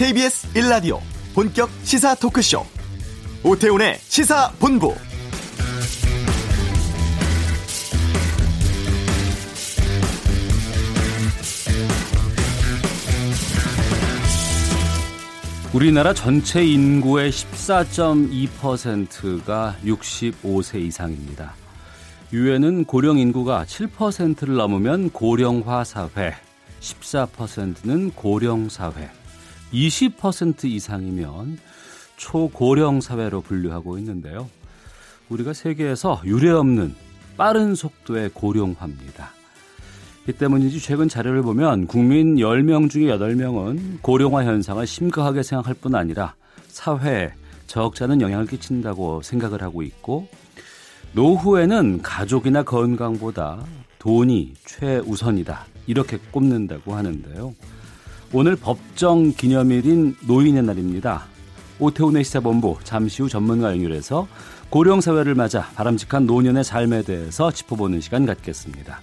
[0.00, 0.98] KBS 1라디오
[1.34, 2.64] 본격 시사 토크쇼.
[3.44, 4.94] 오태훈의 시사본부.
[15.74, 21.54] 우리나라 전체 인구의 14.2%가 65세 이상입니다.
[22.32, 26.36] 유엔은 고령 인구가 7%를 넘으면 고령화 사회,
[26.80, 29.10] 14%는 고령 사회,
[29.72, 31.58] 20% 이상이면
[32.16, 34.48] 초고령 사회로 분류하고 있는데요.
[35.28, 36.94] 우리가 세계에서 유례없는
[37.36, 39.30] 빠른 속도의 고령화입니다.
[40.28, 46.34] 이 때문인지 최근 자료를 보면 국민 10명 중에 8명은 고령화 현상을 심각하게 생각할 뿐 아니라
[46.68, 47.32] 사회에
[47.66, 50.28] 적잖은 영향을 끼친다고 생각을 하고 있고
[51.12, 53.64] 노후에는 가족이나 건강보다
[53.98, 55.66] 돈이 최우선이다.
[55.86, 57.54] 이렇게 꼽는다고 하는데요.
[58.32, 61.24] 오늘 법정 기념일인 노인의 날입니다.
[61.80, 64.28] 오태훈의 시사본부 잠시 후 전문가 연결해서
[64.68, 69.00] 고령 사회를 맞아 바람직한 노년의 삶에 대해서 짚어보는 시간 갖겠습니다.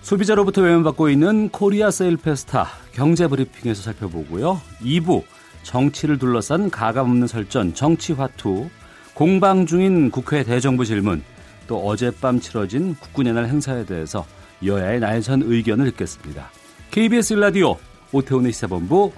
[0.00, 4.58] 소비자로부터 외면받고 있는 코리아 세일 페스타 경제 브리핑에서 살펴보고요.
[4.80, 5.22] 2부
[5.62, 8.70] 정치를 둘러싼 가감없는 설전 정치 화투
[9.12, 11.22] 공방 중인 국회 대정부 질문
[11.66, 14.24] 또 어젯밤 치러진 국군의 날 행사에 대해서
[14.64, 16.50] 여야의 날선 의견을 듣겠습니다.
[16.90, 17.76] KBS 라디오
[18.12, 19.12] 오태훈의 시사본부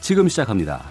[0.00, 0.82] 지금 시작합니다.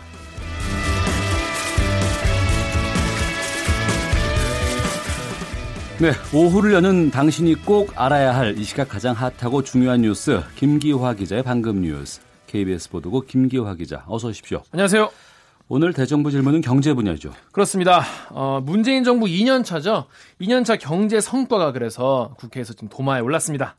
[6.00, 11.44] 네, 오후를 여는 당신이 꼭 알아야 할 이 시각 가장 핫하고 중요한 뉴스 김기화 기자의
[11.44, 14.64] 방금 뉴스 KBS 보도국 김기화 기자 어서 오십시오.
[14.72, 15.12] 안녕하세요.
[15.68, 17.32] 오늘 대정부 질문은 경제 분야죠.
[17.52, 18.04] 그렇습니다.
[18.30, 20.06] 어, 문재인 정부 2년 차죠.
[20.42, 23.76] 2년 차 경제 성과가 그래서 국회에서 지금 도마에 올랐습니다.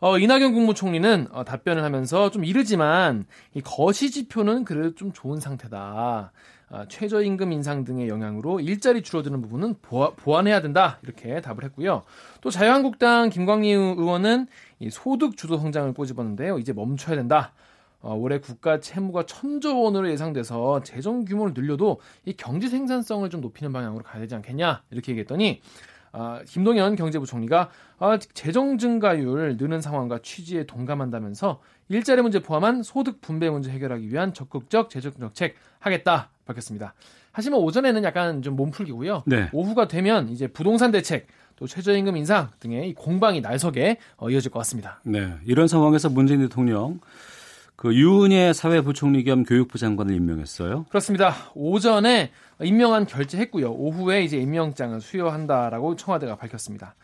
[0.00, 6.30] 어, 이낙연 국무총리는 어, 답변을 하면서 좀 이르지만 이 거시 지표는 그래도 좀 좋은 상태다.
[6.70, 12.02] 어, 최저임금 인상 등의 영향으로 일자리 줄어드는 부분은 보완, 해야 된다 이렇게 답을 했고요.
[12.40, 14.46] 또 자유한국당 김광희 의원은
[14.78, 16.58] 이 소득 주도 성장을 꼬집었는데요.
[16.58, 17.52] 이제 멈춰야 된다.
[18.00, 23.72] 어, 올해 국가 채무가 천조 원으로 예상돼서 재정 규모를 늘려도 이 경제 생산성을 좀 높이는
[23.72, 25.60] 방향으로 가야 되지 않겠냐 이렇게 얘기했더니
[26.12, 33.48] 아, 김동연 경제부총리가 아, 재정 증가율 느는 상황과 취지에 동감한다면서 일자리 문제 포함한 소득 분배
[33.50, 36.94] 문제 해결하기 위한 적극적 재정 정책 하겠다 밝혔습니다.
[37.32, 39.22] 하지만 오전에는 약간 좀 몸풀기고요.
[39.26, 39.48] 네.
[39.52, 41.26] 오후가 되면 이제 부동산 대책
[41.56, 45.00] 또 최저임금 인상 등의 공방이 날석에 어, 이어질 것 같습니다.
[45.04, 47.00] 네, 이런 상황에서 문재인 대통령
[47.78, 50.86] 그 유은혜 사회부총리 겸 교육부 장관을 임명했어요.
[50.88, 51.32] 그렇습니다.
[51.54, 53.70] 오전에 임명안 결재했고요.
[53.70, 56.96] 오후에 이제 임명장을 수여한다라고 청와대가 밝혔습니다.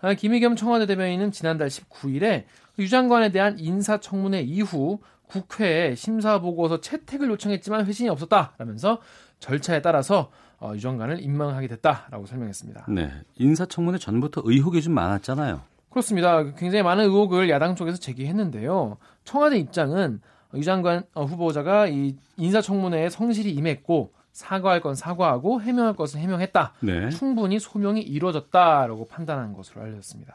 [0.00, 2.44] 아, 김의겸 청와대 대변인은 지난달 19일에
[2.78, 9.02] 유 장관에 대한 인사청문회 이후 국회에 심사 보고서 채택을 요청했지만 회신이 없었다라면서
[9.38, 12.86] 절차에 따라서 어, 유 장관을 임명하게 됐다라고 설명했습니다.
[12.88, 15.60] 네, 인사청문회 전부터 의혹이 좀 많았잖아요.
[15.90, 16.42] 그렇습니다.
[16.54, 18.96] 굉장히 많은 의혹을 야당 쪽에서 제기했는데요.
[19.24, 20.20] 청와대 입장은
[20.54, 26.74] 유 장관 어, 후보자가 이 인사청문회에 성실히 임했고 사과할 건 사과하고 해명할 것은 해명했다.
[26.80, 27.10] 네.
[27.10, 30.34] 충분히 소명이 이루어졌다라고 판단한 것으로 알려졌습니다.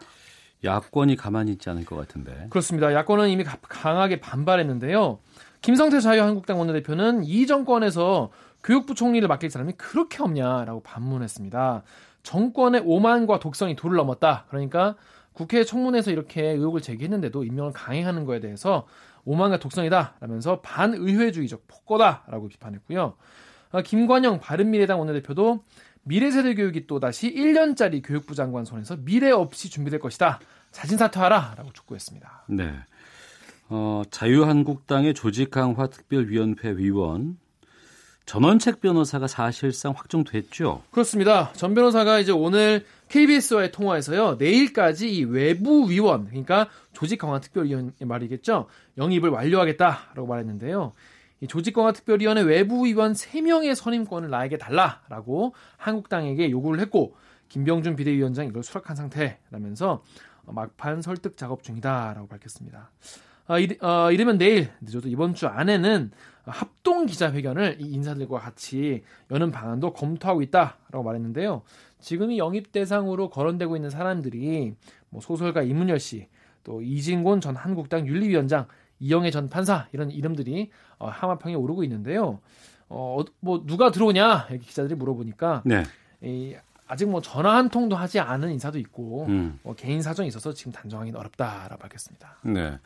[0.64, 2.48] 야권이 가만히 있지 않을 것 같은데.
[2.50, 2.94] 그렇습니다.
[2.94, 5.20] 야권은 이미 강하게 반발했는데요.
[5.62, 8.32] 김성태 자유한국당 원내대표는 이 정권에서
[8.64, 11.84] 교육부 총리를 맡길 사람이 그렇게 없냐라고 반문했습니다.
[12.24, 14.46] 정권의 오만과 독선이 도를 넘었다.
[14.50, 14.96] 그러니까
[15.38, 18.88] 국회 청문회에서 이렇게 의혹을 제기했는데도 임명을 강행하는 거에 대해서
[19.24, 23.14] 오만과 독선이다 라면서 반의회주의적 폭거다라고 비판했고요.
[23.72, 25.64] 아, 김관영 바른미래당 원내대표도
[26.02, 30.40] 미래세대 교육이 또다시 1년짜리 교육부 장관 손에서 미래 없이 준비될 것이다.
[30.72, 32.46] 자진 사퇴하라 라고 촉구했습니다.
[32.50, 32.74] 네.
[33.70, 37.38] 어, 자유한국당의 조직강화 특별위원회 위원
[38.28, 40.84] 전원책 변호사가 사실상 확정됐죠.
[40.92, 41.54] 그렇습니다.
[41.54, 44.36] 전 변호사가 이제 오늘 KBS와의 통화에서요.
[44.36, 48.68] 내일까지 이 외부 위원, 그러니까 조직 강화 특별위원 말이겠죠.
[48.98, 50.92] 영입을 완료하겠다라고 말했는데요.
[51.40, 57.16] 이 조직 강화 특별위원회 외부 위원 3명의 선임권을 나에게 달라라고 한국당에게 요구를 했고
[57.48, 60.04] 김병준 비대위원장 이걸 수락한 상태라면서
[60.48, 62.92] 막판 설득 작업 중이다라고 밝혔습니다.
[63.48, 66.12] 아, 어, 이르면 내일 늦어도 이번 주 안에는
[66.52, 71.62] 합동 기자회견을 이 인사들과 같이 여는 방안도 검토하고 있다라고 말했는데요.
[72.00, 74.76] 지금 이 영입 대상으로 거론되고 있는 사람들이
[75.10, 76.28] 뭐 소설가 이문열 씨,
[76.64, 78.68] 또 이진곤 전 한국당 윤리위원장,
[79.00, 82.40] 이영애 전 판사 이런 이름들이 어, 하마평에 오르고 있는데요.
[82.90, 85.84] 어, 뭐 누가 들어오냐 이렇게 기자들이 물어보니까 네.
[86.22, 86.56] 이
[86.88, 89.60] 아직 뭐 전화 한 통도 하지 않은 인사도 있고 음.
[89.62, 92.38] 뭐 개인 사정이 있어서 지금 단정하기는 어렵다라고 밝혔습니다.
[92.44, 92.80] 네.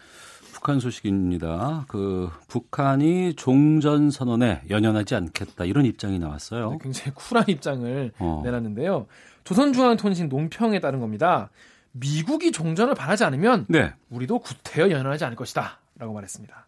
[0.54, 1.86] 북한 소식입니다.
[1.88, 6.72] 그 북한이 종전 선언에 연연하지 않겠다 이런 입장이 나왔어요.
[6.72, 8.42] 네, 굉장히 쿨한 입장을 어.
[8.44, 9.08] 내놨는데요.
[9.44, 11.50] 조선중앙통신 논평에 따른 겁니다.
[11.94, 13.94] 미국이 종전을 바라지 않으면 네.
[14.10, 15.80] 우리도 구태여 연연하지 않을 것이다.
[15.98, 16.68] 라고 말했습니다.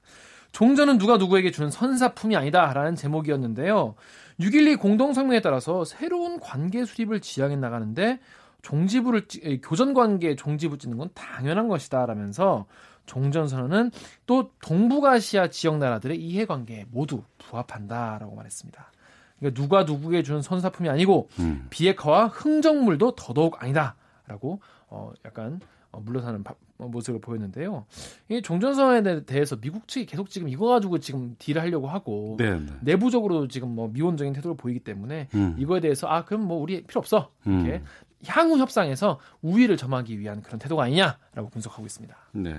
[0.51, 3.95] 종전은 누가 누구에게 주는 선사품이 아니다라는 제목이었는데요.
[4.39, 8.19] 6.12 공동성명에 따라서 새로운 관계 수립을 지향해 나가는데
[8.62, 9.27] 종지부를
[9.62, 12.65] 교전 관계 종지부 찍는 건 당연한 것이다라면서
[13.05, 13.91] 종전 선언은
[14.25, 18.91] 또 동북아시아 지역 나라들의 이해관계에 모두 부합한다라고 말했습니다.
[19.39, 21.67] 그러니까 누가 누구에게 주는 선사품이 아니고 음.
[21.69, 25.59] 비핵화와 흥정물도 더더욱 아니다라고 어 약간
[25.91, 27.85] 어, 물러서는 바- 어, 모습을 보였는데요.
[28.29, 32.57] 이 종전선언에 대- 대해서 미국 측이 계속 지금 이거 가지고 지금 딜을 하려고 하고 네.
[32.57, 32.65] 네.
[32.81, 35.56] 내부적으로 지금 뭐 미온적인 태도를 보이기 때문에 음.
[35.59, 37.85] 이거에 대해서 아 그럼 뭐 우리 필요 없어 이렇게 음.
[38.27, 42.15] 향후 협상에서 우위를 점하기 위한 그런 태도가 아니냐라고 분석하고 있습니다.
[42.33, 42.55] 네.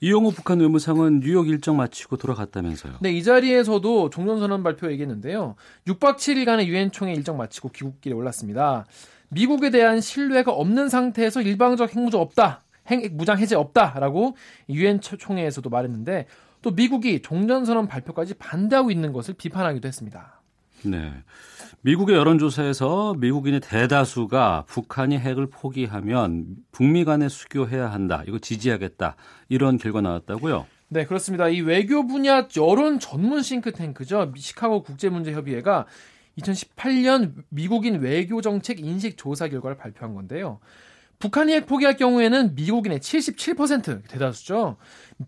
[0.00, 2.96] 이용호 북한 외무상은 뉴욕 일정 마치고 돌아갔다면서요.
[3.00, 5.54] 네, 이 자리에서도 종전선언 발표 얘기했는데요.
[5.86, 8.84] 6박 7일간의 유엔 총회 일정 마치고 귀국길에 올랐습니다.
[9.28, 12.62] 미국에 대한 신뢰가 없는 상태에서 일방적 핵무장 없다.
[12.88, 14.36] 핵 무장 해제 없다라고
[14.68, 16.26] 유엔 총회에서도 말했는데
[16.62, 20.35] 또 미국이 종전선언 발표까지 반대하고 있는 것을 비판하기도 했습니다.
[20.84, 21.12] 네.
[21.82, 28.22] 미국의 여론조사에서 미국인의 대다수가 북한이 핵을 포기하면 북미 간에 수교해야 한다.
[28.26, 29.16] 이거 지지하겠다.
[29.48, 30.66] 이런 결과 나왔다고요?
[30.88, 31.48] 네, 그렇습니다.
[31.48, 34.32] 이 외교 분야 여론 전문 싱크탱크죠.
[34.36, 35.86] 시카고 국제문제협의회가
[36.38, 40.60] 2018년 미국인 외교 정책 인식 조사 결과를 발표한 건데요.
[41.18, 44.76] 북한이 핵 포기할 경우에는 미국인의 77% 대다수죠.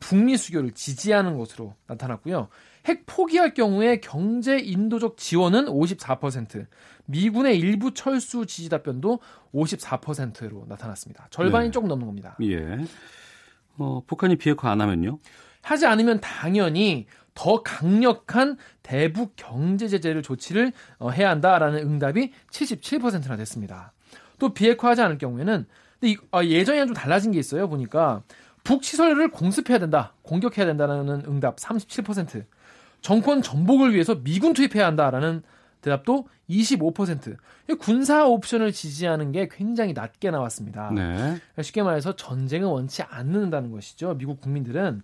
[0.00, 2.48] 북미 수교를 지지하는 것으로 나타났고요.
[2.86, 6.66] 핵 포기할 경우에 경제 인도적 지원은 54%,
[7.06, 9.20] 미군의 일부 철수 지지 답변도
[9.54, 11.28] 54%로 나타났습니다.
[11.30, 11.70] 절반이 네.
[11.70, 12.36] 조금 넘는 겁니다.
[12.42, 12.78] 예.
[13.78, 15.18] 어, 북한이 비핵화 안 하면요?
[15.62, 23.92] 하지 않으면 당연히 더 강력한 대북 경제 제재를 조치를 어, 해야 한다라는 응답이 77%나 됐습니다.
[24.38, 25.66] 또 비핵화하지 않을 경우에는
[26.00, 27.68] 근데 이, 어, 예전이랑 좀 달라진 게 있어요.
[27.68, 28.22] 보니까
[28.64, 32.44] 북 시설을 공습해야 된다, 공격해야 된다는 응답 37%,
[33.00, 35.42] 정권 전복을 위해서 미군 투입해야 한다라는
[35.80, 37.36] 대답도 25%.
[37.70, 40.90] 이 군사 옵션을 지지하는 게 굉장히 낮게 나왔습니다.
[40.94, 41.38] 네.
[41.62, 44.14] 쉽게 말해서 전쟁은 원치 않는다는 것이죠.
[44.18, 45.02] 미국 국민들은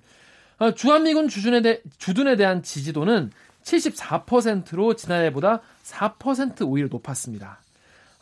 [0.58, 3.30] 어, 주한미군 주둔에, 대, 주둔에 대한 지지도는
[3.64, 7.60] 74%로 지난해보다 4% 오히려 높았습니다.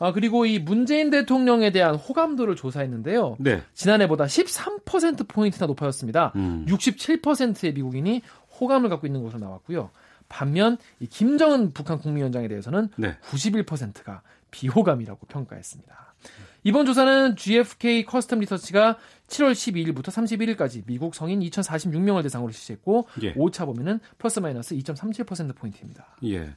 [0.02, 3.36] 아, 그리고 이 문재인 대통령에 대한 호감도를 조사했는데요.
[3.38, 3.62] 네.
[3.72, 6.32] 지난해보다 13%포인트나 높아졌습니다.
[6.34, 6.66] 음.
[6.68, 8.20] 67%의 미국인이
[8.58, 9.90] 호감을 갖고 있는 것으로 나왔고요.
[10.28, 13.16] 반면 이 김정은 북한 국무위원장에 대해서는 네.
[13.22, 16.14] 91%가 비호감이라고 평가했습니다.
[16.64, 23.34] 이번 조사는 GFK 커스텀 리서치가 7월 12일부터 31일까지 미국 성인 2,046명을 대상으로 실시했고 예.
[23.36, 26.16] 오차 범위는 플러스 마이너스 2.37% 포인트입니다.
[26.24, 26.52] 예.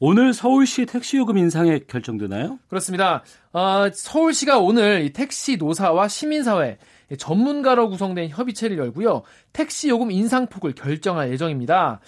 [0.00, 2.58] 오늘 서울시 택시 요금 인상에 결정되나요?
[2.68, 3.22] 그렇습니다.
[3.52, 6.78] 어, 서울시가 오늘 이 택시 노사와 시민사회
[7.16, 9.22] 전문가로 구성된 협의체를 열고요.
[9.52, 12.00] 택시 요금 인상폭을 결정할 예정입니다.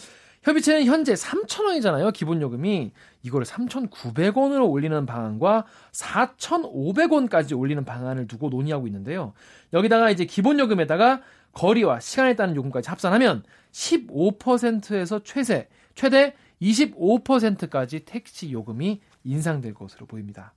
[0.43, 2.12] 협의체는 현재 3,000원이잖아요.
[2.12, 2.93] 기본 요금이
[3.23, 9.33] 이거를 3,900원으로 올리는 방안과 4,500원까지 올리는 방안을 두고 논의하고 있는데요.
[9.73, 19.00] 여기다가 이제 기본 요금에다가 거리와 시간에 따른 요금까지 합산하면 15%에서 최대 최대 25%까지 택시 요금이
[19.25, 20.54] 인상될 것으로 보입니다.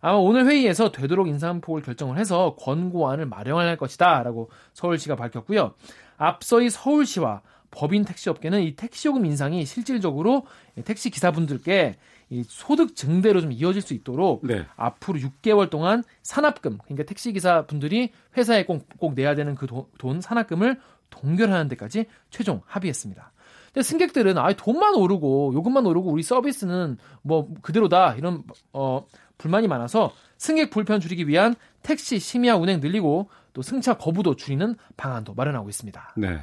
[0.00, 5.74] 아마 오늘 회의에서 되도록 인상폭을 결정을 해서 권고안을 마련할 것이다 라고 서울시가 밝혔고요.
[6.16, 10.46] 앞서 이 서울시와 법인 택시업계는 이 택시요금 인상이 실질적으로
[10.84, 11.96] 택시 기사분들께
[12.30, 14.64] 이 소득 증대로 좀 이어질 수 있도록 네.
[14.76, 19.66] 앞으로 6개월 동안 산납금, 그러니까 택시 기사 분들이 회사에 꼭, 꼭 내야 되는 그
[19.98, 20.80] 돈 산납금을
[21.10, 23.32] 동결하는 데까지 최종 합의했습니다.
[23.72, 29.06] 근데 승객들은 아 돈만 오르고 요금만 오르고 우리 서비스는 뭐 그대로다 이런 어
[29.38, 35.34] 불만이 많아서 승객 불편 줄이기 위한 택시 심야 운행 늘리고 또 승차 거부도 줄이는 방안도
[35.34, 36.14] 마련하고 있습니다.
[36.16, 36.40] 네.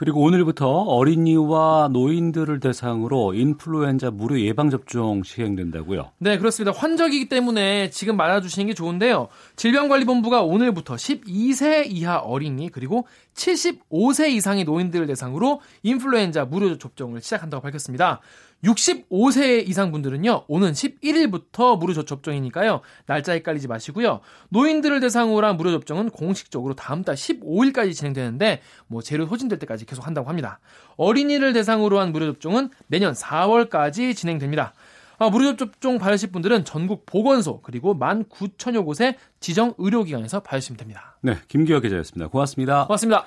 [0.00, 6.12] 그리고 오늘부터 어린이와 노인들을 대상으로 인플루엔자 무료 예방접종 시행된다고요.
[6.16, 6.72] 네, 그렇습니다.
[6.74, 9.28] 환절기이기 때문에 지금 맞아주시는 게 좋은데요.
[9.56, 18.22] 질병관리본부가 오늘부터 12세 이하 어린이 그리고 75세 이상의 노인들을 대상으로 인플루엔자 무료 접종을 시작한다고 밝혔습니다.
[18.64, 24.20] 65세 이상 분들은요, 오는 11일부터 무료 접종이니까요, 날짜 헷갈리지 마시고요.
[24.50, 30.06] 노인들을 대상으로 한 무료 접종은 공식적으로 다음 달 15일까지 진행되는데, 뭐, 재료 소진될 때까지 계속
[30.06, 30.60] 한다고 합니다.
[30.96, 34.74] 어린이를 대상으로 한 무료 접종은 내년 4월까지 진행됩니다.
[35.18, 41.18] 아, 무료 접종 받으실 분들은 전국 보건소 그리고 19,000여 곳의 지정 의료기관에서 받으시면 됩니다.
[41.20, 42.28] 네, 김기혁 기자였습니다.
[42.28, 42.86] 고맙습니다.
[42.86, 43.26] 고맙습니다.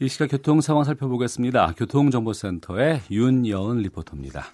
[0.00, 1.74] 이 시각 교통 상황 살펴보겠습니다.
[1.76, 4.46] 교통정보센터의 윤여은 리포터입니다.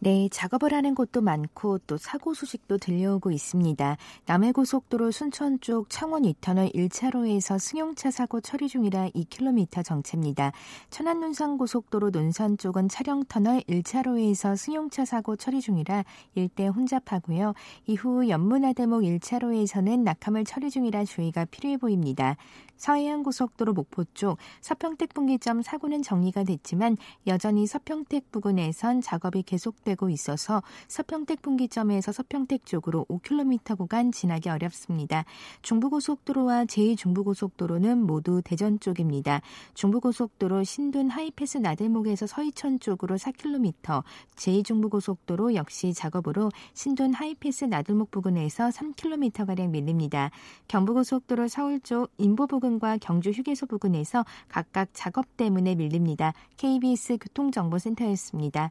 [0.00, 3.96] 네, 작업을 하는 곳도 많고 또 사고 소식도 들려오고 있습니다.
[4.26, 10.52] 남해고속도로 순천 쪽 창원 2터널 1차로에서 승용차 사고 처리 중이라 2km 정체입니다.
[10.90, 16.04] 천안 논산 고속도로 논산 쪽은 차량 터널 1차로에서 승용차 사고 처리 중이라
[16.36, 17.54] 일대 혼잡하고요.
[17.86, 22.36] 이후 연문하대목 1차로에서는 낙하물 처리 중이라 주의가 필요해 보입니다.
[22.76, 30.08] 서해안 고속도로 목포 쪽 서평택 분기점 사고는 정리가 됐지만 여전히 서평택 부근에선 작업이 계속 되고
[30.08, 35.24] 있어서 서평택 분기점에서 서평택 쪽으로 5km 구간 지나기 어렵습니다.
[35.62, 39.40] 중부고속도로와 제2중부고속도로는 모두 대전 쪽입니다.
[39.74, 44.04] 중부고속도로 신둔 하이패스 나들목에서 서이천 쪽으로 4km,
[44.36, 50.30] 제2중부고속도로 역시 작업으로 신둔 하이패스 나들목 부근에서 3km가량 밀립니다.
[50.68, 56.32] 경부고속도로 서울 쪽 인보 부근 부근과 경주 휴게소 부근에서 각각 작업 때문에 밀립니다.
[56.56, 58.70] KBS 교통정보센터였습니다.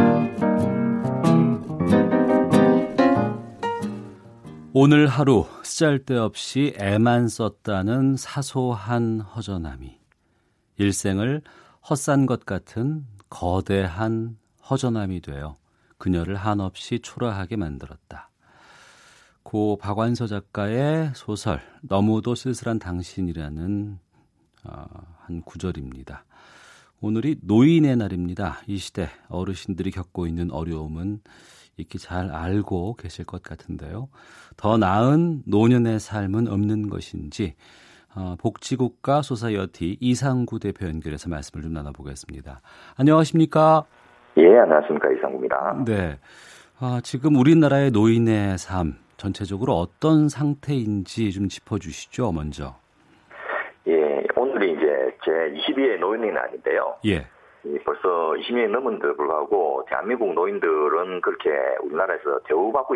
[4.73, 9.99] 오늘 하루 쓰잘데없이 애만 썼다는 사소한 허전함이
[10.77, 11.41] 일생을
[11.89, 14.37] 헛산 것 같은 거대한
[14.69, 15.57] 허전함이 되어
[15.97, 18.29] 그녀를 한없이 초라하게 만들었다.
[19.43, 23.99] 고 박완서 작가의 소설 너무도 쓸쓸한 당신이라는
[24.63, 24.85] 어,
[25.17, 26.23] 한 구절입니다.
[27.01, 28.61] 오늘이 노인의 날입니다.
[28.67, 31.19] 이 시대 어르신들이 겪고 있는 어려움은
[31.77, 34.09] 익히 잘 알고 계실 것 같은데요.
[34.57, 37.55] 더 나은 노년의 삶은 없는 것인지
[38.15, 42.61] 어, 복지국가 소사이어티 이상구 대표 연결해서 말씀을 좀 나눠보겠습니다.
[42.97, 43.85] 안녕하십니까?
[44.37, 45.83] 예, 안녕하십니까 이상구입니다.
[45.85, 46.19] 네,
[46.79, 52.75] 아, 지금 우리나라의 노인의 삶 전체적으로 어떤 상태인지 좀 짚어주시죠, 먼저.
[53.87, 53.93] 예,
[54.35, 56.95] 오늘이 이제 제 22회 노인의 날인데요.
[57.05, 57.27] 예.
[57.83, 61.49] 벌써 20년이 넘은데도 불구하고 대한민국 노인들은 그렇게
[61.81, 62.95] 우리나라에서 대우받고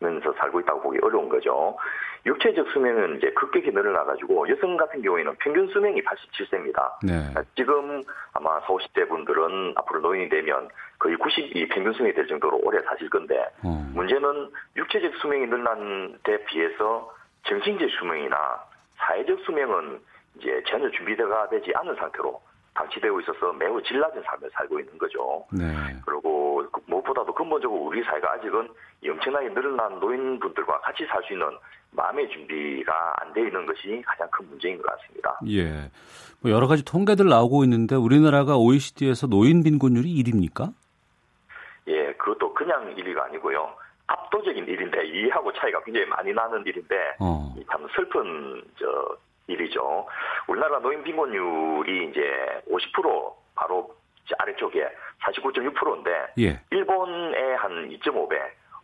[0.00, 1.76] 있면서 살고 있다고 보기 어려운 거죠.
[2.24, 6.92] 육체적 수명은 이제 급격히 늘어나가지고 여성 같은 경우에는 평균 수명이 87세입니다.
[7.04, 7.12] 네.
[7.54, 12.82] 지금 아마 40, 50대 분들은 앞으로 노인이 되면 거의 90이 평균 수명이 될 정도로 오래
[12.82, 13.86] 사실 건데 어.
[13.94, 18.64] 문제는 육체적 수명이 늘어난 데 비해서 정신적 수명이나
[18.96, 20.00] 사회적 수명은
[20.38, 22.40] 이제 전혀 준비가 되지 않은 상태로
[22.76, 25.44] 방치되고 있어서 매우 질 낮은 삶을 살고 있는 거죠.
[25.50, 25.64] 네.
[26.04, 28.68] 그리고 그 무엇보다도 근본적으로 우리 사회가 아직은
[29.08, 31.46] 엄청나게 늘어난 노인분들과 같이 살 수 있는
[31.92, 35.38] 마음의 준비가 안 돼 있는 것이 가장 큰 문제인 것 같습니다.
[35.48, 35.90] 예.
[36.40, 40.72] 뭐 여러 가지 통계들 나오고 있는데 우리나라가 OECD에서 노인 빈곤율이 1위입니까?
[41.88, 43.74] 예, 그것도 그냥 1위가 아니고요.
[44.08, 47.54] 압도적인 일인데 이하고 차이가 굉장히 많이 나는 일인데 어.
[47.70, 49.16] 참 슬픈 저
[49.48, 50.06] 일이죠.
[50.48, 53.94] 우리나라 노인 빈곤율이 이제 50% 바로
[54.38, 54.88] 아래쪽에
[55.22, 56.60] 49.6%인데 예.
[56.70, 58.40] 일본의 한 2.5배,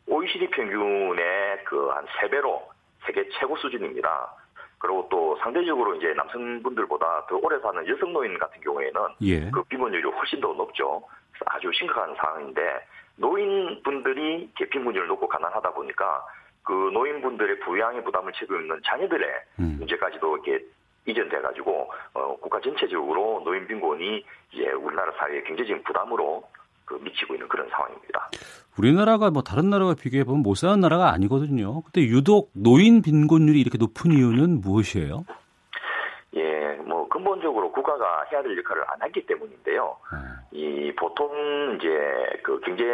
[0.06, 2.62] OECD 평균의 그 한 3배로
[3.04, 4.34] 세계 최고 수준입니다.
[4.78, 9.50] 그리고 또 상대적으로 이제 남성분들보다 더 오래 사는 여성 노인 같은 경우에는 예.
[9.50, 11.02] 그 빈곤율이 훨씬 더 높죠.
[11.46, 16.24] 아주 심각한 상황인데 노인분들이 빈곤율을 높고 가난하다 보니까
[16.64, 19.28] 그 노인분들의 부양의 부담을 지고 있는 자녀들의
[19.60, 19.76] 음.
[19.80, 20.64] 문제까지도 이렇게
[21.06, 26.44] 이전돼 가지고 어, 국가 전체적으로 노인 빈곤이 이제 우리나라 사회의 경제적인 부담으로
[26.84, 28.30] 그 미치고 있는 그런 상황입니다.
[28.78, 31.82] 우리나라가 뭐 다른 나라와 비교해 보면 못 사는 나라가 아니거든요.
[31.82, 35.24] 근데 유독 노인 빈곤율이 이렇게 높은 이유는 무엇이에요?
[36.34, 39.96] 예, 뭐 근본적으로 국가가 해야 될 역할을 안 했기 때문인데요.
[40.12, 40.58] 네.
[40.58, 41.88] 이 보통 이제
[42.42, 42.84] 그 경제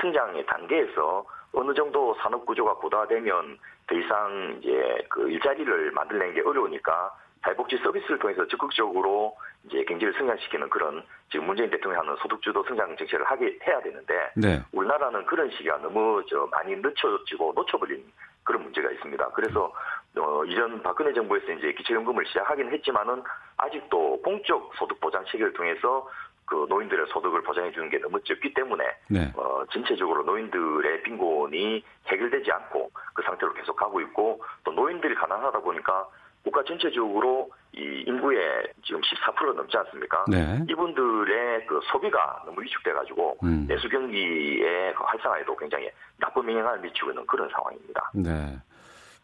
[0.00, 1.24] 성장의 단계에서
[1.56, 8.18] 어느 정도 산업 구조가 고도화되면 더 이상 이제 그 일자리를 만들는 게 어려우니까 사회복지 서비스를
[8.18, 9.34] 통해서 적극적으로
[9.64, 14.62] 이제 경제를 성장시키는 그런 지금 문재인 대통령이 하는 소득주도 성장 정책을 하게 해야 되는데 네.
[14.72, 18.04] 우리나라는 그런 시기가 너무 저 많이 늦춰지고 놓쳐버린
[18.44, 19.30] 그런 문제가 있습니다.
[19.30, 19.72] 그래서
[20.18, 23.22] 어, 이전 박근혜 정부에서 이제 기초연금을 시작하긴 했지만은
[23.56, 26.08] 아직도 공적 소득 보장 체계를 통해서
[26.46, 29.32] 그 노인들의 소득을 보장해 주는 게 너무 적기 때문에 네.
[29.36, 36.08] 어, 전체적으로 노인들의 빈곤이 해결되지 않고 그 상태로 계속 가고 있고 또 노인들이 가난하다 보니까
[36.44, 40.24] 국가 전체적으로 이 인구의 지금 14% 넘지 않습니까?
[40.28, 40.64] 네.
[40.70, 43.66] 이분들의 그 소비가 너무 위축돼 가지고 음.
[43.68, 48.12] 내수 경기의 그 활성화에도 굉장히 나쁜 영향을 미치고 있는 그런 상황입니다.
[48.14, 48.56] 네.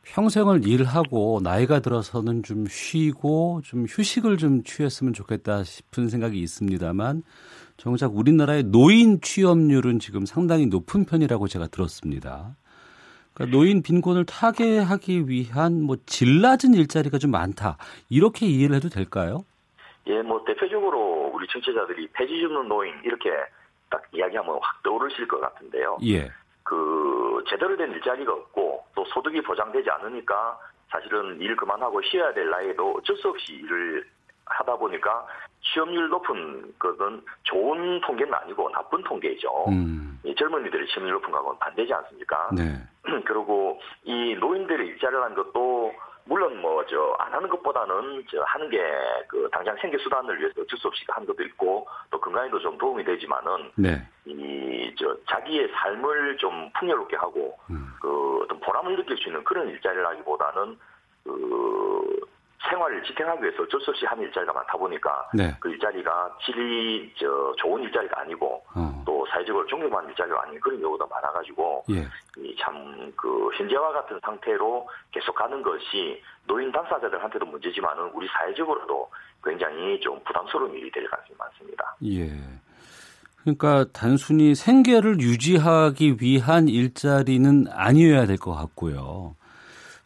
[0.05, 7.23] 평생을 일하고 나이가 들어서는 좀 쉬고 좀 휴식을 좀 취했으면 좋겠다 싶은 생각이 있습니다만
[7.77, 12.57] 정작 우리나라의 노인 취업률은 지금 상당히 높은 편이라고 제가 들었습니다.
[13.33, 17.79] 그러니까 노인 빈곤을 타개하기 위한 뭐 질 낮은 일자리가 좀 많다
[18.11, 19.45] 이렇게 이해를 해도 될까요?
[20.09, 23.31] 예, 뭐 대표적으로 우리 청취자들이 폐지 주는 노인 이렇게
[23.89, 25.99] 딱 이야기하면 확 떠오르실 것 같은데요.
[26.05, 26.29] 예.
[26.65, 32.97] 그 제대로 된 일자리가 없고 또 소득이 보장되지 않으니까 사실은 일 그만하고 쉬어야 될 나이에도
[32.99, 34.07] 어쩔 수 없이 일을
[34.45, 35.27] 하다 보니까
[35.63, 39.67] 취업률 높은 것은 좋은 통계는 아니고 나쁜 통계죠.
[39.69, 40.21] 음.
[40.25, 42.51] 이 젊은이들의 취업률 높은 거하고는 반대지 않습니까?
[42.53, 42.75] 네.
[43.25, 45.93] 그리고 이 노인들의 일자리를 하는 것도
[46.25, 48.79] 물론 뭐 저 안 하는 것보다는 저 하는 게
[49.29, 53.03] 그 당장 생계 수단을 위해서 어쩔 수 없이 하는 것도 있고 또 건강에도 좀 도움이
[53.05, 54.07] 되지만은 네.
[54.27, 57.95] 이저 자기의 삶을 좀 풍요롭게 하고 음.
[58.01, 60.79] 그 어떤 보람을 느낄 수 있는 그런 일자리를 하기보다는
[61.25, 62.21] 그
[62.69, 65.55] 생활을 지탱하기 위해서 어쩔 수 없이 하는 일자리가 많다 보니까 네.
[65.61, 69.03] 그 일자리가 질이 저 좋은 일자리가 아니고 어.
[69.05, 72.07] 또 사회적으로 존경받는 일자리가 아닌 그런 경우가 많아가지고 예.
[72.61, 79.11] 참그 현재와 같은 상태로 계속 가는 것이 노인 당사자들한테도 문제지만은 우리 사회적으로도
[79.45, 81.97] 굉장히 좀 부담스러운 일이 될 가능성이 많습니다.
[82.05, 82.31] 예.
[83.43, 89.35] 그러니까 단순히 생계를 유지하기 위한 일자리는 아니어야 될 것 같고요.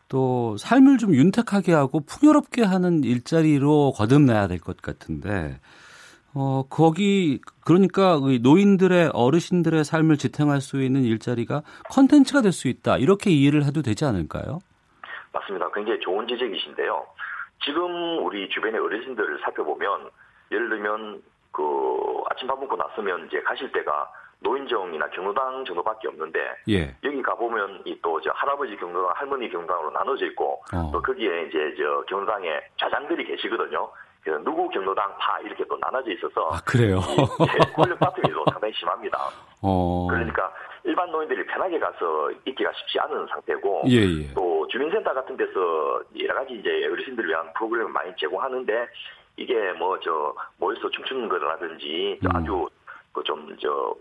[0.08, 5.58] 또 삶을 좀 윤택하게 하고 풍요롭게 하는 일자리로 거듭나야 될 것 같은데
[6.34, 12.98] 어 거기 그러니까 의 노인들의 어르신들의 삶을 지탱할 수 있는 일자리가 컨텐츠가 될 수 있다
[12.98, 14.60] 이렇게 이해를 해도 되지 않을까요?
[15.32, 15.70] 맞습니다.
[15.74, 17.06] 굉장히 좋은 지적이신데요.
[17.64, 20.10] 지금 우리 주변의 어르신들을 살펴보면
[20.52, 21.22] 예를 들면
[21.52, 21.62] 그
[22.30, 26.38] 아침 밥 먹고 났으면 이제 가실 때가 노인정이나 경로당 정도밖에 없는데
[26.68, 26.94] 예.
[27.04, 30.90] 여기 가보면 이 또 저 할아버지 경로당, 할머니 경로당으로 나눠져 있고 어.
[30.92, 33.88] 또 거기에 이제 저 경로당에 좌장들이 계시거든요.
[34.22, 36.98] 그래서 누구 경로당 파 이렇게 또 나눠져 있어서 아 그래요.
[36.98, 39.18] 이 권력 다툼이 또 상당히 심합니다.
[39.62, 40.06] 어.
[40.10, 40.52] 그러니까
[40.84, 44.34] 일반 노인들이 편하게 가서 있기가 쉽지 않은 상태고 예 예.
[44.34, 48.86] 또 주민센터 같은 데서 여러 가지 이제 어르신들을 위한 프로그램을 많이 제공하는데
[49.36, 52.36] 이게 뭐 저 모여서 춤추는 거라든지 저 음.
[52.36, 52.68] 아주
[53.12, 53.94] 그좀저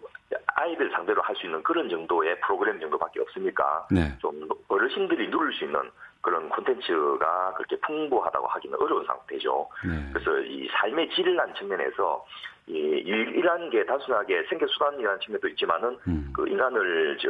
[0.55, 4.17] 아이들 상대로 할 수 있는 그런 정도의 프로그램 정도밖에 없으니까 네.
[4.19, 5.79] 좀 어르신들이 누릴 수 있는
[6.21, 9.69] 그런 콘텐츠가 그렇게 풍부하다고 하기는 어려운 상태죠.
[9.85, 10.09] 네.
[10.13, 12.25] 그래서 이 삶의 질이라는 측면에서
[12.67, 16.31] 이 일이라는 게 단순하게 생계 수단이라는 측면도 있지만은 음.
[16.33, 17.29] 그 인간을 저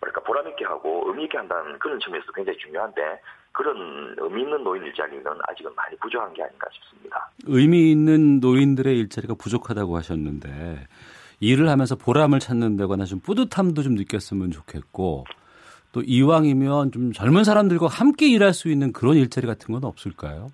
[0.00, 3.20] 뭐랄까 보람 있게 하고 의미 있게 한다는 그런 측면에서 굉장히 중요한데
[3.52, 7.30] 그런 의미 있는 노인 일자리는 아직은 많이 부족한 게 아닌가 싶습니다.
[7.46, 10.86] 의미 있는 노인들의 일자리가 부족하다고 하셨는데
[11.42, 15.24] 일을 하면서 보람을 찾는다거나 좀 뿌듯함도 좀 느꼈으면 좋겠고
[15.90, 20.46] 또 이왕이면 좀 젊은 사람들과 함께 일할 수 있는 그런 일자리 같은 건 없을까요?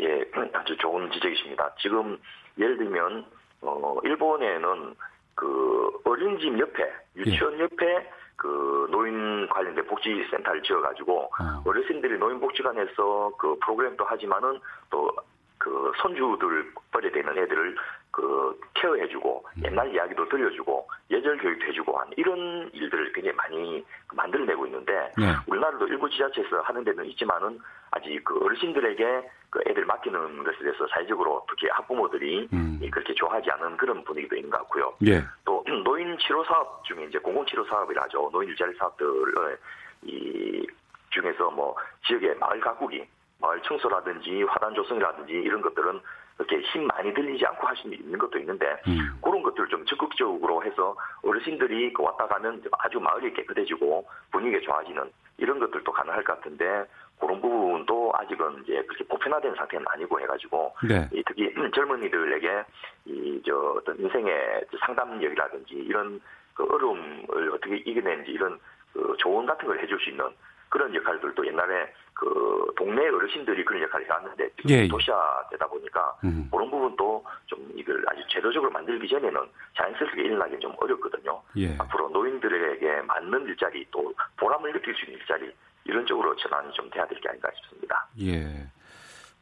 [0.00, 1.74] 예, 아주 좋은 지적이십니다.
[1.80, 2.18] 지금
[2.58, 3.24] 예를 들면
[3.62, 4.94] 어 일본에는
[5.34, 6.84] 그 어린이집 옆에
[7.16, 11.62] 유치원 옆에 그 노인 관련된 복지센터를 지어가지고 아.
[11.64, 15.10] 어르신들이 노인복지관에서 그 프로그램도 하지만은 또
[15.58, 17.76] 그 손주들 뻘에 되는 애들을
[18.10, 25.12] 그 케어해주고 옛날 이야기도 들려주고 예절 교육도 해주고 한 이런 일들을 굉장히 많이 만들어내고 있는데
[25.16, 25.34] 네.
[25.46, 31.44] 우리나라도 일부 지자체에서 하는 데는 있지만은 아직 그 어르신들에게 그 애들 맡기는 것에 대해서 사회적으로
[31.48, 32.78] 특히 학부모들이 음.
[32.82, 34.94] 이 그렇게 좋아하지 않은 그런 분위기도 있는 것 같고요.
[35.06, 35.22] 예.
[35.44, 38.28] 또 노인 치료 사업 중에 이제 공공 치료 사업이라 하죠.
[38.32, 39.58] 노인 일자리 사업들을
[40.02, 40.66] 이
[41.10, 41.74] 중에서 뭐
[42.06, 43.06] 지역의 마을 가꾸기,
[43.40, 46.00] 마을 청소라든지 화단 조성이라든지 이런 것들은
[46.36, 49.18] 그렇게 힘 많이 들리지 않고 할 수 있는 것도 있는데 음.
[49.22, 55.58] 그런 것들을 좀 적극적으로 해서 어르신들이 그 왔다 가면 아주 마을이 깨끗해지고 분위기가 좋아지는 이런
[55.58, 56.84] 것들도 가능할 것 같은데
[57.20, 61.08] 그런 부분도 아직은 이제 그렇게 보편화된 상태는 아니고 해가지고 네.
[61.12, 62.64] 이 특히 젊은이들에게
[63.06, 66.20] 이 저 어떤 인생의 상담력이라든지 이런
[66.54, 68.58] 그 어려움을 어떻게 이겨내는지 이런
[68.92, 70.26] 그 조언 같은 걸 해줄 수 있는
[70.68, 74.88] 그런 역할들도 옛날에 그 동네 어르신들이 그런 역할을 해왔는데 지금 예, 예.
[74.88, 76.48] 도시화되다 보니까 음.
[76.50, 79.40] 그런 부분도 좀 이걸 아주 제도적으로 만들기 전에는
[79.76, 81.40] 자연스럽게 일어나기 좀 어렵거든요.
[81.58, 81.76] 예.
[81.78, 85.52] 앞으로 노인들에게 맞는 일자리 또 보람을 느낄 수 있는 일자리
[85.84, 88.08] 이런 쪽으로 전환이 좀 돼야 될 게 아닌가 싶습니다.
[88.20, 88.66] 예.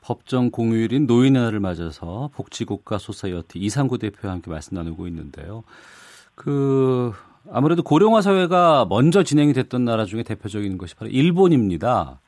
[0.03, 5.65] 법정 공휴일인 노인의 날을 맞아서 복지국가 소사이어티 이상구 대표와 함께 말씀 나누고 있는데요.
[6.35, 7.13] 그
[7.51, 12.21] 아무래도 고령화 사회가 먼저 진행이 됐던 나라 중에 대표적인 것이 바로 일본입니다.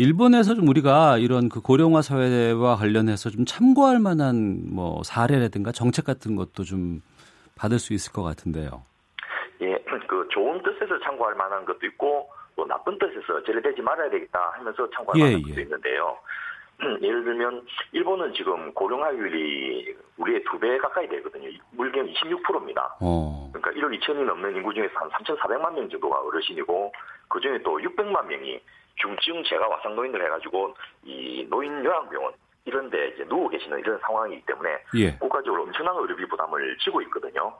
[0.00, 6.36] 일본에서 좀 우리가 이런 그 고령화 사회와 관련해서 좀 참고할 만한 뭐 사례라든가 정책 같은
[6.36, 7.02] 것도 좀
[7.54, 8.82] 받을 수 있을 것 같은데요.
[9.60, 9.76] 예,
[10.08, 15.20] 그 좋은 뜻에서 참고할 만한 것도 있고 또 나쁜 뜻에서 저래되지 말아야 되겠다 하면서 참고할
[15.20, 15.50] 예, 만한 예.
[15.50, 16.16] 것도 있는데요.
[17.02, 21.50] 예를 들면 일본은 지금 고령화율이 우리의 두 배 가까이 되거든요.
[21.72, 22.96] 물경 26%입니다.
[23.02, 23.50] 어.
[23.52, 26.90] 그러니까 1억 2천이 넘는 인구 중에서 한 3,400만 명 정도가 어르신이고
[27.28, 28.60] 그 중에 또 600만 명이
[28.96, 30.74] 중증 재가 와상 노인들 해가지고
[31.04, 32.32] 이 노인 요양병원
[32.64, 35.12] 이런데 이제 누워 계시는 이런 상황이기 때문에 예.
[35.16, 37.52] 국가적으로 엄청난 의료비 부담을 지고 있거든요.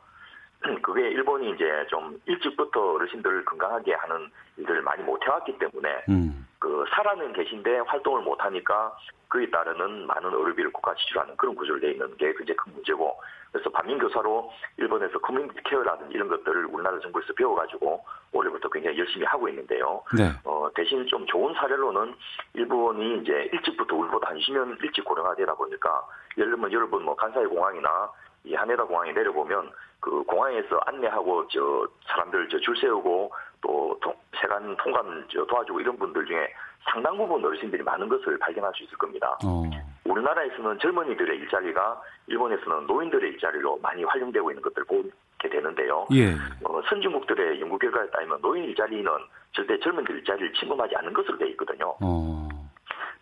[0.83, 6.47] 그게 일본이 이제 좀 일찍부터 어르신들을 건강하게 하는 일들을 많이 못 해왔기 때문에 음.
[6.59, 8.95] 그 살아는 계신데 활동을 못 하니까
[9.29, 13.17] 그에 따르는 많은 의료비를 국가 지출하는 그런 구조로 되어 있는 게 굉장히 큰 문제고
[13.53, 20.03] 그래서 반면교사로 일본에서 커뮤니티 케어라든지 이런 것들을 우리나라 정부에서 배워가지고 올해부터 굉장히 열심히 하고 있는데요.
[20.17, 20.31] 네.
[20.45, 22.15] 어, 대신 좀 좋은 사례로는
[22.55, 28.11] 일본이 이제 일찍부터 우리보다 한 20년 일찍 고령화되다 보니까 예를 들면 여러분 뭐 간사이 공항이나
[28.45, 29.71] 이 하네다 공항에 내려보면
[30.01, 35.99] 그 공항에서 안내하고 저 사람들 저 줄 세우고 또 통, 세관 통관 저 도와주고 이런
[35.99, 36.49] 분들 중에
[36.91, 39.37] 상당 부분 어르신들이 많은 것을 발견할 수 있을 겁니다.
[39.45, 39.63] 어.
[40.05, 46.07] 우리나라에서는 젊은이들의 일자리가 일본에서는 노인들의 일자리로 많이 활용되고 있는 것들을 보게 되는데요.
[46.15, 46.33] 예.
[46.65, 49.05] 어, 선진국들의 연구 결과에 따르면 노인 일자리는
[49.53, 51.95] 절대 젊은이들 일자리를 침범하지 않는 것으로 되어 있거든요.
[52.01, 52.49] 어.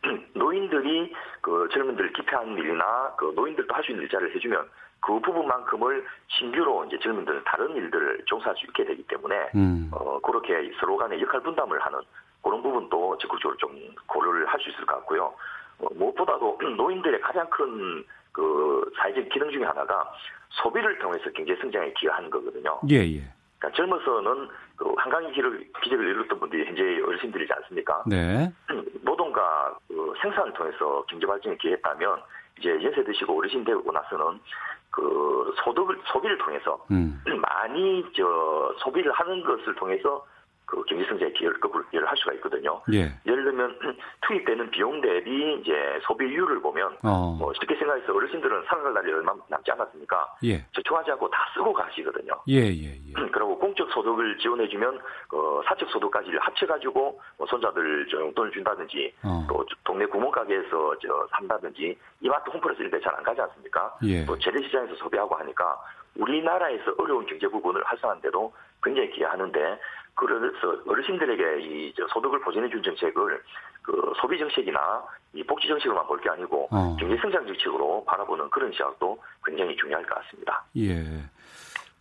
[0.35, 4.69] 노인들이 그 젊은이들을 기피하는 일이나 그 노인들도 할 수 있는 일자리를 해주면
[5.01, 9.91] 그 부분만큼을 신규로 이제 젊은들은 다른 일들을 종사할 수 있게 되기 때문에 음.
[9.93, 12.01] 어, 그렇게 서로 간의 역할 분담을 하는
[12.43, 15.33] 그런 부분도 적극적으로 좀 고려를 할 수 있을 것 같고요.
[15.79, 18.05] 어, 무엇보다도 노인들의 가장 큰
[18.39, 20.09] 그 사회적 기능 중에 하나가
[20.51, 22.79] 소비를 통해서 경제 성장에 기여하는 거거든요.
[22.89, 23.23] 예, 예.
[23.59, 28.05] 그러니까 젊어서는 그 한강의 길을 기적을 이뤘던 분들이 현재 어르신들이지 않습니까?
[28.07, 28.53] 네.
[29.03, 32.23] 노동과 그 생산을 통해서 경제 발전에 기여했다면
[32.61, 34.39] 이제 연세 드시고 어르신 되고 나서는
[34.91, 37.23] 그 소득을 소비를 통해서 음.
[37.41, 40.25] 많이 저 소비를 하는 것을 통해서
[40.69, 41.59] 그 경제 성장에 기여를
[42.07, 42.79] 할 수가 있거든요.
[42.93, 43.11] 예.
[43.27, 43.79] 예를 들면
[44.29, 47.35] 투입되는 비용 대비 이제 소비율을 보면 어.
[47.39, 50.37] 뭐 쉽게 생각해서 어르신들은 살아갈 날이 얼마 남지 않았습니까?
[50.45, 50.63] 예.
[50.73, 52.35] 저축하지 않고 다 쓰고 가시거든요.
[52.49, 53.13] 예, 예, 예.
[53.33, 55.01] 그리고 공적 소득을 지원해주면
[55.33, 59.47] 어, 사적 소득까지를 합쳐가지고 뭐 손자들 저 용돈을 준다든지 어.
[59.49, 63.97] 또 동네 구멍가게에서 저 산다든지 이마트 홈플러스 이런 데잘 안 가지 않습니까?
[64.05, 64.27] 예.
[64.27, 65.79] 또 재래시장에서 소비하고 하니까
[66.17, 68.53] 우리나라에서 어려운 경제 부분을 활성화하는데도
[68.83, 69.79] 굉장히 기여하는데
[70.19, 73.41] 그래서 어르신들에게 이저 소득을 보전해 줄 정책을
[73.83, 74.79] 그 소비 정책이나
[75.35, 76.97] 이 복지 정책으로만 볼 게 아니고 어.
[76.99, 80.65] 경제 성장 정책으로 바라보는 그런 시각도 굉장히 중요할 것 같습니다.
[80.77, 81.05] 예.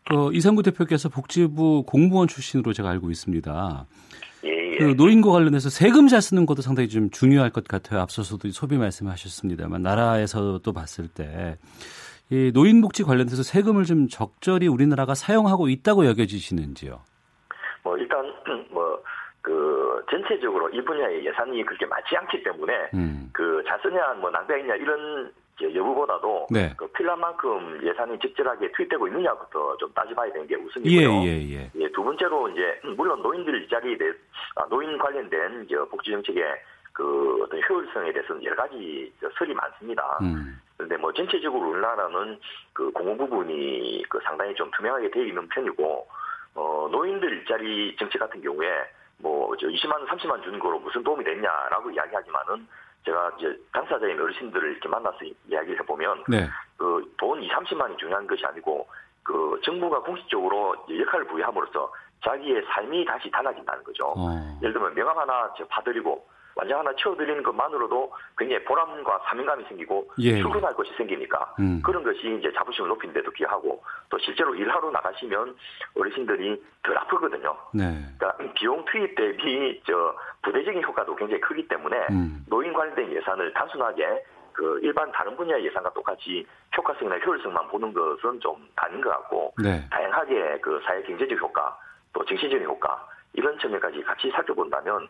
[0.09, 3.85] 그 이상구 대표께서 복지부 공무원 출신으로 제가 알고 있습니다.
[4.45, 4.77] 예, 예.
[4.77, 8.01] 그 노인과 관련해서 세금 잘 쓰는 것도 상당히 좀 중요할 것 같아요.
[8.01, 11.57] 앞서서도 소비 말씀하셨습니다만 나라에서도 봤을 때
[12.29, 16.99] 이 노인 복지 관련해서 세금을 좀 적절히 우리나라가 사용하고 있다고 여겨지시는지요?
[17.87, 18.33] 뭐 일단
[18.69, 19.01] 뭐
[19.47, 23.29] 그 전체적으로 이 분야의 예산이 그렇게 많지 않기 때문에 음.
[23.31, 26.73] 그잘 쓰냐 뭐 낭비하냐 이런 여부보다도 네.
[26.75, 31.23] 그 필요한 만큼 예산이 적절하게 투입되고 있느냐부터 좀 따져봐야 되는 게 예, 우선이고요.
[31.23, 31.71] 예, 예.
[31.75, 34.11] 예, 두 번째로 이제 물론 노인들 일자리에 대해
[34.55, 36.43] 아, 노인 관련된 이제 복지 정책의
[36.91, 40.17] 그 어떤 효율성에 대해서는 여러 가지 저 설이 많습니다.
[40.23, 40.59] 음.
[40.75, 42.37] 그런데 뭐 전체적으로 우리나라는
[42.73, 46.05] 그 공무 부분이 그 상당히 좀 투명하게 되어 있는 편이고
[46.57, 48.67] 어 노인들 일자리 정책 같은 경우에
[49.19, 52.67] 뭐저 20만 원, 30만 주는 거로 무슨 도움이 됐냐라고 이야기하지만은
[53.05, 55.17] 제가 이제 당사자인 어르신들을 이렇게 만나서
[55.47, 56.49] 이야기를 해보면 네.
[56.77, 58.87] 그돈 2, 30만이 중요한 것이 아니고
[59.23, 61.91] 그 정부가 공식적으로 역할을 부여함으로써
[62.23, 64.13] 자기의 삶이 다시 달라진다는 거죠.
[64.17, 64.59] 어.
[64.61, 70.41] 예를 들면 명함 하나 저 봐드리고 완장 하나 채워드리는 것만으로도 굉장히 보람과 사명감이 생기고 예.
[70.41, 71.81] 출근할 것이 생기니까 음.
[71.83, 75.55] 그런 것이 이제 자부심을 높이는 데도 기여하고 또 실제로 일하러 나가시면
[75.95, 77.55] 어르신들이 덜 아프거든요.
[77.73, 78.03] 네.
[78.17, 82.43] 그러니까 비용 투입 대비 저 부대적인 효과도 굉장히 크기 때문에 음.
[82.49, 88.67] 노인 관련된 예산을 단순하게 그 일반 다른 분야의 예산과 똑같이 효과성이나 효율성만 보는 것은 좀
[88.75, 89.87] 아닌 것 같고 네.
[89.91, 91.77] 다양하게 그 사회 경제적 효과
[92.13, 95.07] 또 정신적인 효과 이런 측면까지 같이 살펴본다면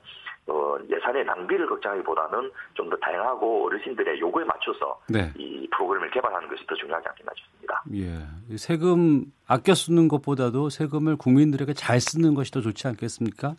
[0.47, 5.33] 어, 예산의 낭비를 걱정하기보다는 좀 더 다양하고 어르신들의 요구에 맞춰서 네.
[5.35, 7.83] 이 프로그램을 개발하는 것이 더 중요하지 않겠나 싶습니다.
[7.95, 8.53] 예.
[8.53, 13.55] 이 세금 아껴 쓰는 것보다도 세금을 국민들에게 잘 쓰는 것이 더 좋지 않겠습니까?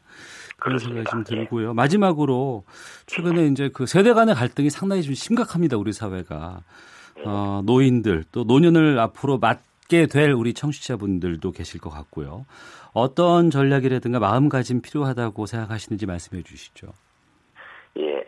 [0.59, 1.21] 그런 생각이 좀.
[1.21, 1.25] 예.
[1.25, 1.75] 들고요.
[1.75, 2.65] 마지막으로
[3.07, 5.77] 최근에 이제 그 세대 간의 갈등이 상당히 좀 심각합니다.
[5.77, 6.61] 우리 사회가.
[7.27, 12.45] 어, 노인들 또 노년을 앞으로 맞 게 될 우리 청취자분들도 계실 것 같고요.
[12.93, 16.89] 어떤 전략이라든가 마음가짐 필요하다고 생각하시는지 말씀해 주시죠.
[17.99, 18.25] 예,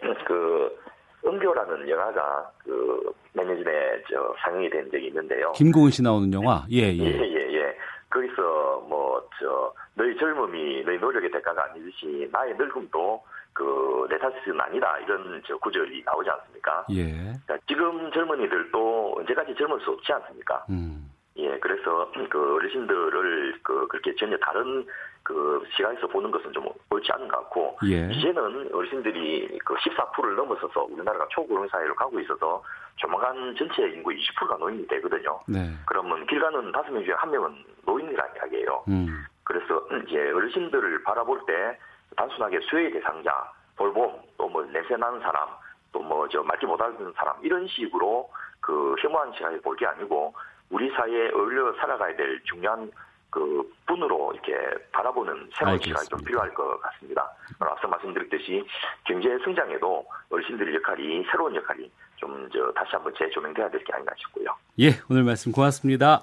[1.22, 5.52] 성교라는 영화가 그 몇 년 전에 저 상영이 된 적이 있는데요.
[5.52, 6.64] 김고은 씨 나오는 영화.
[6.70, 6.98] 예, 예.
[6.98, 7.76] 예, 예, 예.
[8.10, 15.40] 거기서 뭐 저 너희 젊음이 너희 노력의 대가가 아니듯이 나의 늙음도 그내 탓은 아니다 이런
[15.46, 16.84] 저 구절이 나오지 않습니까?
[16.90, 17.04] 예.
[17.46, 20.66] 그러니까 지금 젊은이들도 언제까지 젊을 수 없지 않습니까?
[20.70, 21.09] 음.
[21.36, 24.86] 예, 그래서 그 어르신들을 그 그렇게 전혀 다른
[25.22, 28.10] 그 시각에서 보는 것은 좀 옳지 않은 것 같고 예.
[28.10, 32.62] 이제는 어르신들이 그 14%를 넘어서서 우리나라가 초고령 사회로 가고 있어서
[32.96, 35.40] 조만간 전체 인구 20%가 노인이 되거든요.
[35.46, 35.70] 네.
[35.86, 38.84] 그러면 길 가는 다섯 명 중에 한 명은 노인이라는 이야기예요.
[38.88, 39.24] 음.
[39.44, 41.78] 그래서 이제 어르신들을 바라볼 때
[42.16, 45.48] 단순하게 수혜의 대상자, 돌봄, 또뭐 냄새 나는 사람,
[45.92, 50.34] 또 뭐 저 말지 못하는 사람 이런 식으로 그 혐오한 시각에 볼게 아니고
[50.70, 52.90] 우리 사회에 어울려 살아가야 될 중요한
[53.28, 54.52] 그 분으로 이렇게
[54.92, 56.18] 바라보는 새로운 시각이 좀.
[56.24, 57.30] 필요할 것 같습니다.
[57.60, 58.64] 앞서 말씀드렸듯이
[59.04, 64.46] 경제 성장에도 어르신들의 역할이 새로운 역할이 좀 저 다시 한번 재조명돼야 될 게 아닌가 싶고요.
[64.80, 66.22] 예, 오늘 말씀 고맙습니다.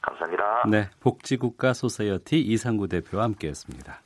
[0.00, 0.64] 감사합니다.
[0.70, 4.00] 네, 복지국가 소사이어티 이상구 대표와 함께했습니다.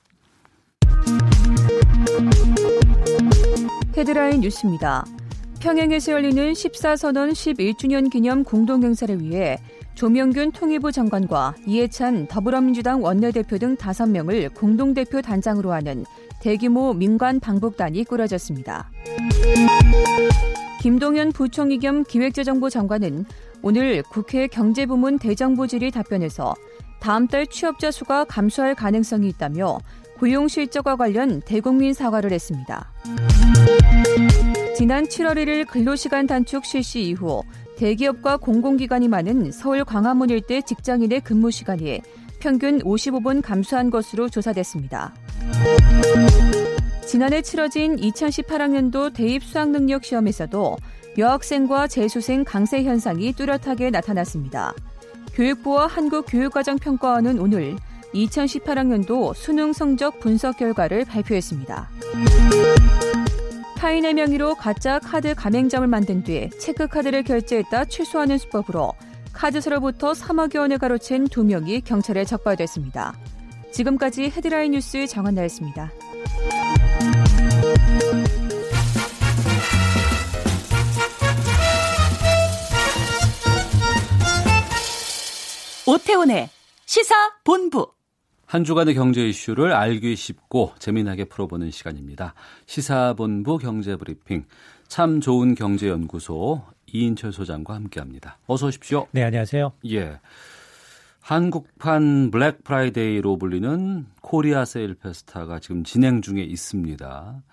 [3.96, 5.04] 헤드라인 뉴스입니다.
[5.62, 9.56] 평양에서 열리는 10.4선언 11주년 기념 공동행사를 위해
[10.00, 16.06] 조명균 통일부 장관과 이해찬 더불어민주당 원내대표 등 5명을 공동대표 단장으로 하는
[16.40, 18.90] 대규모 민관 방북단이 꾸려졌습니다.
[20.80, 23.26] 김동연 부총리 겸 기획재정부 장관은
[23.60, 26.54] 오늘 국회 경제부문 대정부 질의 답변에서
[26.98, 29.80] 다음 달 취업자 수가 감소할 가능성이 있다며
[30.18, 32.90] 고용 실적과 관련 대국민 사과를 했습니다.
[34.74, 37.42] 지난 7월 1일 근로시간 단축 실시 이후
[37.80, 42.02] 대기업과 공공기관이 많은 서울 광화문 일대 직장인의 근무 시간이
[42.38, 45.14] 평균 55분 감소한 것으로 조사됐습니다.
[47.06, 50.76] 지난해 치러진 2018학년도 대입 수학능력 시험에서도
[51.16, 54.74] 여학생과 재수생 강세 현상이 뚜렷하게 나타났습니다.
[55.32, 57.76] 교육부와 한국교육과정평가원은 오늘
[58.12, 61.88] 2018학년도 수능 성적 분석 결과를 발표했습니다.
[63.80, 68.92] 타인의 명의로 가짜 카드 가맹점을 만든 뒤 체크카드를 결제했다 취소하는 수법으로
[69.32, 73.18] 카드사로부터 3억여 원을 가로챈 두 명이 경찰에 적발됐습니다.
[73.72, 75.90] 지금까지 헤드라인 뉴스 정한나였습니다.
[85.86, 86.50] 오태훈의
[86.84, 87.14] 시사
[87.44, 87.90] 본부.
[88.50, 92.34] 한 주간의 경제 이슈를 알기 쉽고 재미나게 풀어보는 시간입니다.
[92.66, 94.44] 시사본부 경제브리핑
[94.88, 98.38] 참 좋은 경제연구소 이인철 소장과 함께합니다.
[98.48, 99.06] 어서 오십시오.
[99.12, 99.70] 네, 안녕하세요.
[99.92, 100.18] 예.
[101.20, 107.44] 한국판 블랙 프라이데이로 불리는 코리아 세일 페스타가 지금 진행 중에 있습니다.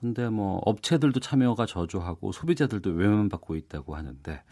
[0.00, 4.42] 근데 뭐 업체들도 참여가 저조하고 소비자들도 외면받고 있다고 하는데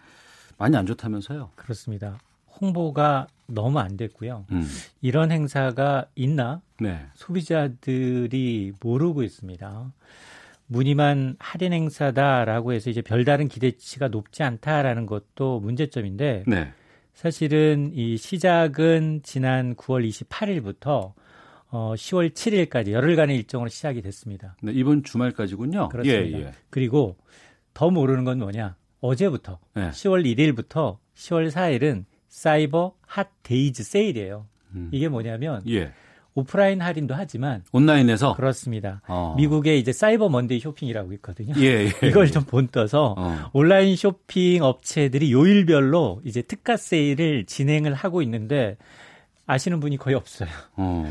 [0.59, 1.51] 많이 안 좋다면서요?
[1.57, 2.21] 그렇습니다.
[2.61, 4.47] 홍보가 너무 안 됐고요.
[4.51, 4.67] 음.
[5.01, 7.01] 이런 행사가 있나 네.
[7.15, 9.93] 소비자들이 모르고 있습니다.
[10.67, 16.73] 무늬만 할인 행사다라고 해서 이제 별다른 기대치가 높지 않다라는 것도 문제점인데 네.
[17.15, 21.12] 사실은 이 시작은 지난 9월 28일부터
[21.69, 24.57] 어 10월 7일까지 열흘간의 일정으로 시작이 됐습니다.
[24.62, 25.88] 네, 이번 주말까지군요.
[25.88, 26.38] 그렇습니다.
[26.38, 26.53] 예, 예.
[26.71, 27.17] 그리고
[27.75, 28.77] 더 모르는 건 뭐냐?
[29.01, 29.91] 어제부터 네.
[29.91, 34.47] 10월 1일부터 10월 4일은 사이버 핫 데이즈 세일이에요.
[34.75, 34.88] 음.
[34.90, 35.92] 이게 뭐냐면 예.
[36.35, 39.03] 오프라인 할인도 하지만 온라인에서 그렇습니다.
[39.07, 39.35] 어.
[39.37, 41.53] 미국에 이제 사이버 먼데이 쇼핑이라고 있거든요.
[41.59, 41.92] 예, 예.
[42.09, 43.51] 이걸 좀 본떠서 어.
[43.53, 48.79] 온라인 쇼핑 업체들이 요일별로 이제 특가 세일을 진행을 하고 있는데
[49.47, 50.49] 아시는 분이 거의 없어요.
[50.77, 51.05] 어.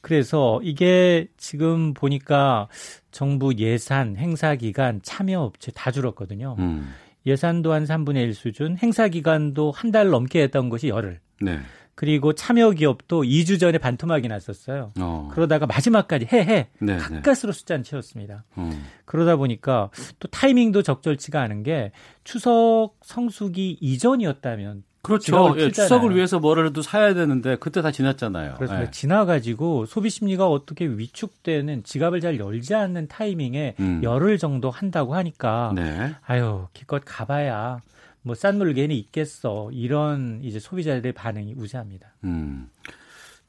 [0.00, 2.68] 그래서 이게 지금 보니까
[3.10, 6.54] 정부 예산, 행사 기간, 참여 업체 다 줄었거든요.
[6.60, 6.94] 음.
[7.28, 11.20] 예산도 한 3분의 1 수준, 행사 기간도 한 달 넘게 했던 것이 열흘.
[11.40, 11.60] 네.
[11.94, 14.92] 그리고 참여 기업도 2주 전에 반토막이 났었어요.
[15.00, 15.28] 어.
[15.32, 16.98] 그러다가 마지막까지 해해 네, 네.
[16.98, 18.44] 가까스로 숫자는 채웠습니다.
[18.54, 18.70] 어.
[19.04, 21.90] 그러다 보니까 또 타이밍도 적절치가 않은 게
[22.22, 25.54] 추석 성수기 이전이었다면 그렇죠.
[25.58, 25.70] 예.
[25.70, 28.54] 추석을 위해서 뭐라도 사야 되는데 그때 다 지났잖아요.
[28.58, 28.90] 그래서 예.
[28.90, 34.00] 지나가지고 소비 심리가 어떻게 위축되는 지갑을 잘 열지 않는 타이밍에 음.
[34.02, 36.14] 열흘 정도 한다고 하니까 네.
[36.26, 37.80] 아유 기껏 가봐야
[38.22, 42.08] 뭐 싼 물건이 있겠어 이런 이제 소비자들의 반응이 우세합니다.
[42.24, 42.68] 음.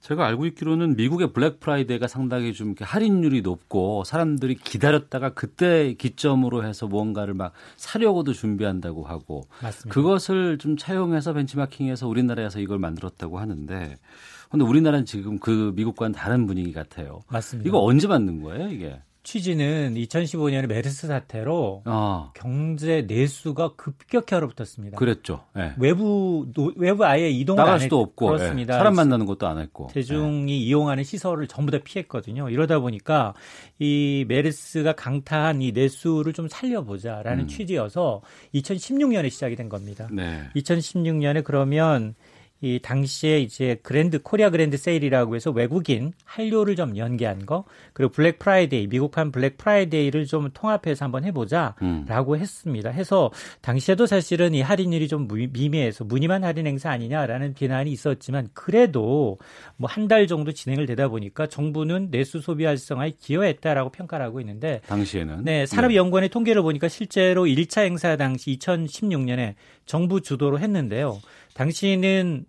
[0.10, 6.88] 제가 알고 있기로는 미국의 블랙 프라이데이가 상당히 좀 할인율이 높고 사람들이 기다렸다가 그때 기점으로 해서
[6.88, 9.94] 무언가를 막 사려고도 준비한다고 하고 맞습니다.
[9.94, 13.98] 그것을 좀 차용해서 벤치마킹해서 우리나라에서 이걸 만들었다고 하는데
[14.50, 17.20] 근데 우리나라는 지금 그 미국과는 다른 분위기 같아요.
[17.30, 17.68] 맞습니다.
[17.68, 19.00] 이거 언제 만든 거예요, 이게?
[19.34, 24.98] 취지는 2015년에 메르스 사태로 아, 경제 내수가 급격히 얼어붙었습니다.
[24.98, 25.44] 그랬죠.
[25.56, 25.74] 예.
[25.78, 28.74] 외부 노- 외부 아예 이동을 나갈 안 수도 했- 없고 그렇습니다.
[28.74, 28.78] 예.
[28.80, 29.88] 사람 만나는 것도 안 했고.
[29.94, 32.50] 대중이 이용하는 시설을 전부 다 피했거든요.
[32.50, 33.36] 이러다 보니까
[33.78, 37.48] 이 메르스가 강타한 이 내수를 좀 살려보자라는 음.
[37.48, 38.22] 취지여서
[38.56, 40.08] 2016년에 시작이 된 겁니다.
[40.12, 40.16] 예.
[40.16, 40.44] 네.
[40.56, 42.16] 2016년에 그러면
[42.62, 48.38] 이 당시에 이제 그랜드 코리아 그랜드 세일이라고 해서 외국인 한류를 좀 연계한 거 그리고 블랙
[48.38, 51.28] 프라이데이 미국판 블랙 프라이데이를 좀 통합해서 한번 음.
[51.28, 52.90] 해보자라고 했습니다.
[52.90, 59.38] 해서 당시에도 사실은 이 할인율이 좀 무- 미미해서 무늬만 할인 행사 아니냐라는 비난이 있었지만 그래도
[59.78, 64.82] 뭐 한 달 정도 진행을 되다 보니까 정부는 내수 소비 활성화에 기여했다라고 평가를 하고 있는데
[64.88, 69.54] 당시에는 네, 산업연구원의 통계를 보니까 실제로 1차 행사 당시 2016년에
[69.86, 71.20] 정부 주도로 했는데요.
[71.54, 72.46] 당시는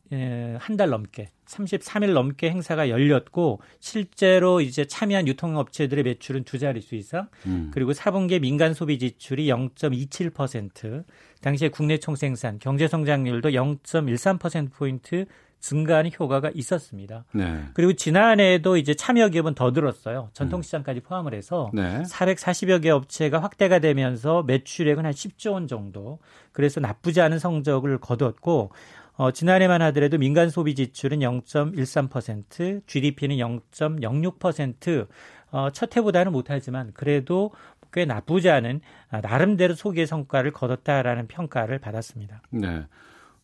[0.59, 7.29] 한 달 넘게 33일 넘게 행사가 열렸고 실제로 이제 참여한 유통업체들의 매출은 두 자릿수 이상
[7.47, 7.71] 음.
[7.75, 11.05] 그리고 4분기 민간 소비 지출이 0.27%
[11.41, 15.27] 당시에 국내 총생산 경제 성장률도 0.13% 포인트
[15.61, 17.25] 증가하는 효과가 있었습니다.
[17.33, 17.65] 네.
[17.75, 20.31] 그리고 지난해에도 이제 참여 기업은 더 늘었어요.
[20.33, 22.03] 전통시장까지 포함을 해서 네.
[22.03, 26.19] 440여 개 업체가 확대가 되면서 매출액은 한 10조 원 정도.
[26.53, 28.73] 그래서 나쁘지 않은 성적을 거뒀고
[29.17, 35.07] 어, 지난해만 하더라도 민간 소비 지출은 0.13%, GDP는 0.06%.
[35.53, 37.51] 어, 첫 해보다는 못하지만 그래도
[37.93, 42.41] 꽤 나쁘지 않은 아, 나름대로 소기의 성과를 거뒀다라는 평가를 받았습니다.
[42.51, 42.87] 네.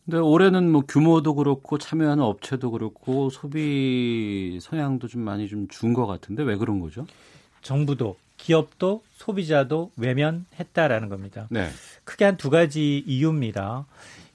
[0.07, 6.05] 근데 올해는 뭐 규모도 그렇고 참여하는 업체도 그렇고 소비 성향도 좀 많이 좀 준 것
[6.07, 7.05] 같은데 왜 그런 거죠?
[7.61, 11.47] 정부도 기업도 소비자도 외면했다라는 겁니다.
[11.51, 11.67] 네.
[12.05, 13.85] 크게 한 두 가지 이유입니다.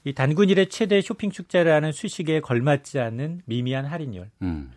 [0.03, 4.29] 이 단군일의 최대 쇼핑 축제라는 수식에 걸맞지 않는 미미한 할인율.
[4.43, 4.71] 음.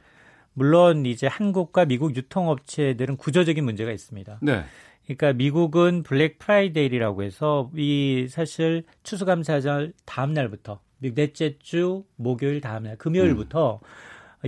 [0.54, 4.38] 물론 이제 한국과 미국 유통업체들은 구조적인 문제가 있습니다.
[4.40, 4.64] 네.
[5.04, 12.96] 그러니까 미국은 블랙 프라이데이라고 해서 이 사실 추수감사절 다음 날부터 넷째 주 목요일 다음 날
[12.96, 13.80] 금요일부터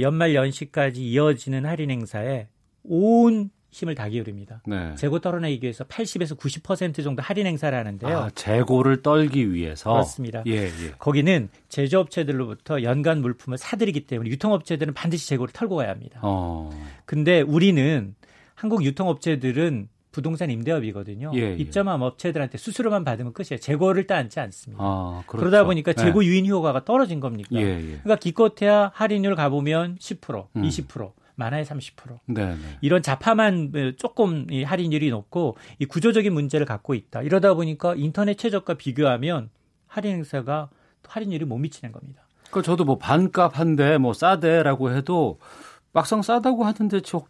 [0.01, 2.49] 연말 연시까지 이어지는 할인 행사에
[2.85, 4.63] 온 힘을 다 기울입니다.
[4.67, 4.95] 네.
[4.95, 8.19] 재고 떨어내기 위해서 80에서 90% 정도 할인 행사를 하는데요.
[8.19, 10.43] 아, 재고를 떨기 위해서 그렇습니다.
[10.47, 10.71] 예, 예.
[10.99, 16.21] 거기는 제조업체들로부터 연간 물품을 사들이기 때문에 유통업체들은 반드시 재고를 털고 가야 합니다.
[16.23, 16.71] 어.
[17.05, 18.15] 근데 우리는
[18.55, 21.31] 한국 유통업체들은 부동산 임대업이거든요.
[21.35, 21.55] 예, 예.
[21.55, 23.61] 입점한 업체들한테 수수료만 받으면 끝이에요.
[23.61, 24.83] 재고를 따앉지 않습니다.
[24.83, 25.45] 아, 그렇죠.
[25.45, 26.03] 그러다 보니까 네.
[26.03, 27.51] 재고 유인 효과가 떨어진 겁니까?
[27.53, 27.83] 예, 예.
[27.83, 30.63] 그러니까 기껏해야 할인율 가보면 10%, 음.
[30.63, 32.19] 20%, 많아야 30%.
[32.27, 32.57] 네, 네.
[32.81, 37.23] 이런 자파만 조금 이 할인율이 높고 이 구조적인 문제를 갖고 있다.
[37.23, 39.51] 이러다 보니까 인터넷 최저가 비교하면
[39.87, 40.69] 할인 행사가
[41.07, 42.23] 할인율이 못 미치는 겁니다.
[42.51, 45.39] 그 저도 뭐 반값 한데 뭐 싸대라고 해도
[45.93, 47.23] 막상 싸다고 하는데 저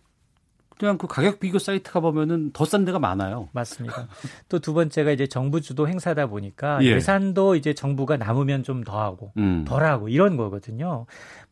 [0.78, 3.48] 그냥 그 가격 비교 사이트 가 보면은 더 싼 데가 많아요.
[3.52, 4.08] 맞습니다.
[4.48, 6.86] 또 두 번째가 이제 정부 주도 행사다 보니까 예.
[6.94, 7.00] 예.
[7.00, 9.64] 산도 이제 정부가 남으면 좀 더 하고 음.
[9.66, 11.06] 덜 하고 이런 거거든요.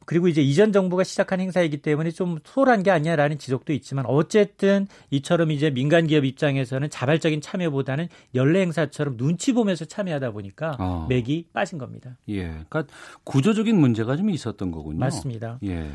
[0.04, 5.50] 그리고 이제 이전 정부가 시작한 행사이기 때문에 좀 소홀한 게 아니냐라는 지적도 있지만 어쨌든 이처럼
[5.50, 11.06] 이제 민간 기업 입장에서는 자발적인 참여보다는 연례 행사처럼 눈치 보면서 참여하다 보니까 어.
[11.08, 12.16] 맥이 빠진 겁니다.
[12.28, 12.42] 예.
[12.68, 12.84] 그러니까
[13.24, 15.00] 구조적인 문제가 좀 있었던 거군요.
[15.00, 15.58] 맞습니다.
[15.64, 15.90] 예.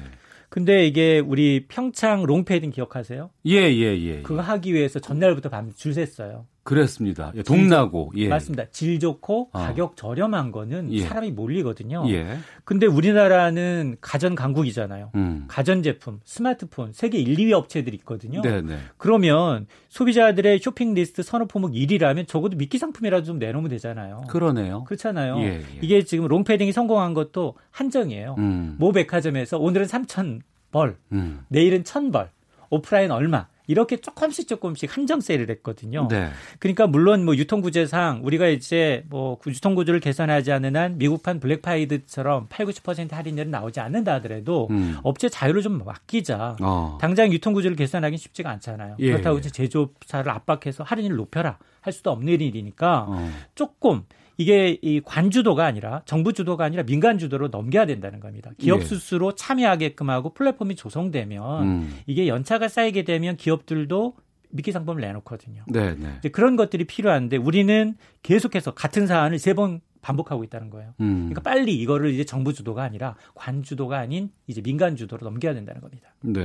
[0.52, 3.30] 근데 이게 우리 평창 롱패딩 기억하세요?
[3.46, 4.22] 예, 예, 예.
[4.22, 6.46] 그거 하기 위해서 전날부터 밤 줄 섰어요.
[6.64, 7.32] 그랬습니다.
[7.36, 8.12] 예, 동나고.
[8.18, 8.28] 예.
[8.30, 8.66] 맞습니다.
[8.70, 9.60] 질 좋고 어.
[9.60, 11.02] 가격 저렴한 거는 예.
[11.02, 12.06] 사람이 몰리거든요.
[12.10, 12.38] 예.
[12.64, 15.12] 근데 우리나라는 가전 강국이잖아요.
[15.16, 15.46] 음.
[15.48, 18.42] 가전 제품, 스마트폰 세계 1, 2위 업체들이 있거든요.
[18.42, 18.78] 네, 네.
[18.98, 24.22] 그러면 소비자들의 쇼핑 리스트 선호 품목 1위라면 적어도 미끼 상품이라도 좀 내놓으면 되잖아요.
[24.30, 24.84] 그러네요.
[24.84, 25.40] 그렇잖아요.
[25.40, 25.64] 예, 예.
[25.82, 28.36] 이게 지금 롱패딩이 성공한 것도 한정이에요.
[28.38, 28.76] 음.
[28.78, 31.40] 모 백화점에서 오늘은 3,000벌, 음.
[31.48, 32.30] 내일은 1,000벌,
[32.70, 36.08] 오프라인 얼마 이렇게 조금씩 조금씩 한정 세일을 했거든요.
[36.10, 36.30] 네.
[36.60, 43.12] 그러니까 물론 뭐 유통구제상 우리가 이제 뭐 유통구조를 개선하지 않는 한 미국판 블랙파이드처럼 8, 90%
[43.12, 44.98] 할인율은 나오지 않는다 하더라도 음.
[45.04, 46.58] 업체 자유를 좀 맡기자.
[46.62, 46.98] 어.
[47.00, 48.96] 당장 유통구조를 개선하기는 쉽지가 않잖아요.
[49.00, 49.40] 예, 그렇다고 예.
[49.40, 53.32] 이제 제조업사를 압박해서 할인을 높여라 할 수도 없는 일이니까 어.
[53.56, 54.04] 조금
[54.38, 58.52] 이게 이 관주도가 아니라 정부 주도가 아니라 민간 주도로 넘겨야 된다는 겁니다.
[58.58, 58.86] 기업 예.
[58.86, 62.00] 스스로 참여하게끔 하고 플랫폼이 조성되면 음.
[62.08, 64.16] 이게 연차가 쌓이게 되면 기업들도
[64.50, 65.64] 미끼 상품을 내놓거든요.
[65.68, 66.16] 네, 네.
[66.20, 70.96] 이제 그런 것들이 필요한데 우리는 계속해서 같은 사안을 세 번 반복하고 있다는 거예요.
[71.00, 71.30] 음.
[71.30, 75.80] 그러니까 빨리 이거를 이제 정부 주도가 아니라 관 주도가 아닌 이제 민간 주도로 넘겨야 된다는
[75.80, 76.10] 겁니다.
[76.22, 76.42] 네.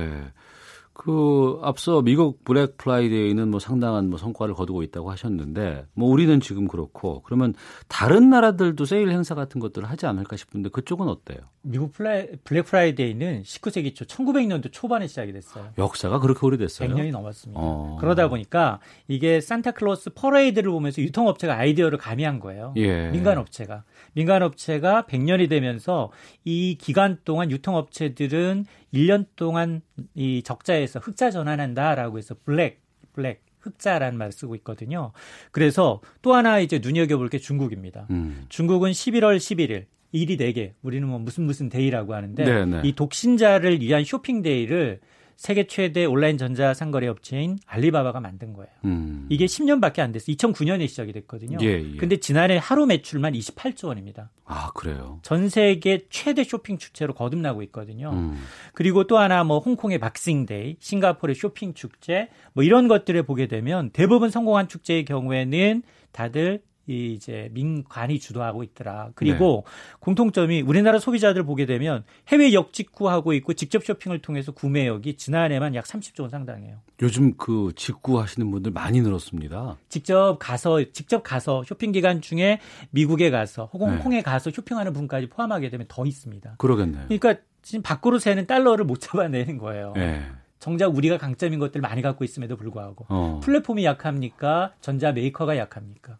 [0.99, 6.67] 그 앞서 미국 블랙 프라이데이는 뭐 상당한 뭐 성과를 거두고 있다고 하셨는데 뭐 우리는 지금
[6.67, 7.53] 그렇고 그러면
[7.87, 11.37] 다른 나라들도 세일 행사 같은 것들을 하지 않을까 싶은데 그쪽은 어때요?
[11.61, 15.69] 미국 플라이, 블랙 프라이데이는 19세기 초 1900년도 초반에 시작이 됐어요.
[15.77, 16.89] 역사가 그렇게 오래됐어요?
[16.89, 17.61] 100년이 넘었습니다.
[17.61, 17.97] 어.
[17.99, 22.73] 그러다 보니까 이게 산타클로스 퍼레이드를 보면서 유통업체가 아이디어를 가미한 거예요.
[22.77, 23.09] 예.
[23.11, 23.83] 민간 업체가.
[24.17, 26.11] 민간업체가 100년이 되면서
[26.43, 29.81] 이 기간 동안 유통업체들은 1년 동안
[30.15, 32.81] 이 적자에서 흑자 전환한다라고 해서 블랙,
[33.13, 35.11] 블랙, 흑자라는 말을 쓰고 있거든요.
[35.51, 38.07] 그래서 또 하나 이제 눈여겨볼 게 중국입니다.
[38.09, 38.45] 음.
[38.49, 40.71] 중국은 11월 11일 일이 4개.
[40.81, 42.81] 우리는 뭐 무슨 무슨 데이라고 하는데 네네.
[42.85, 44.99] 이 독신자를 위한 쇼핑 데이를
[45.37, 48.69] 세계 최대 온라인 전자 상거래 업체인 알리바바가 만든 거예요.
[48.85, 49.27] 음.
[49.29, 50.35] 이게 10년밖에 안 됐어요.
[50.35, 51.59] 2009년에 시작이 됐거든요.
[51.61, 51.97] 예, 예.
[51.97, 54.31] 근데 지난해 하루 매출만 28조 원입니다.
[54.45, 55.19] 아 그래요.
[55.21, 58.09] 전 세계 최대 쇼핑 축제로 거듭나고 있거든요.
[58.13, 58.43] 음.
[58.73, 64.31] 그리고 또 하나 뭐 홍콩의 박싱데이, 싱가포르의 쇼핑 축제 뭐 이런 것들을 보게 되면 대부분
[64.31, 69.09] 성공한 축제의 경우에는 다들 이 이제 민관이 주도하고 있더라.
[69.13, 69.97] 그리고 네.
[69.99, 76.21] 공통점이 우리나라 소비자들 보게 되면 해외 역직구하고 있고 직접 쇼핑을 통해서 구매액이 지난해만 약 30조
[76.21, 76.77] 원 상당해요.
[77.01, 79.77] 요즘 그 직구 하시는 분들 많이 늘었습니다.
[79.89, 82.59] 직접 가서 직접 가서 쇼핑 기간 중에
[82.91, 83.93] 미국에 가서 혹은 네.
[83.95, 86.55] 홍콩에 가서 쇼핑하는 분까지 포함하게 되면 더 있습니다.
[86.57, 87.07] 그러겠네요.
[87.09, 89.93] 그러니까 지금 밖으로 새는 달러를 못 잡아내는 거예요.
[89.97, 90.23] 예.
[90.59, 93.39] 정작 우리가 강점인 것들 많이 갖고 있음에도 불구하고 어.
[93.43, 94.73] 플랫폼이 약합니까?
[94.81, 96.17] 전자 메이커가 약합니까?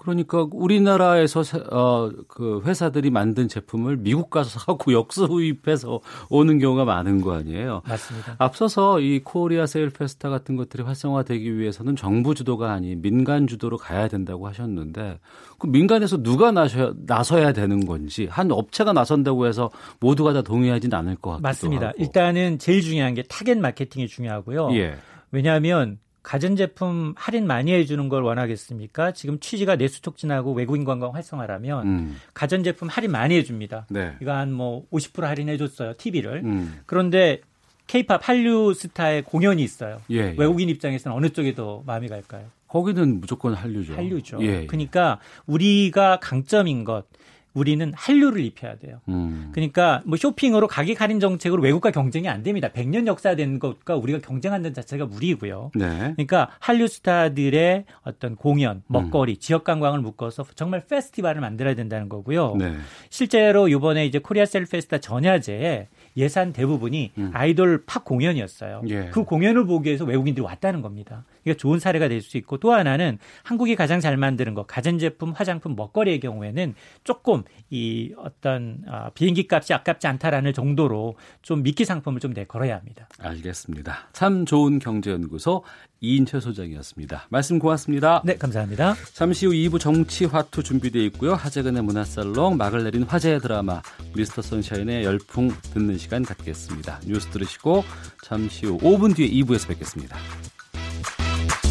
[0.00, 7.20] 그러니까 우리나라에서 사- 어, 그 회사들이 만든 제품을 미국 가서 사고 역수입해서 오는 경우가 많은
[7.20, 7.82] 거 아니에요.
[7.86, 8.36] 맞습니다.
[8.38, 14.08] 앞서서 이 코리아 세일 페스타 같은 것들이 활성화되기 위해서는 정부 주도가 아닌 민간 주도로 가야
[14.08, 15.18] 된다고 하셨는데
[15.58, 19.70] 그 민간에서 누가 나서야, 나서야 되는 건지 한 업체가 나선다고 해서
[20.00, 21.86] 모두가 다 동의하진 않을 것 같기도 맞습니다.
[21.88, 21.96] 하고.
[22.02, 24.70] 일단은 제일 중요한 게 타겟 마케팅이 중요하고요.
[24.76, 24.94] 예.
[25.30, 29.12] 왜냐하면 가전제품 할인 많이 해주는 걸 원하겠습니까?
[29.12, 32.16] 지금 취지가 내수 촉진하고 외국인 관광 활성화라면 음.
[32.34, 33.86] 가전제품 할인 많이 해줍니다.
[33.90, 34.14] 네.
[34.20, 35.94] 이거 한 뭐 50% 할인해줬어요.
[35.96, 36.42] TV를.
[36.44, 36.80] 음.
[36.86, 37.40] 그런데
[37.86, 40.00] 케이팝 한류 스타의 공연이 있어요.
[40.10, 40.34] 예, 예.
[40.36, 42.44] 외국인 입장에서는 어느 쪽에 더 마음이 갈까요?
[42.68, 43.94] 거기는 무조건 한류죠.
[43.96, 44.38] 한류죠.
[44.42, 44.46] 예.
[44.62, 44.66] 예.
[44.66, 47.06] 그러니까 우리가 강점인 것,
[47.54, 49.00] 우리는 한류를 입혀야 돼요.
[49.08, 49.50] 음.
[49.52, 52.68] 그러니까 뭐 쇼핑으로 가격 할인 정책으로 외국과 경쟁이 안 됩니다.
[52.68, 55.70] 100년 역사된 것과 우리가 경쟁한다는 자체가 무리고요.
[55.74, 55.86] 네.
[56.16, 58.82] 그러니까 한류 스타들의 어떤 공연, 음.
[58.86, 62.56] 먹거리, 지역 관광을 묶어서 정말 페스티벌을 만들어야 된다는 거고요.
[62.56, 62.74] 네.
[63.08, 68.80] 실제로 이번에 이제 코리아 세일 페스타 전야제에 예산 대부분이 아이돌 팝 공연이었어요.
[68.84, 68.90] 음.
[68.90, 69.10] 예.
[69.10, 71.24] 그 공연을 보기 위해서 외국인들이 왔다는 겁니다.
[71.42, 75.74] 그러니까 좋은 사례가 될 수 있고 또 하나는 한국이 가장 잘 만드는 거 가전제품, 화장품,
[75.76, 76.74] 먹거리의 경우에는
[77.04, 83.08] 조금 이 어떤 아, 비행기 값이 아깝지 않다라는 정도로 좀 미끼 상품을 좀 내걸어야 합니다.
[83.18, 84.08] 알겠습니다.
[84.12, 85.64] 참 좋은 경제연구소
[86.02, 87.26] 이인철 소장이었습니다.
[87.28, 88.22] 말씀 고맙습니다.
[88.24, 88.94] 네, 감사합니다.
[89.12, 91.34] 잠시 후 2부 정치 화투 준비되어 있고요.
[91.34, 93.82] 하재근의 문화살롱, 막을 내린 화제의 드라마
[94.14, 97.00] 미스터 선샤인의 열풍 듣는 시간 갖겠습니다.
[97.06, 97.84] 뉴스 들으시고
[98.24, 100.16] 잠시 후 5분 뒤에 2부에서 뵙겠습니다.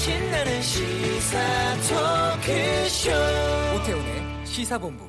[0.00, 1.38] 신나는 시사
[1.76, 3.10] 토크쇼
[3.76, 5.04] 오태훈의 시사본부.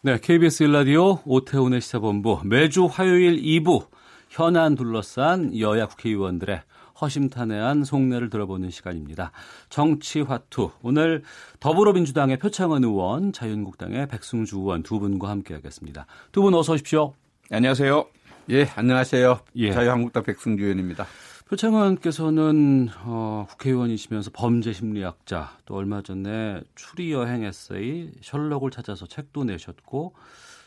[0.00, 3.86] 네, KBS 일라디오 오태훈의 시사본부 매주 화요일 2부
[4.30, 6.62] 현안 둘러싼 여야 국회의원들의
[6.98, 9.30] 허심탄회한 속내를 들어보는 시간입니다.
[9.68, 11.22] 정치 화투 오늘
[11.60, 16.06] 더불어민주당의 표창원 의원, 자유한국당의 백승주 의원 두 분과 함께하겠습니다.
[16.32, 17.12] 두 분 어서 오십시오.
[17.50, 18.06] 안녕하세요.
[18.52, 19.40] 예, 안녕하세요.
[19.56, 19.72] 예.
[19.72, 21.06] 자유한국당 백승주 의원입니다.
[21.48, 30.14] 표창원께서는 어, 국회의원이시면서 범죄 심리학자 또 얼마 전에 추리 여행 에세이 셜록을 찾아서 책도 내셨고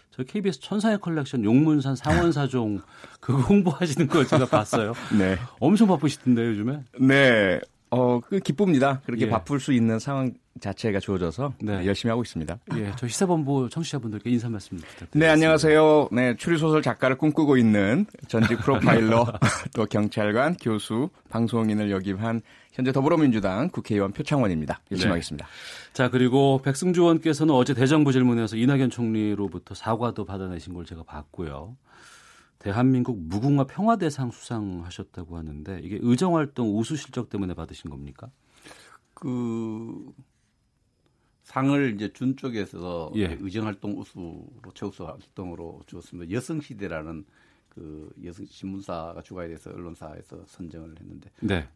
[0.09, 2.81] 저 KBS 천상의 컬렉션 용문산 상원사종
[3.21, 4.93] 그거 홍보하시는 거 제가 봤어요.
[5.17, 5.37] 네.
[5.59, 6.83] 엄청 바쁘시던데 요즘에.
[6.99, 7.59] 네.
[7.91, 9.01] 어, 그 기쁩니다.
[9.05, 9.29] 그렇게 예.
[9.29, 11.85] 바쁠 수 있는 상황 자체가 주어져서 네.
[11.85, 12.57] 열심히 하고 있습니다.
[12.75, 15.19] 예, 저 시사본부 청취자분들께 인사 말씀 부탁드립니다.
[15.19, 16.09] 네, 안녕하세요.
[16.11, 19.25] 네, 추리소설 작가를 꿈꾸고 있는 전직 프로파일러,
[19.75, 24.79] 또 경찰관, 교수, 방송인을 역임한 현재 더불어민주당 국회의원 표창원입니다.
[24.91, 25.11] 열심히 네.
[25.11, 25.47] 하겠습니다.
[25.91, 31.75] 자 그리고 백승주 의원께서는 어제 대정부 질문에서 이낙연 총리로부터 사과도 받아내신 걸 제가 봤고요.
[32.61, 38.29] 대한민국 무궁화 평화대상 수상하셨다고 하는데 이게 의정 활동 우수 실적 때문에 받으신 겁니까?
[39.15, 40.13] 그
[41.43, 43.35] 상을 이제 준 쪽에서 예.
[43.41, 46.31] 의정 활동 우수로 최우수 활동으로 주었습니다.
[46.31, 47.25] 여성 시대라는
[47.69, 51.67] 그 여성 신문사가 주관에 대해서 언론사에서 선정을 했는데 네.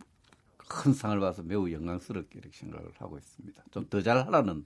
[0.57, 3.63] 큰 상을 받아서 매우 영광스럽게 이렇게 생각을 하고 있습니다.
[3.71, 4.65] 좀 더 잘하라는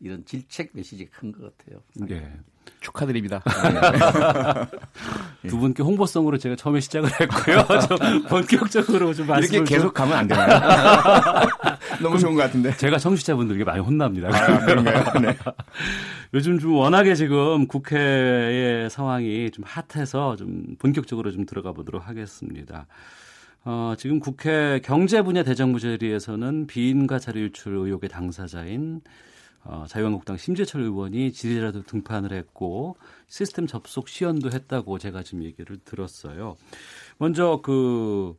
[0.00, 1.80] 이런 질책 메시지가 큰 것 같아요.
[2.10, 2.40] 예.
[2.80, 3.42] 축하드립니다.
[5.48, 7.64] 두 분께 홍보성으로 제가 처음에 시작을 했고요.
[7.88, 10.60] 좀 본격적으로 좀 말씀을 이렇게 계속 좀- 가면 안 되나요?
[12.02, 12.76] 너무 좋은 것 같은데.
[12.76, 14.28] 제가 청취자분들에게 많이 혼납니다.
[14.28, 15.04] 아, 그런가요?
[15.20, 15.36] 네.
[16.34, 22.86] 요즘 좀 워낙에 지금 국회의 상황이 좀 핫해서 좀 본격적으로 좀 들어가 보도록 하겠습니다.
[23.64, 29.00] 어, 지금 국회 경제 분야 대정부 질의에서는 비인가 자료 유출 의혹의 당사자인
[29.64, 32.96] 어, 자유한국당 심재철 의원이 질의라도 등판을 했고
[33.28, 36.56] 시스템 접속 시연도 했다고 제가 지금 얘기를 들었어요.
[37.18, 38.36] 먼저 그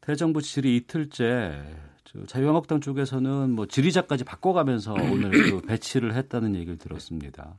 [0.00, 1.62] 대정부 질의 이틀째
[2.04, 7.58] 저 자유한국당 쪽에서는 뭐 질의자까지 바꿔가면서 오늘 그 배치를 했다는 얘기를 들었습니다.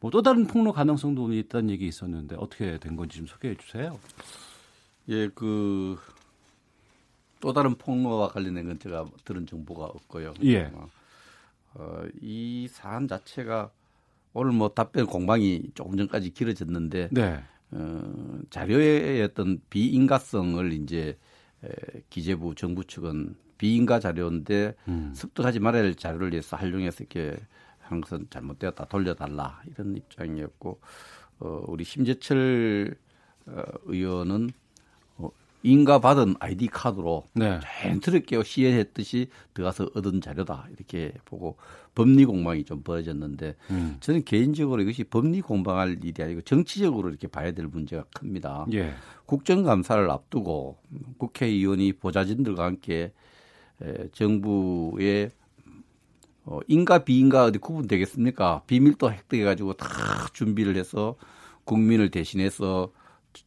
[0.00, 3.98] 뭐 또 다른 폭로 가능성도 있다는 얘기 있었는데 어떻게 된 건지 좀 소개해 주세요.
[5.08, 5.98] 예, 그
[7.40, 10.34] 또 다른 폭로와 관련된 건 제가 들은 정보가 없고요.
[10.44, 10.70] 예.
[10.74, 10.88] 어,
[12.20, 13.70] 이 사안 자체가
[14.32, 17.42] 오늘 뭐 답변 공방이 조금 전까지 길어졌는데 네.
[17.72, 21.18] 어, 자료의 어떤 비인가성을 이제
[21.64, 21.68] 에,
[22.08, 25.12] 기재부 정부 측은 비인가 자료인데 음.
[25.14, 27.36] 습득하지 말아야 할 자료를 위해서 활용해서 이렇게
[27.78, 30.80] 한 것은 잘못되었다 돌려달라 이런 입장이었고
[31.40, 32.96] 어, 우리 심재철
[33.46, 34.69] 어, 의원은 어,
[35.62, 37.60] 인가 받은 아이디 카드로 네.
[37.62, 41.56] 자연스럽게 시연했듯이 들어가서 얻은 자료다 이렇게 보고
[41.94, 43.96] 법리 공방이 좀 벌어졌는데 음.
[44.00, 48.66] 저는 개인적으로 이것이 법리 공방할 일이 아니고 정치적으로 이렇게 봐야 될 문제가 큽니다.
[48.72, 48.94] 예.
[49.26, 50.78] 국정감사를 앞두고
[51.18, 53.12] 국회의원이 보좌진들과 함께
[53.82, 55.30] 에, 정부의
[56.44, 58.62] 어, 인가 비인가 어디 구분되겠습니까?
[58.66, 59.86] 비밀도 획득해가지고 다
[60.32, 61.16] 준비를 해서
[61.64, 62.92] 국민을 대신해서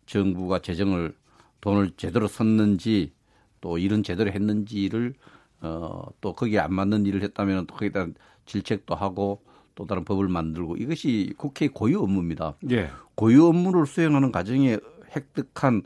[0.06, 1.16] 정부가 재정을
[1.64, 3.14] 돈을 제대로 썼는지
[3.62, 5.14] 또 일은 제대로 했는지를
[5.62, 8.08] 어, 또 거기에 안 맞는 일을 했다면 또 거기다
[8.46, 9.42] 질책도 하고
[9.74, 12.56] 또 다른 법을 만들고 이것이 국회의 고유 업무입니다.
[12.72, 12.90] 예.
[13.16, 14.78] 고유 업무를 수행하는 과정에
[15.16, 15.84] 획득한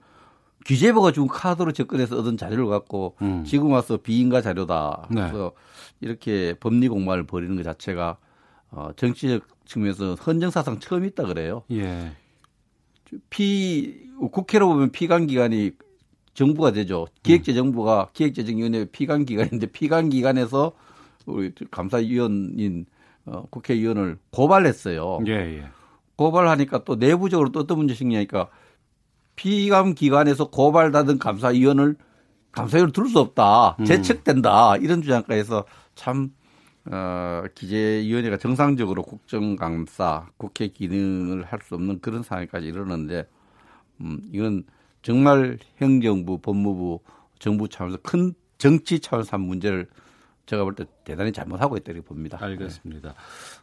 [0.66, 3.44] 기재부가 준 카드로 접근해서 얻은 자료를 갖고 음.
[3.46, 5.10] 지금 와서 비인가 자료다.
[5.12, 5.22] 네.
[5.22, 5.52] 그래서
[6.02, 8.18] 이렇게 법리 공방을 벌이는 것 자체가
[8.72, 11.62] 어, 정치적 측면에서 헌정사상 처음 있다 그래요.
[11.70, 12.14] 예.
[13.30, 15.72] 피 국회로 보면 피감 기관이
[16.34, 17.07] 정부가 되죠.
[17.24, 20.74] 기획재정부가 기획재정위원회 피감 기관인데 피감 기관에서
[21.26, 22.86] 우리 감사위원인
[23.26, 25.20] 어, 국회의원을 고발했어요.
[25.28, 25.65] 예, 예.
[26.15, 28.49] 고발하니까 또 내부적으로 또 어떤 문제 생기냐니까
[29.36, 31.95] 피감 기관에서 고발받은 감사위원을
[32.51, 33.76] 감사위원을 둘 수 없다.
[33.80, 33.86] 음.
[33.86, 34.78] 재척된다.
[34.78, 35.65] 이런 주장까지 해서
[35.95, 36.32] 참
[36.89, 43.28] 어, 기재위원회가 정상적으로 국정감사, 국회 기능을 할 수 없는 그런 상황까지 이르는데,
[44.02, 44.64] 음, 이건
[45.02, 47.00] 정말 행정부, 법무부,
[47.39, 49.88] 정부 차원에서 큰 정치 차원에서 한 문제를
[50.48, 52.38] 제가 볼 때 대단히 잘못하고 있다 이렇게 봅니다.
[52.41, 53.14] 알겠습니다.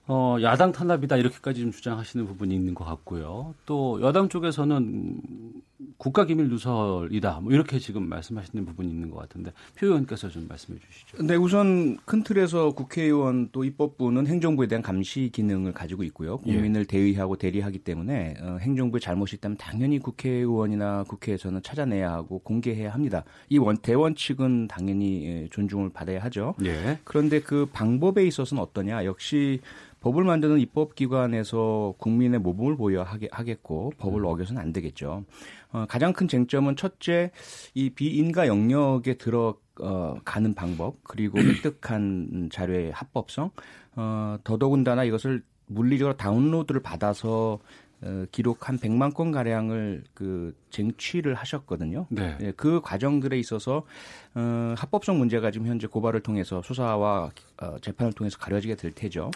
[0.06, 3.54] 어, 야당 탄압이다 이렇게까지 좀 주장하시는 부분이 있는 것 같고요.
[3.64, 5.52] 또 여당 쪽에서는 음,
[5.96, 11.22] 국가기밀 누설이다 뭐 이렇게 지금 말씀하시는 부분이 있는 것 같은데 표 의원께서 좀 말씀해 주시죠.
[11.22, 16.38] 네, 우선 큰 틀에서 국회의원 또 입법부는 행정부에 대한 감시 기능을 가지고 있고요.
[16.38, 23.24] 국민을 대의하고 대리하기 때문에 어, 행정부의 잘못이 있다면 당연히 국회의원이나 국회에서는 찾아내야 하고 공개해야 합니다.
[23.48, 26.54] 이 원, 대원칙은 당연히 예, 존중을 받아야 하죠.
[26.64, 26.98] 예.
[27.04, 29.04] 그런데 그 방법에 있어서는 어떠냐?
[29.04, 29.60] 역시
[30.04, 35.24] 법을 만드는 입법기관에서 국민의 모범을 보여야 하겠고 법을 어겨서는 안 되겠죠.
[35.74, 37.32] 어, 가장 큰 쟁점은 첫째
[37.74, 43.50] 이 비인가 영역에 들어 어, 가는 방법 그리고 획득한 자료의 합법성
[43.96, 47.58] 어, 더더군다나 이것을 물리적으로 다운로드를 받아서
[48.02, 52.06] 어, 기록 한 100만 건 가량을 그 쟁취를 하셨거든요.
[52.10, 52.36] 네.
[52.40, 53.84] 예, 그 과정들에 있어서
[54.34, 59.32] 어, 합법성 문제가 지금 현재 고발을 통해서 수사와 어, 재판을 통해서 가려지게 될 테죠.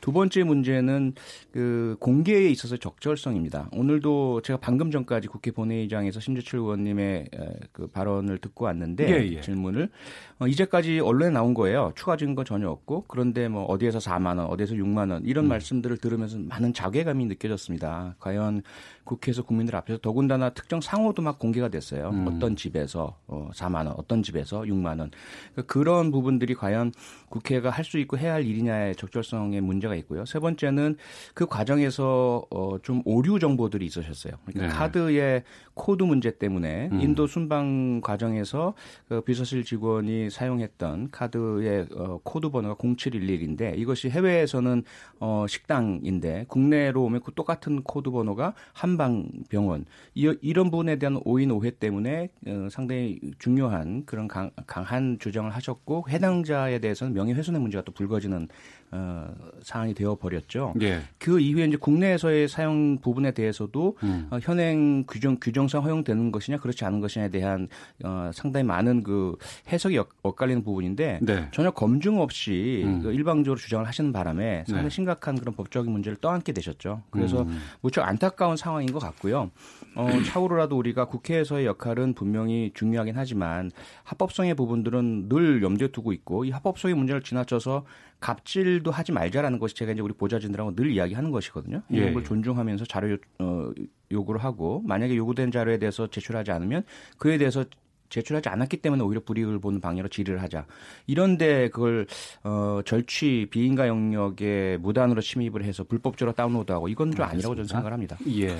[0.00, 1.14] 두 번째 문제는
[1.52, 3.70] 그 공개에 있어서 적절성입니다.
[3.72, 9.40] 오늘도 제가 방금 전까지 국회 본회의장에서 심재철 의원님의 에, 그 발언을 듣고 왔는데 예, 예.
[9.40, 9.90] 질문을
[10.38, 11.92] 어, 이제까지 언론에 나온 거예요.
[11.96, 15.48] 추가 증거 전혀 없고 그런데 뭐 어디에서 4만 원, 어디에서 6만 원 이런 음.
[15.48, 18.16] 말씀들을 들으면서 많은 자괴감이 느껴졌습니다.
[18.20, 18.62] 과연
[19.08, 22.10] 국회에서 국민들 앞에서 더군다나 특정 상호도 막 공개가 됐어요.
[22.10, 22.28] 음.
[22.28, 25.10] 어떤 집에서 어, 4만 원, 어떤 집에서 6만 원.
[25.52, 26.92] 그러니까 그런 부분들이 과연
[27.28, 30.24] 국회가 할 수 있고 해야 할 일이냐의 적절성에 문제가 있고요.
[30.26, 30.96] 세 번째는
[31.34, 34.34] 그 과정에서 어, 좀 오류 정보들이 있으셨어요.
[34.44, 34.78] 그러니까 네.
[34.78, 35.42] 카드의
[35.78, 37.00] 코드 문제 때문에 음.
[37.00, 38.74] 인도 순방 과정에서
[39.08, 44.82] 그 비서실 직원이 사용했던 카드의 어, 코드 번호가 0711인데 이것이 해외에서는
[45.20, 51.70] 어, 식당인데 국내로 오면 그 똑같은 코드 번호가 한방병원 이, 이런 부분에 대한 오인 오해
[51.70, 58.48] 때문에 어, 상당히 중요한 그런 강, 강한 주장을 하셨고 해당자에 대해서는 명예훼손의 문제가 또 불거지는
[58.90, 60.74] 어, 사안이 되어 버렸죠.
[60.80, 61.00] 예.
[61.18, 64.26] 그 이후에 이제 국내에서의 사용 부분에 대해서도 음.
[64.30, 67.68] 어, 현행 규정 규정상 허용되는 것이냐 그렇지 않은 것이냐에 대한
[68.04, 69.36] 어, 상당히 많은 그
[69.70, 71.48] 해석이 엇- 엇갈리는 부분인데 네.
[71.52, 73.02] 전혀 검증 없이 음.
[73.02, 74.90] 그 일방적으로 주장을 하시는 바람에 상당히 네.
[74.90, 77.02] 심각한 그런 법적인 문제를 떠안게 되셨죠.
[77.10, 77.60] 그래서 음.
[77.82, 79.50] 무척 안타까운 상황인 것 같고요.
[79.94, 83.70] 어, 차후로라도 우리가 국회에서의 역할은 분명히 중요하긴 하지만
[84.04, 87.84] 합법성의 부분들은 늘 염두에 두고 있고 이 합법성의 문제를 지나쳐서
[88.20, 91.82] 갑질도 하지 말자라는 것이 제가 이제 우리 보좌진들하고 늘 이야기하는 것이거든요.
[91.92, 92.26] 예, 이런 걸 예.
[92.26, 93.70] 존중하면서 자료 요- 어,
[94.12, 96.84] 요구를 하고 만약에 요구된 자료에 대해서 제출하지 않으면
[97.18, 97.64] 그에 대해서
[98.08, 100.64] 제출하지 않았기 때문에 오히려 불이익을 보는 방향으로 질의를 하자.
[101.06, 102.06] 이런데 그걸
[102.42, 108.16] 어, 절취 비인가 영역에 무단으로 침입을 해서 불법적으로 다운로드하고 이건 좀 아니라고 저는 생각을 합니다.
[108.28, 108.56] 예.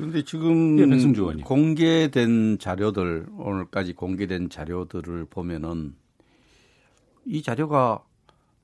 [0.00, 0.76] 그런데 지금
[1.38, 1.42] 예.
[1.42, 5.94] 공개된 자료들 오늘까지 공개된 자료들을 보면은
[7.26, 8.02] 이 자료가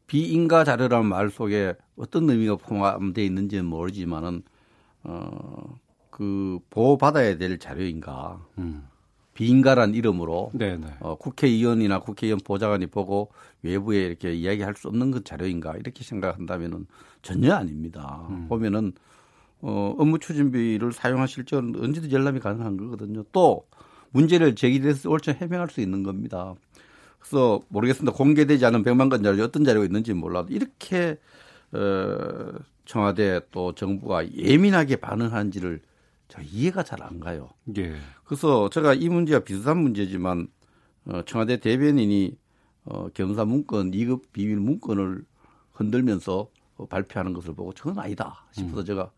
[0.06, 4.42] 비인가 자료라는 말 속에 어떤 의미가 포함되어 있는지는 모르지만은
[5.04, 8.88] 어 그 보호받아야 될 자료인가 음.
[9.34, 10.86] 비인가란 이름으로 네, 네.
[11.00, 13.30] 어, 국회의원이나 국회의원 보좌관이 보고
[13.62, 16.86] 외부에 이렇게 이야기할 수 없는 그 자료인가 이렇게 생각한다면은
[17.20, 18.26] 전혀 아닙니다.
[18.30, 18.48] 음.
[18.48, 18.94] 보면은
[19.60, 23.24] 어, 업무 추진비를 사용하실 적은 언제든지 열람이 가능한 거거든요.
[23.32, 23.66] 또
[24.10, 26.54] 문제를 제기돼서 옳게 해명할 수 있는 겁니다.
[27.18, 28.16] 그래서 모르겠습니다.
[28.16, 31.18] 공개되지 않은 100만 건 자료 어떤 자료가 있는지 몰라도 이렇게
[31.72, 32.52] 어,
[32.84, 35.80] 청와대 또 정부가 예민하게 반응하는지를
[36.28, 37.50] 저 이해가 잘 안 가요.
[37.76, 37.96] 예.
[38.24, 40.48] 그래서 제가 이 문제와 비슷한 문제지만
[41.06, 42.36] 어, 청와대 대변인이
[42.84, 45.24] 어, 경사 문건 2급 비밀 문건을
[45.72, 49.10] 흔들면서 어, 발표하는 것을 보고 저건 아니다 싶어서 제가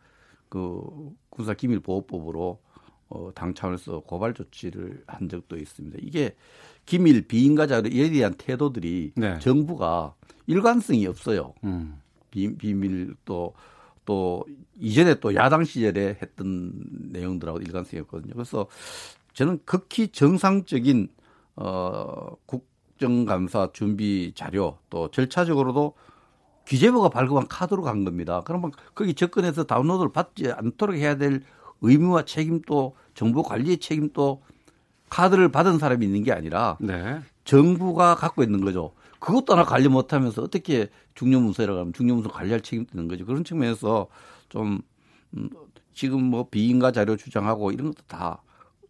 [0.48, 2.60] 그 군사기밀보호법으로
[3.10, 5.98] 어, 당 차원에서 고발 조치를 한 적도 있습니다.
[6.02, 6.36] 이게
[6.84, 9.38] 기밀 비인가 자료에 대한 태도들이 네.
[9.38, 10.14] 정부가
[10.46, 11.54] 일관성이 없어요.
[11.64, 12.00] 음.
[12.30, 13.54] 비, 비밀 또,
[14.04, 14.44] 또
[14.78, 16.72] 이전에 또 야당 시절에 했던
[17.12, 18.34] 내용들하고 일관성이 없거든요.
[18.34, 18.66] 그래서
[19.32, 21.08] 저는 극히 정상적인
[21.56, 25.94] 어, 국정감사 준비 자료 또 절차적으로도
[26.68, 28.42] 기재부가 발급한 카드로 간 겁니다.
[28.44, 31.42] 그러면 거기 접근해서 다운로드를 받지 않도록 해야 될
[31.80, 34.42] 의무와 책임도 정부 관리의 책임도
[35.08, 37.20] 카드를 받은 사람이 있는 게 아니라 네.
[37.44, 38.92] 정부가 갖고 있는 거죠.
[39.18, 43.24] 그것도 하나 관리 못하면서 어떻게 중요문서라고 하면 중요문서 관리할 책임도 있는 거죠.
[43.24, 44.08] 그런 측면에서
[44.50, 44.82] 좀
[45.38, 45.48] 음,
[45.94, 48.42] 지금 뭐 비인가 자료 주장하고 이런 것도 다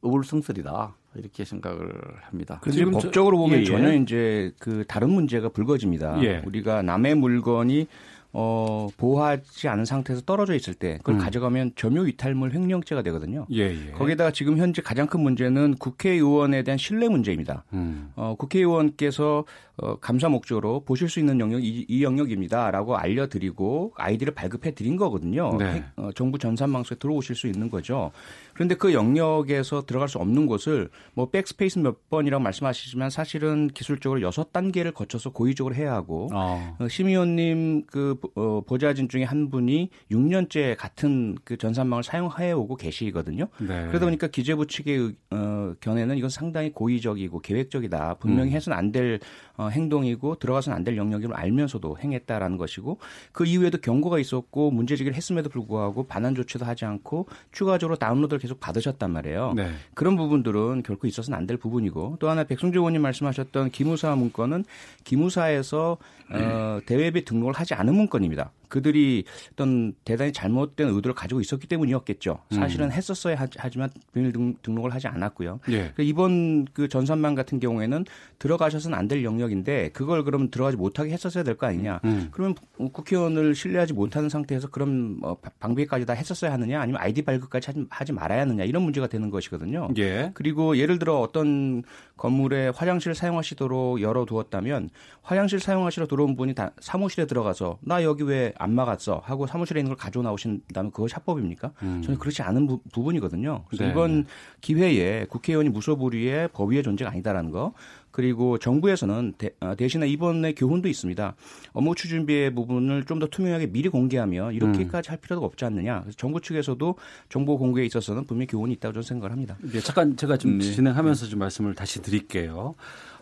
[0.03, 1.91] 어불성설이다 이렇게 생각을
[2.23, 2.59] 합니다.
[2.63, 3.65] 그런데 지금 법적으로 보면 예, 예.
[3.65, 6.23] 전혀 이제 그 다른 문제가 불거집니다.
[6.23, 6.43] 예.
[6.45, 7.87] 우리가 남의 물건이
[8.33, 11.19] 어, 보호하지 않은 상태에서 떨어져 있을 때 그걸 음.
[11.19, 13.47] 가져가면 점유 이탈물 횡령죄가 되거든요.
[13.51, 13.91] 예, 예.
[13.93, 17.65] 거기다가 지금 현재 가장 큰 문제는 국회의원에 대한 신뢰 문제입니다.
[17.73, 18.13] 음.
[18.17, 19.45] 어, 국회의원께서
[19.81, 25.57] 어, 감사 목적으로 보실 수 있는 영역 이, 이 영역입니다라고 알려드리고 아이디를 발급해 드린 거거든요.
[25.59, 25.72] 네.
[25.74, 28.11] 핵- 어, 정부 전산망소에 들어오실 수 있는 거죠.
[28.55, 34.53] 그런데 그 영역에서 들어갈 수 없는 곳을 뭐 백스페이스 몇 번이라고 말씀하시지만 사실은 기술적으로 여섯
[34.53, 36.76] 단계를 거쳐서 고의적으로 해야 하고 어.
[36.81, 42.76] 어, 심 의원님 그 어, 보좌진 중에 한 분이 6년째 같은 그 전산망을 사용해 오고
[42.76, 43.47] 계시거든요.
[43.61, 43.87] 네.
[43.89, 48.14] 그러다 보니까 기재부 측의 의- 어, 견해는 이건 상당히 고의적이고 계획적이다.
[48.14, 48.57] 분명히 음.
[48.57, 49.20] 해서는 안될
[49.57, 52.99] 어, 행동이고 들어가서는 안 될 영역임을 알면서도 행했다라는 것이고
[53.33, 58.61] 그 이후에도 경고가 있었고 문제 제기를 했음에도 불구하고 반환 조치도 하지 않고 추가적으로 다운로드를 계속
[58.61, 59.53] 받으셨단 말이에요.
[59.55, 59.71] 네.
[59.95, 64.64] 그런 부분들은 결코 있어서는 안 될 부분이고 또 하나 백승주 의원님 말씀하셨던 기무사 문건은
[65.05, 65.97] 기무사에서
[66.31, 68.51] 어, 대외비 등록을 하지 않은 문건입니다.
[68.69, 72.39] 그들이 어떤 대단히 잘못된 의도를 가지고 있었기 때문이었겠죠.
[72.51, 75.61] 사실은 했었어야 하- 하지만 비밀 등- 등록을 하지 않았고요.
[75.71, 75.93] 예.
[75.97, 78.05] 그 이번 그 전산망 같은 경우에는
[78.39, 82.01] 들어가셔서는 안 될 영역인데 그걸 그럼 들어가지 못하게 했었어야 될 거 아니냐.
[82.05, 82.29] 음.
[82.31, 82.55] 그러면
[82.93, 87.87] 국회의원을 신뢰하지 못하는 상태에서 그럼 뭐 바- 방비까지 다 했었어야 하느냐 아니면 아이디 발급까지 하지,
[87.89, 89.89] 하지 말아야 하느냐 이런 문제가 되는 것이거든요.
[89.97, 90.31] 예.
[90.35, 91.83] 그리고 예를 들어 어떤
[92.19, 94.91] 건물에 화장실 사용하시도록 열어두었다면
[95.23, 99.97] 화장실 사용하시러 들어온 분이 다 사무실에 들어가서 나 여기 왜안 막았어 하고 사무실에 있는 걸
[99.97, 101.73] 가져 나오신다면 그것이 합법입니까?
[101.83, 102.03] 음.
[102.03, 103.91] 저는 그렇지 않은 부, 분이거든요 그래서 네.
[103.91, 104.27] 이번
[104.61, 107.73] 기회에 국회의원이 무소불위의 법위의 존재가 아니다라는 거
[108.11, 111.37] 그리고 정부에서는 대, 어, 신에 이번에 교훈도 있습니다.
[111.73, 115.13] 업무 추진비의 부분을 좀 더 투명하게 미리 공개하면 이렇게까지 음.
[115.13, 116.03] 할 필요가 없지 않느냐.
[116.03, 116.95] 그래서 정부 측에서도
[117.29, 119.57] 정보 공개에 있어서는 분명히 교훈이 있다고 저는 생각을 합니다.
[119.61, 120.73] 네, 잠깐 제가 좀 네.
[120.73, 122.75] 진행하면서 좀 말씀을 다시 드릴게요.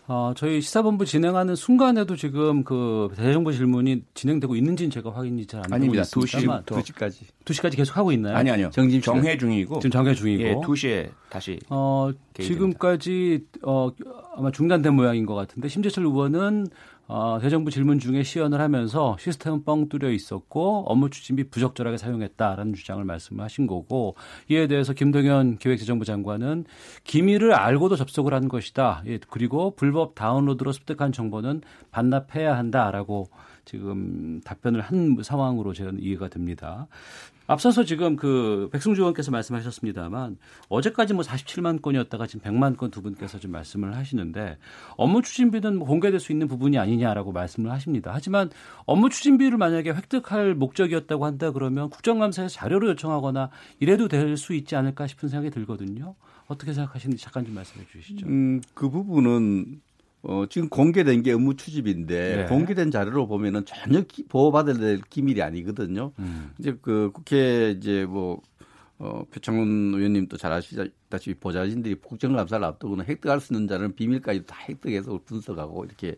[0.09, 5.81] 어, 저희 시사본부 진행하는 순간에도 지금 그 대정부 질문이 진행되고 있는지는 제가 확인이 잘 안
[5.81, 7.13] 되고 있습니다만 2시, 2시까지.
[7.43, 8.37] 2시까지 계속 하고 있나요?
[8.37, 8.69] 아니 아니요.
[8.71, 9.79] 정진 정회 중이고.
[9.79, 10.43] 지금 정회 중이고.
[10.43, 13.89] 예, 2시에 다시 어, 지금까지 어,
[14.37, 16.67] 아마 중단된 모양인 것 같은데 심재철 의원은
[17.09, 23.03] 어, 대정부 질문 중에 시연을 하면서 시스템은 뻥 뚫려 있었고 업무 추진비 부적절하게 사용했다라는 주장을
[23.03, 24.15] 말씀하신 거고
[24.49, 26.65] 이에 대해서 김동연 기획재정부 장관은
[27.05, 29.03] 기밀을 알고도 접속을 한 것이다.
[29.07, 33.29] 예, 그리고 불법 다운로드로 습득한 정보는 반납해야 한다라고
[33.63, 36.87] 지금 답변을 한 상황으로 저는 이해가 됩니다.
[37.47, 40.37] 앞서서 지금 그 백승주 의원께서 말씀하셨습니다만
[40.69, 44.57] 어제까지 뭐 47만 건이었다가 지금 100만 건 두 분께서 좀 말씀을 하시는데
[44.95, 48.11] 업무 추진비는 뭐 공개될 수 있는 부분이 아니냐라고 말씀을 하십니다.
[48.13, 48.49] 하지만
[48.85, 55.07] 업무 추진비를 만약에 획득할 목적이었다고 한다 그러면 국정감사에서 자료를 요청하거나 이래도 될 수 있지 않을까
[55.07, 56.15] 싶은 생각이 들거든요.
[56.47, 58.27] 어떻게 생각하시는지 잠깐 좀 말씀해 주시죠.
[58.27, 59.81] 음, 그 부분은
[60.23, 62.45] 어, 지금 공개된 게 업무 추집인데 네.
[62.45, 66.11] 공개된 자료로 보면은 전혀 기, 보호받을 될 기밀이 아니거든요.
[66.19, 66.51] 음.
[66.59, 68.41] 이제 그 국회 이제 뭐
[68.99, 75.19] 어, 표창원 의원님도 잘 아시다시피 보좌진들이 국정감사를 앞두고는 획득할 수 있는 자료는 비밀까지 다 획득해서
[75.23, 76.15] 분석하고 이렇게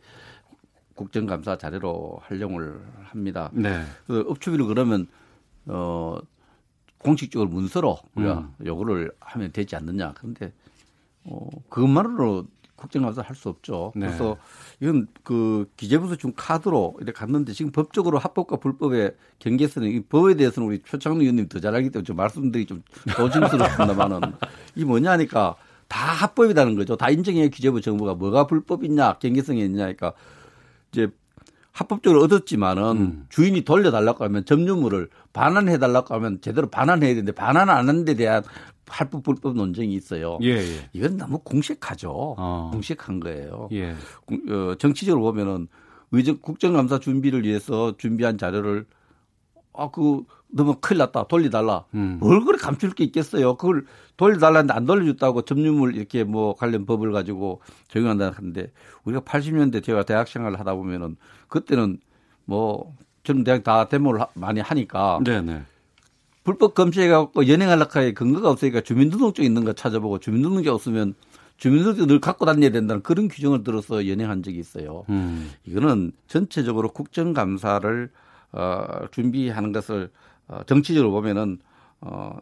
[0.95, 3.49] 국정감사 자료로 활용을 합니다.
[3.53, 3.83] 네.
[4.07, 5.07] 그 업추비를 그러면
[5.65, 6.17] 어
[6.97, 8.65] 공식적으로 문서로 우리가 음.
[8.65, 10.13] 요구를 하면 되지 않느냐.
[10.17, 10.51] 그런데
[11.25, 12.47] 어 그것만으로
[12.80, 13.91] 국정감사 할 수 없죠.
[13.95, 14.07] 네.
[14.07, 14.38] 그래서
[14.80, 20.67] 이건 그 기재부서 준 카드로 이렇게 갔는데 지금 법적으로 합법과 불법의 경계선이 이 법에 대해서는
[20.67, 22.84] 우리 표창원 의원님 더 잘 알기 때문에 좀 말씀드리기 좀
[23.15, 24.21] 조심스럽습니다만은
[24.75, 25.55] 이 뭐냐니까
[25.88, 26.95] 다 합법이라는 거죠.
[26.95, 27.49] 다 인정해요.
[27.49, 30.13] 기재부 정부가 뭐가 불법이냐, 경계성이 있냐니까
[30.91, 31.09] 이제
[31.72, 33.26] 합법적으로 얻었지만은 음.
[33.30, 38.43] 주인이 돌려달라고 하면 점유물을 반환해 달라고 하면 제대로 반환해야 되는데 반환 안 하는 데 대한
[38.88, 40.39] 할법 불법 논쟁이 있어요.
[40.41, 40.89] 예, 예.
[40.93, 42.11] 이건 너무 공식하죠.
[42.11, 42.70] 어.
[42.74, 43.70] 공식한 거예요.
[43.72, 43.91] 예.
[43.91, 45.67] 어, 정치적으로 보면은
[46.11, 48.86] 의정 국정감사 준비를 위해서 준비한 자료를
[49.74, 51.85] 아그 너무 큰일 났다 돌려달라.
[51.93, 52.17] 음.
[52.19, 53.55] 뭘 그래 감출 게 있겠어요.
[53.55, 53.85] 그걸
[54.17, 58.71] 돌려달라는데 안 돌려줬다고 점유물 이렇게 뭐 관련 법을 가지고 적용한다 하는데
[59.03, 61.99] 우리가 80년대 제가 대학 생활을 하다 보면은 그때는
[62.45, 65.53] 뭐 저는 대학 다 데모를 많이 하니까 네네.
[65.53, 65.61] 네.
[66.43, 71.13] 불법 검색해갖고 연행하려고 할 근거가 없으니까 주민등록증 있는 거 찾아보고 주민등록증 없으면
[71.57, 75.03] 주민등록증 늘 갖고 다녀야 된다는 그런 규정을 들어서 연행한 적이 있어요.
[75.09, 75.51] 음.
[75.65, 78.09] 이거는 전체적으로 국정감사를
[78.53, 80.09] 어, 준비하는 것을
[80.49, 81.59] 어, 정치적으로 보면은
[82.01, 82.37] 어,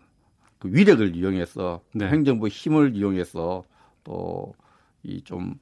[0.60, 2.08] 그 위력을 이용해서 네.
[2.08, 3.64] 행정부 힘을 이용해서
[4.04, 4.54] 또
[5.04, 5.56] 이 좀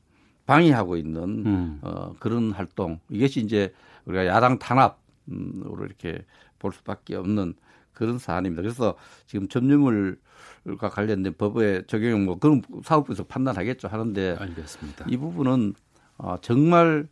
[0.45, 1.79] 방해하고 있는 음.
[1.81, 3.73] 어, 그런 활동 이것이 이제
[4.05, 6.23] 우리가 야당 탄압으로 이렇게
[6.59, 7.53] 볼 수밖에 없는
[7.93, 8.61] 그런 사안입니다.
[8.61, 15.05] 그래서 지금 점유물과 관련된 법의 적용 뭐 그런 사업부에서 판단하겠죠 하는데 알겠습니다.
[15.09, 15.73] 이 부분은
[16.17, 17.07] 어, 정말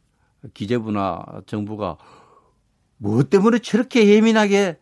[0.53, 1.97] 기재부나 정부가
[2.97, 4.77] 뭐 때문에 저렇게 예민하게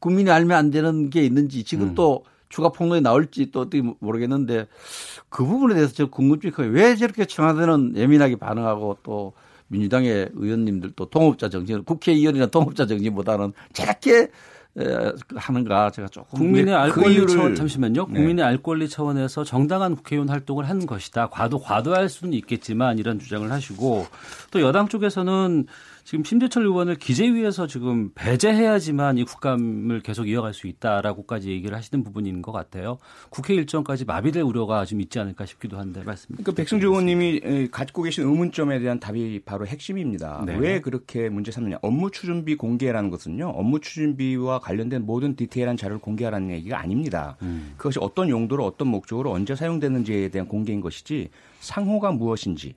[0.00, 1.94] 국민이 알면 안 되는 게 있는지 지금 음.
[1.94, 4.66] 또 추가 폭로에 나올지 또 어떻게 모르겠는데
[5.28, 6.70] 그 부분에 대해서 저 궁금증이 커요.
[6.70, 9.32] 왜 저렇게 청와대는 예민하게 반응하고 또
[9.68, 14.30] 민주당의 의원님들도 동업자 정신, 국회의원이나 동업자 정신보다는 저렇게
[15.34, 18.06] 하는가 제가 조금 국민의 알 권리 그 차원 잠시만요.
[18.06, 18.14] 네.
[18.14, 21.28] 국민의 알 권리 차원에서 정당한 국회의원 활동을 한 것이다.
[21.28, 24.06] 과도 과도할 수는 있겠지만 이런 주장을 하시고
[24.50, 25.66] 또 여당 쪽에서는
[26.08, 32.40] 지금 심재철 의원을 기재위에서 지금 배제해야지만 이 국감을 계속 이어갈 수 있다라고까지 얘기를 하시는 부분인
[32.40, 32.96] 것 같아요.
[33.28, 36.28] 국회 일정까지 마비될 우려가 좀 있지 않을까 싶기도 한데 말씀.
[36.28, 40.44] 그러니까 백승주 의원님이 갖고 계신 의문점에 대한 답이 바로 핵심입니다.
[40.46, 40.56] 네.
[40.56, 41.76] 왜 그렇게 문제 삼느냐?
[41.82, 43.46] 업무 추진비 공개라는 것은요.
[43.46, 47.36] 업무 추진비와 관련된 모든 디테일한 자료를 공개하라는 얘기가 아닙니다.
[47.42, 47.74] 음.
[47.76, 51.28] 그것이 어떤 용도로 어떤 목적으로 언제 사용되는지에 대한 공개인 것이지
[51.60, 52.76] 상호가 무엇인지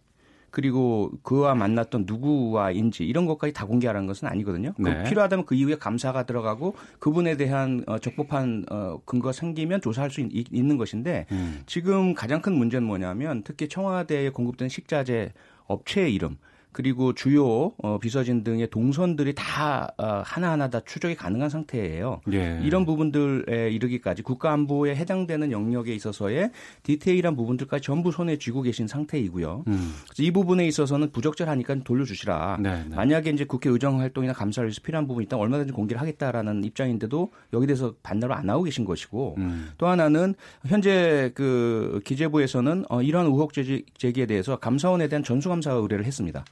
[0.51, 4.73] 그리고 그와 만났던 누구와인지 이런 것까지 다 공개하라는 것은 아니거든요.
[4.77, 5.03] 네.
[5.03, 10.51] 필요하다면 그 이후에 감사가 들어가고 그분에 대한 어, 적법한 어, 근거가 생기면 조사할 수 있,
[10.51, 11.61] 는 것인데 음.
[11.65, 15.31] 지금 가장 큰 문제는 뭐냐면 특히 청와대에 공급된 식자재
[15.65, 16.37] 업체의 이름
[16.71, 22.21] 그리고 주요 어, 비서진 등의 동선들이 다 어, 하나하나 다 추적이 가능한 상태예요.
[22.31, 22.59] 예.
[22.63, 26.51] 이런 부분들에 이르기까지 국가안보에 해당되는 영역에 있어서의
[26.83, 29.65] 디테일한 부분들까지 전부 손에 쥐고 계신 상태이고요.
[29.67, 29.93] 음.
[30.05, 32.57] 그래서 이 부분에 있어서는 부적절하니까 돌려주시라.
[32.61, 32.95] 네, 네.
[32.95, 37.67] 만약에 이제 국회 의정 활동이나 감사를 위해서 필요한 부분이 있다면 얼마든지 공개를 하겠다라는 입장인데도 여기
[37.67, 39.71] 대해서 반대로 안 나오고 계신 것이고 음.
[39.77, 46.05] 또 하나는 현재 그 기재부에서는 어, 이러한 의혹 제기, 제기에 대해서 감사원에 대한 전수감사 의뢰를
[46.05, 46.43] 했습니다.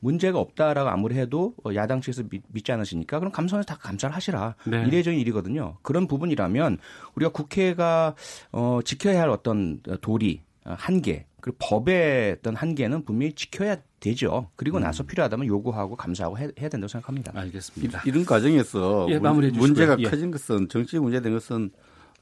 [0.00, 4.54] 문제가 없다라고 아무리 해도 어, 야당 측에서 믿, 지 않으시니까 그럼 감사원에서 다 감사를 하시라.
[4.64, 4.84] 네.
[4.86, 5.78] 이례적인 일이거든요.
[5.82, 6.78] 그런 부분이라면
[7.14, 8.14] 우리가 국회가
[8.52, 14.50] 어, 지켜야 할 어떤 도리, 어, 한계, 그리고 법의 어떤 한계는 분명히 지켜야 되죠.
[14.56, 17.32] 그리고 나서 필요하다면 요구하고 감사하고 해, 해야 된다고 생각합니다.
[17.34, 18.02] 알겠습니다.
[18.06, 19.18] 이 런 과정에서 예.
[19.18, 20.04] 문제가 예.
[20.08, 21.70] 커진 것은 정치 문제된 것은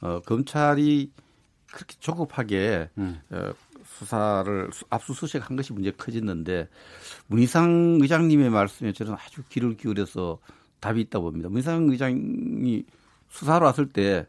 [0.01, 1.11] 어, 검찰이
[1.73, 3.21] 그렇게 조급하게 음.
[3.31, 3.51] 어,
[3.99, 6.69] 수사를 수- 압수수색한 것이 문제 커졌는데
[7.29, 10.39] 문희상 의장님의 말씀에 저는 아주 귀를 기울여서
[10.81, 11.49] 답이 있다 봅니다.
[11.49, 12.85] 문희상 의장이
[13.29, 14.27] 수사로 왔을 때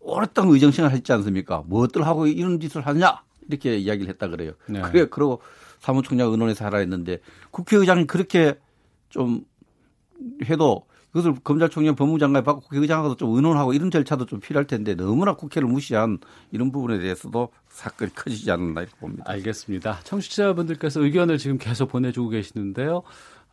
[0.00, 1.62] 오랫동안 의정생활 했지 않습니까?
[1.66, 4.52] 무엇들 하고 이런 짓을 하느냐 이렇게 이야기를 했다 그래요.
[4.66, 4.80] 네.
[4.82, 5.40] 그래 그러고
[5.78, 7.18] 사무총장 의논해서 하라 했는데
[7.50, 8.58] 국회의장이 그렇게
[9.08, 9.44] 좀
[10.44, 15.68] 해도 그것을 검찰총장 법무장관이 받고 국회의장하고도 좀 의논하고 이런 절차도 좀 필요할 텐데 너무나 국회를
[15.68, 16.18] 무시한
[16.50, 19.24] 이런 부분에 대해서도 사건이 커지지 않았나 이렇게 봅니다.
[19.26, 20.00] 알겠습니다.
[20.04, 23.02] 청취자분들께서 의견을 지금 계속 보내주고 계시는데요.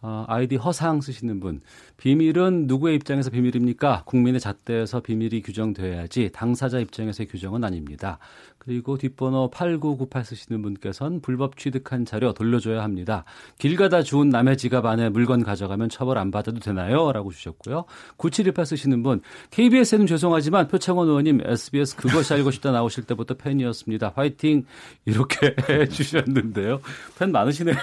[0.02, 1.60] 어, 아이디 허상 쓰시는 분.
[1.98, 4.04] 비밀은 누구의 입장에서 비밀입니까?
[4.06, 8.18] 국민의 잣대에서 비밀이 규정돼야지 당사자 입장에서의 규정은 아닙니다.
[8.60, 13.24] 그리고 뒷번호 8998 쓰시는 분께서는 불법 취득한 자료 돌려줘야 합니다.
[13.58, 17.12] 길 가다 주운 남의 지갑 안에 물건 가져가면 처벌 안 받아도 되나요?
[17.12, 17.86] 라고 주셨고요.
[18.18, 19.22] 9718 쓰시는 분.
[19.52, 24.14] KBS에는 죄송하지만 표창원 의원님 SBS 그것이 알고 싶다 나오실 때부터 팬이었습니다.
[24.16, 24.66] 화이팅!
[25.06, 26.82] 이렇게 해주셨는데요.
[27.18, 27.76] 팬 많으시네요.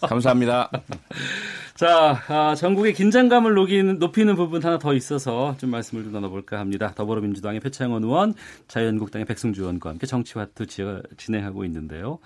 [0.00, 0.70] 감사합니다.
[1.74, 6.92] 자, 아, 전국의 긴장감을 녹이는, 높이는 부분 하나 더 있어서 좀 말씀을 좀 나눠볼까 합니다.
[6.94, 8.32] 더불어민주당의 표창원 의원,
[8.68, 10.84] 자유한국당의 백승주 의원과 함께 정치와투 지-
[11.16, 12.20] 진행하고 있는데요.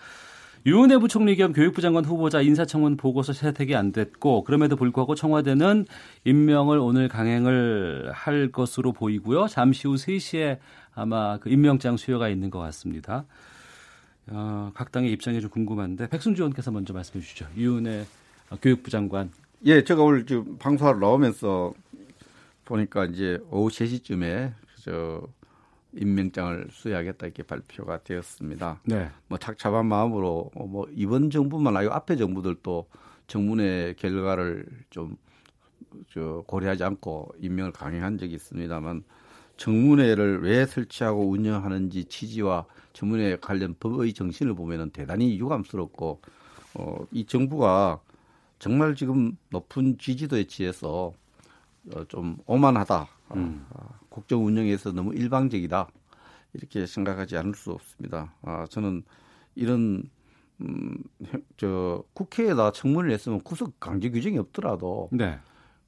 [0.66, 5.86] 유은혜 부총리 겸 교육부 장관 후보자 인사청문 보고서 채택이 안 됐고 그럼에도 불구하고 청와대는
[6.26, 9.46] 임명을 오늘 강행을 할 것으로 보이고요.
[9.46, 10.59] 잠시 후 3시에
[10.94, 13.24] 아마 그 임명장 수여가 있는 것 같습니다.
[14.26, 17.46] 어, 각 당의 입장이 좀 궁금한데 백승주 의원께서 먼저 말씀해 주시죠.
[17.57, 18.05] 유은혜
[18.57, 19.30] 교육부 장관.
[19.64, 21.72] 예, 제가 오늘 지금 방송하러 나오면서
[22.64, 25.26] 보니까 이제 오후 3시쯤에 저
[25.94, 28.80] 임명장을 수여하겠다 이렇게 발표가 되었습니다.
[28.84, 29.11] 네.
[29.26, 32.86] 뭐 착잡한 마음으로 어, 뭐 이번 정부만 아니고 앞에 정부들도
[33.26, 35.16] 정문의 결과를 좀
[36.11, 39.05] 저 고려하지 않고 임명을 강행한 적이 있습니다만
[39.57, 46.20] 정문회를 왜 설치하고 운영하는지 취지와 정문회 관련 법의 정신을 보면은 대단히 유감스럽고
[46.74, 48.01] 어, 이 정부가
[48.59, 51.12] 정말 지금 높은 지지도에 취해서
[51.94, 53.06] 어, 좀 오만하다.
[53.36, 53.66] 음.
[53.74, 55.88] 아, 국정 운영에서 너무 일방적이다.
[56.54, 58.32] 이렇게 생각하지 않을 수 없습니다.
[58.42, 59.02] 아, 저는
[59.54, 60.02] 이런
[60.61, 60.96] 음,
[61.26, 65.38] 해- 저 국회에다 청문을 했으면 구속 강제 규정이 없더라도 네.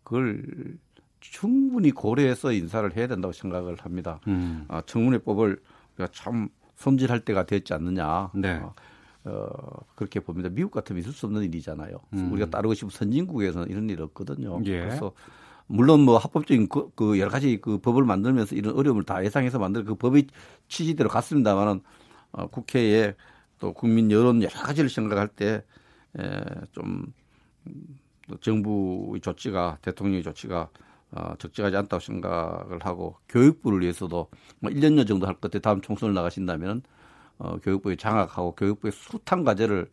[0.04, 0.78] 그걸
[1.18, 4.20] 충분히 고려해서 인사를 해야 된다고 생각을 합니다.
[4.28, 4.64] 음.
[4.68, 5.60] 아, 청문회법을
[5.96, 8.30] 우리가 참 손질할 때가 됐지 않느냐.
[8.34, 8.54] 네.
[8.54, 8.74] 어,
[9.24, 9.48] 어,
[9.94, 10.48] 그렇게 봅니다.
[10.48, 12.00] 미국 같으면 있을 수 없는 일이잖아요.
[12.14, 12.32] 음.
[12.32, 14.60] 우리가 따르고 싶은 선진국에서는 이런 일이 없거든요.
[14.66, 14.80] 예.
[14.80, 15.12] 그래서
[15.66, 19.84] 물론 뭐 합법적인 그, 그 여러 가지 그 법을 만들면서 이런 어려움을 다 예상해서 만든
[19.84, 20.26] 그 법의
[20.68, 21.80] 취지대로 갔습니다만은
[22.32, 23.14] 어, 국회에
[23.58, 27.12] 또 국민 여론 여러 가지를 생각할 때좀
[28.40, 30.68] 정부의 조치가 대통령의 조치가
[31.12, 34.28] 어, 적절하지 않다고 생각을 하고 교육부를 위해서도
[34.60, 36.82] 뭐 1년여 정도 할 것 같아 다음 총선을 나가신다면
[37.40, 39.88] 어, 교육부에 장악하고 교육부의 숱한 과제를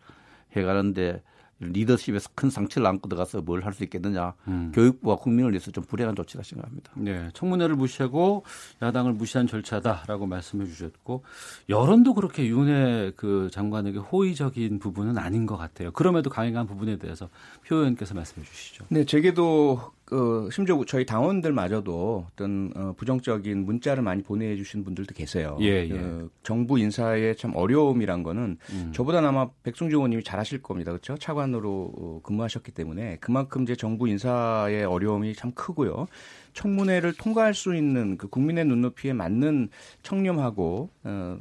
[0.55, 1.23] 해가는데
[1.59, 4.33] 리더십에서 큰 상처를 안고 들어가서 뭘 할 수 있겠느냐.
[4.47, 4.71] 음.
[4.75, 6.91] 교육부와 국민을 위해서 좀 불행한 조치라 생각합니다.
[6.95, 8.43] 네, 청문회를 무시하고
[8.83, 11.23] 야당을 무시한 절차다라고 말씀해 주셨고
[11.67, 15.91] 여론도 그렇게 윤회 그 장관에게 호의적인 부분은 아닌 것 같아요.
[15.93, 17.27] 그럼에도 강행한 부분에 대해서
[17.65, 18.85] 표 의원께서 말씀해 주시죠.
[18.89, 25.57] 네, 제게도 그 심지어 저희 당원들마저도 어떤 어, 부정적인 문자를 많이 보내주신 분들도 계세요.
[25.59, 25.89] 예, 예.
[25.89, 28.91] 그 정부 인사의 참 어려움이란 거는 음.
[28.95, 30.91] 저보다 아마 백승주 의원님이 잘 아실 겁니다.
[30.91, 31.17] 그렇죠?
[31.17, 36.07] 차관으로 어, 근무하셨기 때문에 그만큼 이제 정부 인사의 어려움이 참 크고요.
[36.53, 39.67] 청문회를 통과할 수 있는 그 국민의 눈높이에 맞는
[40.03, 41.37] 청렴하고 어,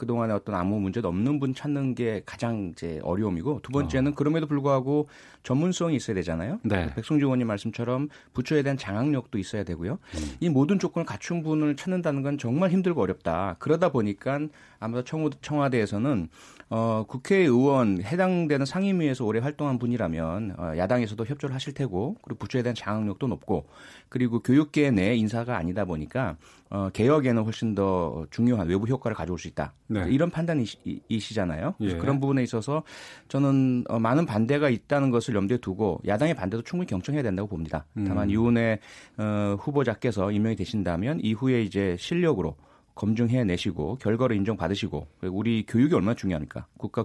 [0.00, 4.14] 그동안에 어떤 아무 문제도 없는 분 찾는 게 가장 이제 어려움이고 두 번째는 어.
[4.14, 5.08] 그럼에도 불구하고
[5.42, 6.58] 전문성이 있어야 되잖아요.
[6.62, 6.92] 네.
[6.94, 9.92] 백승주 의원님 말씀처럼 부처에 대한 장악력도 있어야 되고요.
[9.92, 10.36] 음.
[10.40, 13.56] 이 모든 조건을 갖춘 분을 찾는다는 건 정말 힘들고 어렵다.
[13.58, 14.40] 그러다 보니까
[14.78, 15.04] 아마도
[15.42, 16.28] 청와대에서는
[16.72, 22.76] 어, 국회의원 해당되는 상임위에서 오래 활동한 분이라면 어, 야당에서도 협조를 하실 테고 그리고 부처에 대한
[22.76, 23.66] 장악력도 높고
[24.08, 26.36] 그리고 교육계 내 인사가 아니다 보니까
[26.70, 29.72] 어, 개혁에는 훨씬 더 중요한 외부 효과를 가져올 수 있다.
[29.88, 30.06] 네.
[30.10, 31.74] 이런 판단이시잖아요.
[31.80, 31.96] 예.
[31.96, 32.84] 그런 부분에 있어서
[33.26, 37.84] 저는 어, 많은 반대가 있다는 것을 염두에 두고 야당의 반대도 충분히 경청해야 된다고 봅니다.
[38.06, 38.30] 다만 음.
[38.30, 38.78] 이혼의
[39.18, 42.54] 어, 후보자께서 임명이 되신다면 이후에 이제 실력으로
[42.94, 46.66] 검증해 내시고 결과를 인정받으시고 우리 교육이 얼마나 중요합니까?
[46.76, 47.04] 국가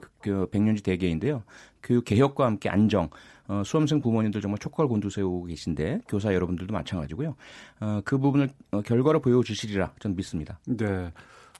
[0.51, 1.43] 백년지 대계인데요.
[1.81, 3.09] 교육 개혁과 함께 안정,
[3.47, 7.35] 어, 수험생 부모님들 정말 촉각을 곤두세우고 계신데 교사 여러분들도 마찬가지고요.
[7.79, 10.59] 어, 그 부분을 어, 결과로 보여주시리라 저는 믿습니다.
[10.65, 11.11] 네.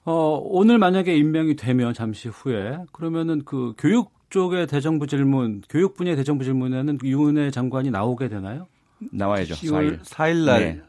[0.04, 6.16] 어, 오늘 만약에 임명이 되면 잠시 후에 그러면은 그 교육 쪽의 대정부 질문, 교육 분야의
[6.16, 8.66] 대정부 질문에는 유은혜 장관이 나오게 되나요?
[9.12, 9.54] 나와야죠.
[9.54, 10.82] 10월 4일, 4일 날 네.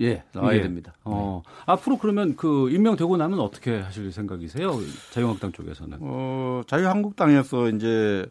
[0.00, 0.62] 예, 나와야 예.
[0.62, 0.94] 됩니다.
[1.04, 1.52] 어, 네.
[1.66, 4.72] 앞으로 그러면 그 임명되고 나면 어떻게 하실 생각이세요?
[5.12, 5.98] 자유한국당 쪽에서는?
[6.00, 8.26] 어, 자유한국당에서 이제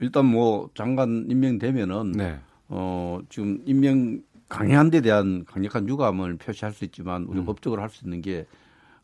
[0.00, 2.38] 일단 뭐 장관 임명되면은 네.
[2.68, 7.44] 어, 지금 임명 강행한 데 대한 강력한 유감을 표시할 수 있지만 우리 음.
[7.44, 8.46] 법적으로 할 수 있는 게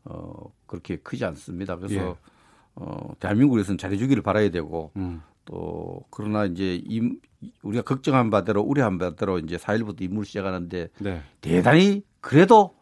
[0.04, 1.76] 어, 그렇게 크지 않습니다.
[1.76, 2.14] 그래서 예.
[2.76, 5.22] 어, 대한민국에서는 잘해주기를 바라야 되고 음.
[5.44, 7.18] 또 그러나 이제 임,
[7.62, 11.22] 우리가 걱정한 바대로 우려한 바대로 이제 4일부터 임무를 시작하는데 네.
[11.40, 12.74] 대단히 그래도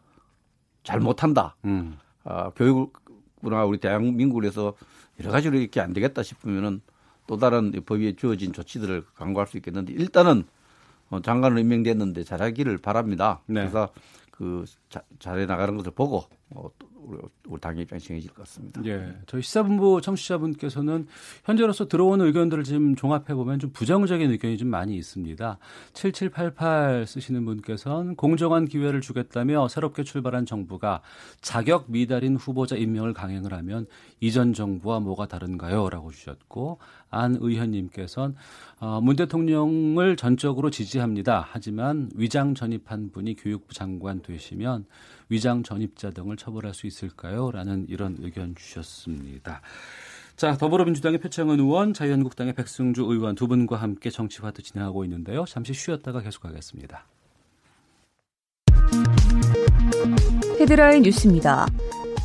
[0.82, 1.56] 잘 못한다.
[1.64, 1.98] 음.
[2.24, 4.74] 아, 교육이나 우리 대한민국에서
[5.20, 6.80] 여러 가지로 이렇게 안 되겠다 싶으면은
[7.26, 10.44] 또 다른 법위에 주어진 조치들을 강구할 수 있겠는데 일단은
[11.10, 13.40] 어, 장관으로 임명됐는데 잘하기를 바랍니다.
[13.46, 13.60] 네.
[13.60, 13.90] 그래서
[14.30, 16.70] 그 자, 잘해 나가는 것을 보고 어,
[17.04, 18.80] 우리, 우리 당의 입장이 정해질 것 같습니다.
[18.84, 19.14] 예.
[19.26, 21.06] 저희 시사본부 청취자분께서는
[21.44, 25.58] 현재로서 들어오는 의견들을 지금 종합해 보면 좀 부정적인 의견이 좀 많이 있습니다.
[25.92, 31.02] 7788 쓰시는 분께서는 공정한 기회를 주겠다며 새롭게 출발한 정부가
[31.40, 33.86] 자격 미달인 후보자 임명을 강행을 하면
[34.20, 35.88] 이전 정부와 뭐가 다른가요?
[35.90, 36.78] 라고 주셨고
[37.10, 38.34] 안 의원님께서는
[38.80, 41.46] 어, 문 대통령을 전적으로 지지합니다.
[41.48, 44.86] 하지만 위장 전입한 분이 교육부 장관 되시면
[45.32, 47.50] 위장 전입자 등을 처벌할 수 있을까요?
[47.50, 49.62] 라는 이런 의견 주셨습니다.
[50.36, 55.46] 자, 더불어민주당의 표창은 의원, 자유한국당의 백승주 의원 두 분과 함께 정치화도 진행하고 있는데요.
[55.46, 57.06] 잠시 쉬었다가 계속하겠습니다.
[60.60, 61.66] 헤드라인 뉴스입니다.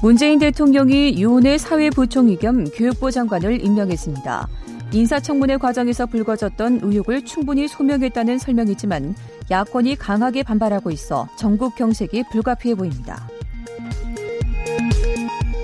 [0.01, 4.47] 문재인 대통령이 유은혜 사회부총리 겸 교육부 장관을 임명했습니다.
[4.93, 9.16] 인사청문회 과정에서 불거졌던 의혹을 충분히 소명했다는 설명이지만
[9.49, 13.27] 야권이 강하게 반발하고 있어 전국 경색이 불가피해 보입니다.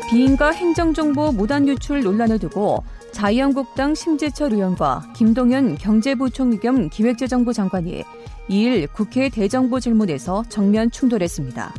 [0.09, 8.03] 비인가 행정정보 무단 유출 논란을 두고 자유한국당 심재철 의원과 김동연 경제부총리 겸 기획재정부 장관이
[8.49, 11.73] 2일 국회 대정부 질문에서 정면 충돌했습니다.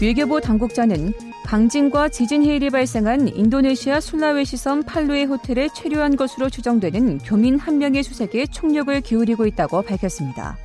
[0.00, 1.12] 외교부 당국자는
[1.52, 8.02] 강진과 지진 해일이 발생한 인도네시아 술라웨시 섬 팔루의 호텔에 체류한 것으로 추정되는 교민 한 명의
[8.02, 10.56] 수색에 총력을 기울이고 있다고 밝혔습니다.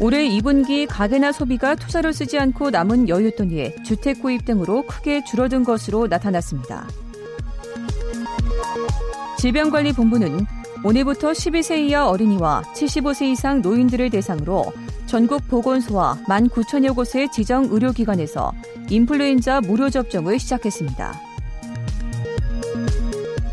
[0.00, 6.06] 올해 2분기 가계나 소비가 투자로 쓰지 않고 남은 여윳돈이 주택 구입 등으로 크게 줄어든 것으로
[6.06, 6.88] 나타났습니다.
[9.36, 10.46] 질병관리본부는
[10.84, 14.72] 오늘부터 12세 이하 어린이와 75세 이상 노인들을 대상으로
[15.08, 18.52] 전국 보건소와 1만 9천여 곳의 지정 의료기관에서
[18.90, 21.18] 인플루엔자 무료 접종을 시작했습니다.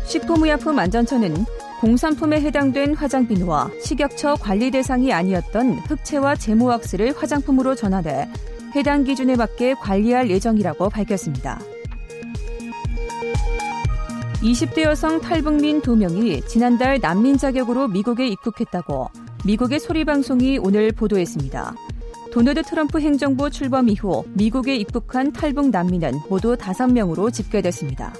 [0.04, 1.46] 식품의약품안전처는
[1.80, 8.28] 공산품에 해당된 화장비누와 식약처 관리 대상이 아니었던 흑채와 제모왁스를 화장품으로 전환해
[8.74, 11.58] 해당 기준에 맞게 관리할 예정이라고 밝혔습니다.
[14.42, 21.76] 20대 여성 탈북민 2명이 지난달 난민 자격으로 미국에 입국했다고 미국의 소리 방송이 오늘 보도했습니다.
[22.32, 28.12] 도널드 트럼프 행정부 출범 이후 미국에 입국한 탈북 난민은 모두 5명으로 집계됐습니다.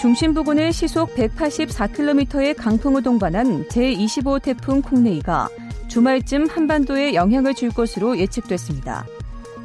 [0.00, 5.48] 중심 부근에 시속 184km의 강풍을 동반한 제25 태풍 콩네이가
[5.88, 9.06] 주말쯤 한반도에 영향을 줄 것으로 예측됐습니다.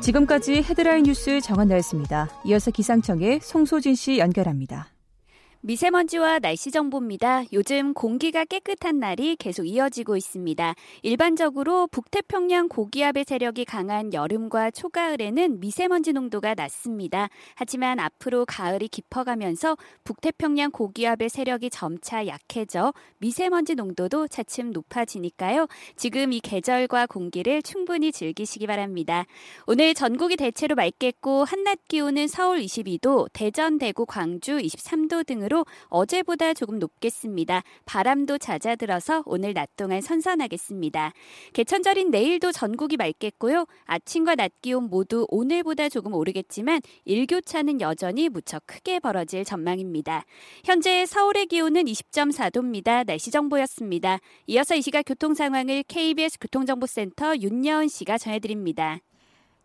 [0.02, 2.30] 지금까지 헤드라인 뉴스 정한나였습니다.
[2.46, 4.93] 이어서 기상청의 송소진 씨 연결합니다.
[5.66, 7.46] 미세먼지와 날씨 정보입니다.
[7.54, 10.76] 요즘 공기가 깨끗한 날이 계속 이어지고 있습니다.
[11.04, 17.30] 일반적으로 북태평양 고기압의 세력이 강한 여름과 초가을에는 미세먼지 농도가 낮습니다.
[17.56, 25.68] 하지만 앞으로 가을이 깊어가면서 북태평양 고기압의 세력이 점차 약해져 미세먼지 농도도 차츰 높아지니까요.
[25.96, 29.24] 지금 이 계절과 공기를 충분히 즐기시기 바랍니다.
[29.66, 36.56] 오늘 전국이 대체로 맑겠고 한낮 기온은 서울 22도, 대전, 대구, 광주 23도 등으로 기온으로 어제보다
[36.56, 37.62] 조금 높겠습니다.
[37.86, 41.14] 바람도 잦아들어서 오늘 낮 동안 선선하겠습니다.
[41.54, 43.68] 개천절인 내일도 전국이 맑겠고요.
[43.86, 50.26] 아침과 낮 기온 모두 오늘보다 조금 오르겠지만 일교차는 여전히 무척 크게 벌어질 전망입니다.
[50.66, 53.06] 현재 서울의 기온은 20.4도입니다.
[53.06, 54.20] 날씨 정보였습니다.
[54.48, 59.00] 이어서 이 시각 교통 상황을 KBS 교통정보센터 윤여은 씨가 전해드립니다.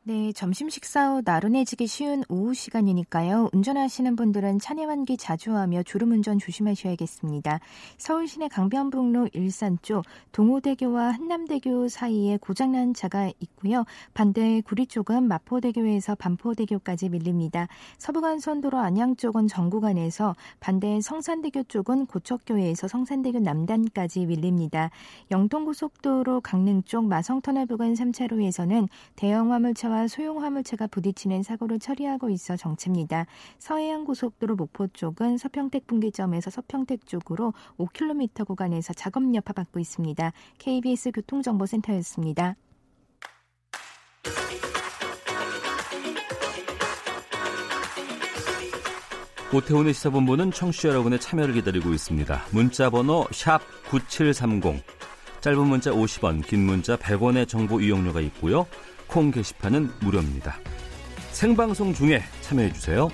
[0.08, 3.50] 네, 점심 식사 후 나른해지기 쉬운 오후 시간이니까요.
[3.52, 7.60] 운전하시는 분들은 차내 환기 자주 하며 졸음 운전 조심하셔야겠습니다.
[7.98, 13.84] 서울 시내 강변북로 일산 쪽 동호대교와 한남대교 사이에 고장난 차가 있고요.
[14.14, 17.68] 반대 구리 쪽은 마포대교에서 반포대교까지 밀립니다.
[17.98, 24.88] 서부간선도로 안양 쪽은 정구간에서 반대 성산대교 쪽은 고척교에서 성산대교 남단까지 밀립니다.
[25.30, 33.26] 영동고속도로 강릉 쪽 마성터널 부근 3차로에서는 대형 화물차와 소형 화물차가 부딪히는 사고를 처리하고 있어 정체입니다.
[33.58, 40.32] 서해안 고속도로 목포 쪽은 서평택 분기점에서 서평택 쪽으로 5km 구간에서 작업 여파 받고 있습니다.
[40.58, 42.56] KBS 교통정보센터였습니다.
[49.50, 52.44] 오태훈의 시사본부는 청취자 여러분의 참여를 기다리고 있습니다.
[52.52, 53.26] 문자 번호
[53.88, 54.84] 9730.
[55.40, 58.66] 짧은 문자 50원, 긴 문자 100원의 정보 이용료가 있고요.
[59.08, 60.56] 콩 게시판은 무료입니다.
[61.32, 63.08] 생방송 중에 참여해 주세요.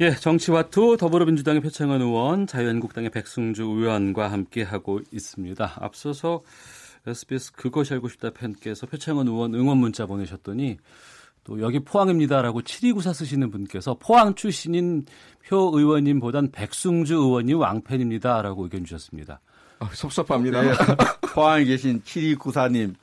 [0.00, 5.72] 예, 정치와투 더불어민주당의 표창원 의원, 자유한국당의 백승주 의원과 함께하고 있습니다.
[5.76, 6.42] 앞서서
[7.06, 10.78] SBS 그것이 알고 싶다 팬께서 표창원 의원 응원 문자 보내셨더니
[11.42, 15.04] 또 여기 포항입니다라고 7294 쓰시는 분께서 포항 출신인
[15.44, 19.40] 표 의원님보단 백승주 의원이 왕팬입니다라고 의견 주셨습니다.
[19.80, 20.62] 아, 섭섭합니다.
[20.62, 20.72] 네,
[21.34, 22.94] 포항에 계신 7294님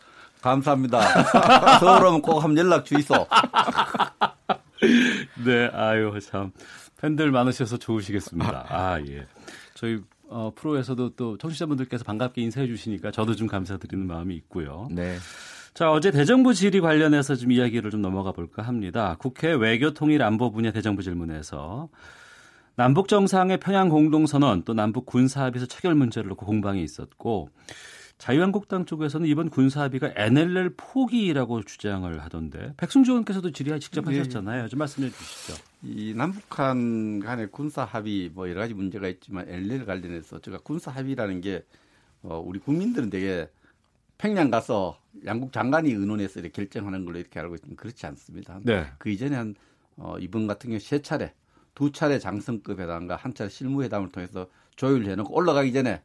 [0.42, 1.00] 감사합니다.
[1.80, 3.14] 서울 오면 꼭 한번 연락 주이소.
[5.46, 6.52] 네, 아유 참
[6.98, 8.66] 팬들 많으셔서 좋으시겠습니다.
[8.70, 9.26] 아 예,
[9.74, 14.88] 저희 어, 프로에서도 또 청취자분들께서 반갑게 인사해 주시니까 저도 좀 감사드리는 마음이 있고요.
[14.92, 15.18] 네.
[15.74, 19.18] 자, 어제 대정부 질의 관련해서 좀 이야기를 좀 넘어가 볼까 합니다.
[19.20, 21.90] 국회 외교통일 안보 분야 대정부 질문에서
[22.76, 27.50] 남북 정상의 평양 공동선언 또 남북 군사 합의서 체결 문제를 놓고 공방이 있었고
[28.18, 34.18] 자유한국당 쪽에서는 이번 군사 합의가 NLL 포기라고 주장을 하던데 백승주 의원께서도 질의 직접 네.
[34.18, 34.68] 하셨잖아요.
[34.68, 35.54] 좀 말씀해 주시죠.
[35.84, 41.42] 이 남북한 간의 군사 합의 뭐 여러 가지 문제가 있지만 NLL 관련해서 제가 군사 합의라는
[41.42, 41.64] 게
[42.24, 43.50] 어, 우리 국민들은 되게
[44.18, 48.60] 평양 가서 양국 장관이 의논해서 이렇게 결정하는 걸로 이렇게 알고 있지만 그렇지 않습니다.
[48.64, 48.86] 네.
[48.98, 49.56] 그 이전에 한
[49.98, 51.34] 어, 이번 같은 경우 세 차례
[51.76, 56.02] 두 차례 장성급 회담과 한 차례 실무 회담을 통해서 조율을 해놓고 올라가기 전에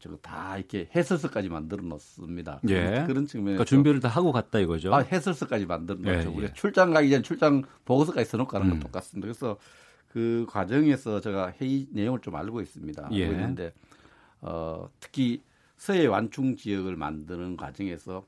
[0.00, 2.60] 저거 다 이렇게 해설서까지 만들어 놓습니다.
[2.68, 3.04] 예.
[3.06, 4.94] 그런 측면에서 그러니까 준비를 다 하고 갔다 이거죠.
[4.94, 6.10] 아, 해설서까지 만들어 놓죠.
[6.30, 6.52] 예, 우리 예.
[6.54, 8.80] 출장 가기 전에 출장 보고서까지 써놓고 가는 건 음.
[8.80, 9.26] 똑같습니다.
[9.26, 9.58] 그래서
[10.08, 13.04] 그 과정에서 제가 회의 내용을 좀 알고 있습니다.
[13.04, 13.26] 알고 예.
[13.26, 13.72] 있는데
[14.40, 15.42] 어, 특히
[15.76, 18.26] 서해 완충 지역을 만드는 과정에서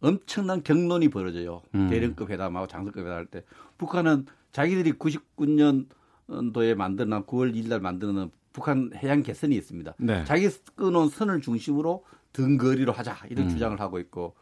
[0.00, 1.62] 엄청난 경론이 벌어져요.
[1.76, 1.88] 음.
[1.88, 3.42] 대령급 회담하고 장성급 회담 할 때
[3.78, 9.96] 북한은 자기들이 99년도에 만드는 9월 1일 날 만드는 북한 해양 개선이 있습니다.
[9.98, 10.24] 네.
[10.24, 13.50] 자기 끊어온 선을 중심으로 등거리로 하자 이런 음.
[13.50, 14.36] 주장을 하고 있고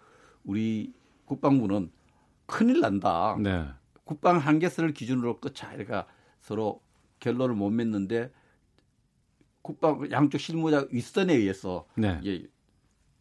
[0.45, 0.93] 우리
[1.25, 1.91] 국방부는
[2.45, 3.39] 큰일 난다.
[3.41, 3.65] 네.
[4.05, 6.07] 국방 한계선을 기준으로 끝자 그러니까
[6.43, 6.83] 서로
[7.21, 8.31] 결론을 못 맺는데
[9.63, 12.21] 국방 양쪽 실무자 윗선에 의해서 네.
[12.23, 12.49] 이게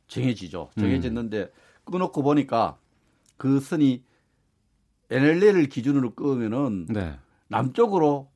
[0.07, 0.71] 정해지죠.
[0.75, 0.81] 음.
[0.81, 1.53] 정해졌는데
[1.85, 2.77] 끊어놓고 보니까
[3.37, 4.03] 그 선이
[5.11, 7.17] NLL을 기준으로 끄면은 네.
[7.49, 8.29] 남쪽으로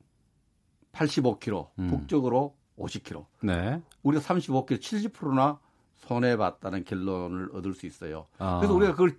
[0.93, 1.87] 85km, 음.
[1.89, 3.25] 북쪽으로 50km.
[3.41, 3.81] 네.
[4.03, 5.59] 우리가 35km, 70%나
[5.95, 8.27] 손해 봤다는 결론을 얻을 수 있어요.
[8.37, 8.57] 아.
[8.59, 9.17] 그래서 우리가 그걸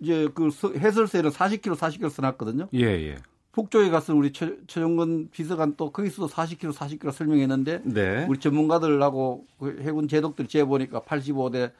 [0.00, 2.68] 이제 그 서- 해설서에는 40km, 40km 써놨거든요.
[2.74, 3.16] 예, 예.
[3.52, 8.26] 북쪽에 가서 우리 최, 최종근 비서관 또 거기서도 40km, 40km 설명했는데 네.
[8.28, 11.72] 우리 전문가들하고 그 해군 제독들 재보니까 85대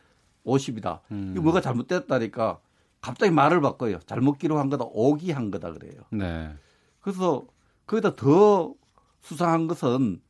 [0.47, 1.01] 50이다.
[1.11, 1.33] 음.
[1.35, 2.59] 이거 뭐가 잘못됐다니까
[3.07, 4.01] 갑자기 말을 바꿔요.
[4.01, 6.01] 잘못 기록한 거다, 오기한 거다 그래요.
[6.11, 6.53] 네.
[7.01, 7.47] 그래서
[7.87, 8.75] 거기다 더
[9.21, 10.21] 수상한 것은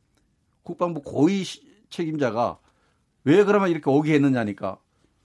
[0.61, 2.59] 국방부 고위 시- 책임자가
[3.23, 4.77] 왜 그러면 이렇게 오기했느냐니까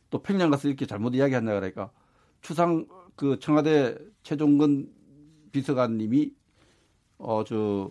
[0.09, 1.91] 또 평양 가서 이렇게 잘못 이야기했냐 그러니까
[2.41, 2.87] 추상
[3.17, 4.89] 그 청와대 최종근
[5.53, 6.33] 비서관님이
[7.19, 7.91] 어 저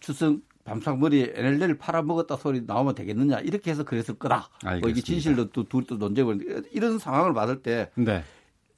[0.00, 4.50] 추석 밤상 머리에 NLL을 팔아먹었다 소리 나오면 되겠느냐 이렇게 해서 그랬을 거다.
[4.80, 8.22] 뭐 이게 진실도 또둘또 논쟁을 이런 상황을 받을 때 네.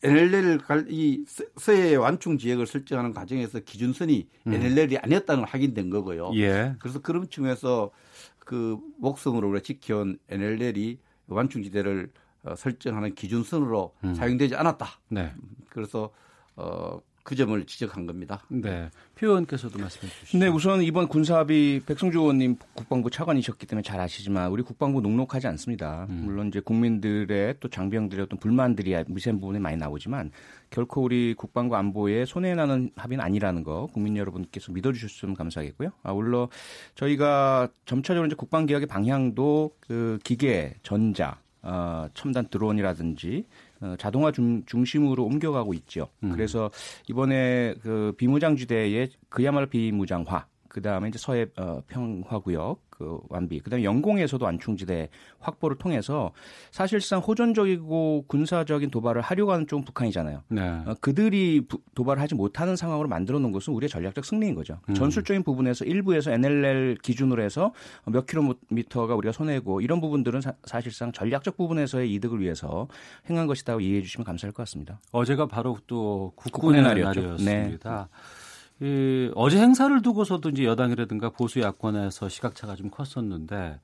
[0.03, 1.25] NLL을 갈이
[1.57, 4.53] 서해 완충 지역을 설정하는 과정에서 기준선이 음.
[4.53, 6.33] NLL이 아니었다는 걸 확인된 거고요.
[6.37, 6.75] 예.
[6.79, 7.91] 그래서 그런 측면에서
[8.39, 10.99] 그 목성으로 우리가 지켜온 NLL이
[11.29, 12.11] 완충지대를
[12.43, 14.15] 어, 설정하는 기준선으로 음.
[14.15, 14.87] 사용되지 않았다.
[15.09, 15.33] 네.
[15.69, 16.11] 그래서
[16.57, 18.43] 어, 그 점을 지적한 겁니다.
[18.49, 18.89] 네.
[19.15, 20.39] 표 의원께서도 말씀해 주시죠.
[20.39, 26.07] 네, 우선 이번 군사합의 백성주 의원님 국방부 차관이셨기 때문에 잘 아시지만 우리 국방부 녹록하지 않습니다.
[26.09, 26.23] 음.
[26.25, 30.31] 물론 이제 국민들의 또 장병들의 어떤 불만들이 미세한 부분에 많이 나오지만
[30.71, 35.91] 결코 우리 국방부 안보에 손해나는 합의는 아니라는 거 국민 여러분께서 믿어주셨으면 감사하겠고요.
[36.03, 36.49] 아, 물론
[36.95, 44.63] 저희가 점차적으로 이제 국방 개혁의 방향도 그 기계, 전자, 어, 첨단 드론이라든지 어, 자동화 중,
[44.67, 46.09] 중심으로 옮겨가고 있죠.
[46.23, 46.31] 음.
[46.31, 46.71] 그래서
[47.09, 53.83] 이번에 그 비무장지대의 그야말로 비무장화, 그 다음에 이제 서해 어, 평화구역 그 완비, 그 다음에
[53.83, 55.09] 영공에서도 안충지대
[55.39, 56.33] 확보를 통해서
[56.71, 60.43] 사실상 호전적이고 군사적인 도발을 하려고 하는 쪽 북한이잖아요.
[60.49, 60.61] 네.
[60.61, 64.81] 어, 그들이 부, 도발을 하지 못하는 상황으로 만들어 놓은 것은 우리의 전략적 승리인 거죠.
[64.91, 64.95] 음.
[64.95, 67.73] 전술적인 부분에서 일부에서 NLL 기준으로 해서
[68.05, 72.87] 몇 킬로미터가 우리가 손해고 이런 부분들은 사, 실상 전략적 부분에서의 이득을 위해서
[73.31, 75.01] 행한 것이다고 이해해 주시면 감사할 것 같습니다.
[75.11, 77.21] 어제가 바로 또 국군의, 국군의 날이었죠.
[77.21, 78.09] 날이었습니다.
[78.13, 78.40] 네.
[78.81, 83.79] 이, 어제 행사를 두고서도 이제 여당이라든가 보수 야권에서 시각차가 좀 컸었는데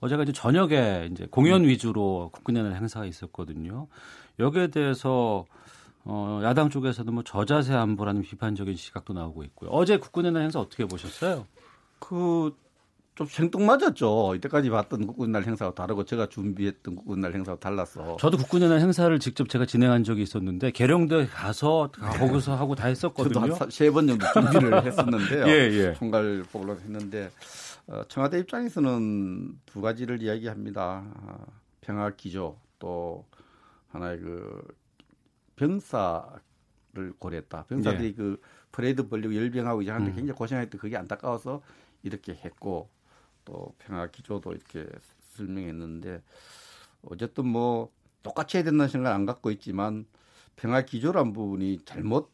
[0.00, 3.86] 어제가 이제 저녁에 이제 공연 위주로 국군의 날 행사가 있었거든요.
[4.38, 5.44] 여기에 대해서
[6.04, 9.70] 어, 야당 쪽에서도 뭐 저자세 안보라는 비판적인 시각도 나오고 있고요.
[9.70, 11.46] 어제 국군의 날 행사 어떻게 보셨어요?
[11.98, 12.54] 그
[13.20, 14.34] 좀 생뚱맞았죠.
[14.36, 18.16] 이때까지 봤던 국군날 행사와 다르고 제가 준비했던 국군날 행사와 달라서.
[18.18, 23.54] 저도 국군의 날 행사를 직접 제가 진행한 적이 있었는데 계룡대 가서 거기서 하고 다 했었거든요.
[23.58, 25.46] 저도 세 번 정도 준비를 했었는데요.
[25.48, 25.94] 예, 예.
[25.98, 27.30] 총괄 보고를 했는데
[27.88, 31.04] 어, 청와대 입장에서는 두 가지를 이야기합니다.
[31.14, 31.44] 어,
[31.82, 33.26] 평화 기조 또
[33.88, 34.62] 하나의 그
[35.56, 37.64] 병사를 고려했다.
[37.64, 38.12] 병사들이 예.
[38.14, 38.40] 그
[38.72, 40.16] 프레이드 벌리고 열병하고 이제 하는데 음.
[40.16, 41.60] 굉장히 고생할 때 그게 안타까워서
[42.02, 42.88] 이렇게 했고
[43.50, 44.86] 또 평화 기조도 이렇게
[45.32, 46.22] 설명했는데
[47.02, 47.90] 어쨌든 뭐
[48.22, 50.06] 똑같이 해야 된다는 생각 안 갖고 있지만
[50.54, 52.30] 평화 기조란 부분이 잘못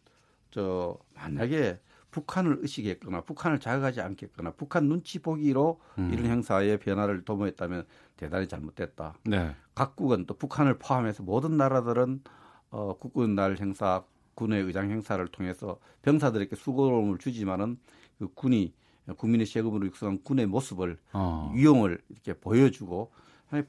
[0.51, 1.78] 저 만약에
[2.10, 6.10] 북한을 의식했거나 북한을 자극하지 않겠거나 북한 눈치 보기로 음.
[6.12, 7.86] 이런 행사의 변화를 도모했다면
[8.16, 9.14] 대단히 잘못됐다.
[9.24, 9.55] 네.
[9.74, 12.22] 각국은 또 북한을 포함해서 모든 나라들은
[12.70, 14.02] 어, 국군 날 행사,
[14.34, 17.78] 군의 의장 행사를 통해서 병사들에게 수고로움을 주지만은
[18.18, 18.72] 그 군이
[19.16, 21.52] 국민의 세금으로 육성한 군의 모습을 어.
[21.54, 23.12] 위용을 이렇게 보여주고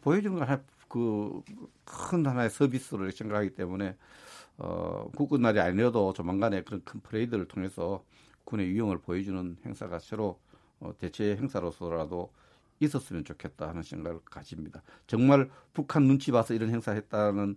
[0.02, 3.96] 보여주는 건 하나 그큰 하나의 서비스로 생각하기 때문에
[4.58, 8.04] 어, 국군 날이 아니어도 조만간에 그런 큰 프레이드를 통해서
[8.44, 10.40] 군의 위용을 보여주는 행사가 새로
[10.80, 12.32] 어, 대체 행사로서라도
[12.80, 14.82] 있었으면 좋겠다 하는 생각을 가집니다.
[15.08, 17.56] 정말 북한 눈치 봐서 이런 행사했다는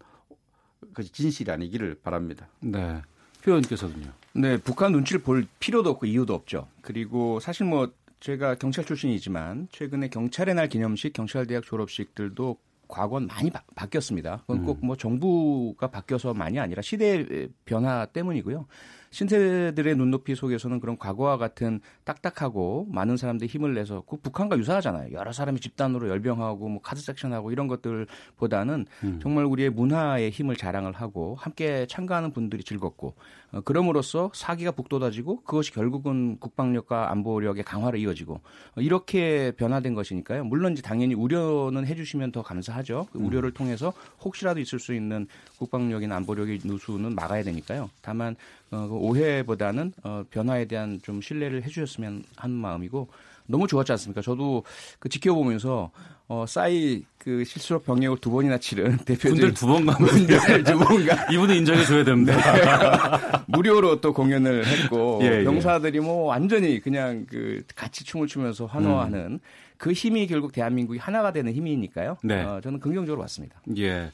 [0.95, 2.49] 그 진실이 아니기를 바랍니다.
[2.61, 3.03] 네.
[3.43, 4.13] 표현께서는요.
[4.35, 6.69] 네, 북한 눈치를 볼 필요도 없고 이유도 없죠.
[6.83, 7.91] 그리고 사실 뭐
[8.21, 12.57] 제가 경찰 출신이지만 최근에 경찰의 날 기념식, 경찰대학 졸업식들도
[12.87, 18.67] 과거는 많이 바, 뀌었습니다 그건 꼭뭐 정부가 바뀌어서만이 아니라 시대의 변화 때문이고요.
[19.11, 25.13] 신세들의 눈높이 속에서는 그런 과거와 같은 딱딱하고 많은 사람들이 힘을 내서 그 북한과 유사하잖아요.
[25.13, 29.21] 여러 사람이 집단으로 열병하고 뭐 카드 섹션하고 이런 것들보다는 음.
[29.21, 33.15] 정말 우리의 문화의 힘을 자랑을 하고 함께 참가하는 분들이 즐겁고
[33.53, 40.45] 어, 그럼으로써 사기가 북돋아지고 그것이 결국은 국방력과 안보력의 강화로 이어지고 어, 이렇게 변화된 것이니까요.
[40.45, 43.09] 물론 이제 당연히 우려는 해주시면 더 감사하죠.
[43.13, 43.27] 그 음.
[43.27, 43.93] 우려를 통해서
[44.23, 45.27] 혹시라도 있을 수 있는
[45.59, 47.91] 국방력이나 안보력의 누수는 막아야 되니까요.
[48.03, 48.37] 다만
[48.71, 53.09] 어, 그 오해보다는 어, 변화에 대한 좀 신뢰를 해주셨으면 하는 마음이고
[53.47, 54.23] 너무 좋았지 않습니까?
[54.23, 54.65] 저도
[54.99, 55.91] 그 지켜보면서
[56.29, 61.27] 어, 싸이 그 실수로 병역을 두 번이나 치른 대표들 군대 두번 간 군대를 두번 가.
[61.33, 63.45] 이분은 인정해 줘야 됩니다.
[63.49, 65.45] 무료로 또 공연을 했고 예, 예.
[65.45, 69.41] 병사들이 뭐 완전히 그냥 그 같이 춤을 추면서 환호하는 음.
[69.77, 72.19] 그 힘이 결국 대한민국이 하나가 되는 힘이니까요.
[72.23, 72.43] 네.
[72.43, 73.61] 어, 저는 긍정적으로 봤습니다.
[73.79, 74.13] 예.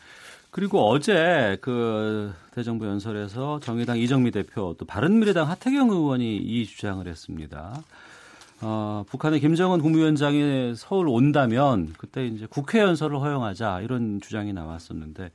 [0.56, 7.82] 그리고 어제 그 대정부 연설에서 정의당 이정미 대표 또 바른미래당 하태경 의원이 이 주장을 했습니다.
[8.62, 15.30] 어, 북한의 김정은 국무위원장이 서울 온다면 그때 이제 국회 연설을 허용하자 이런 주장이 나왔었는데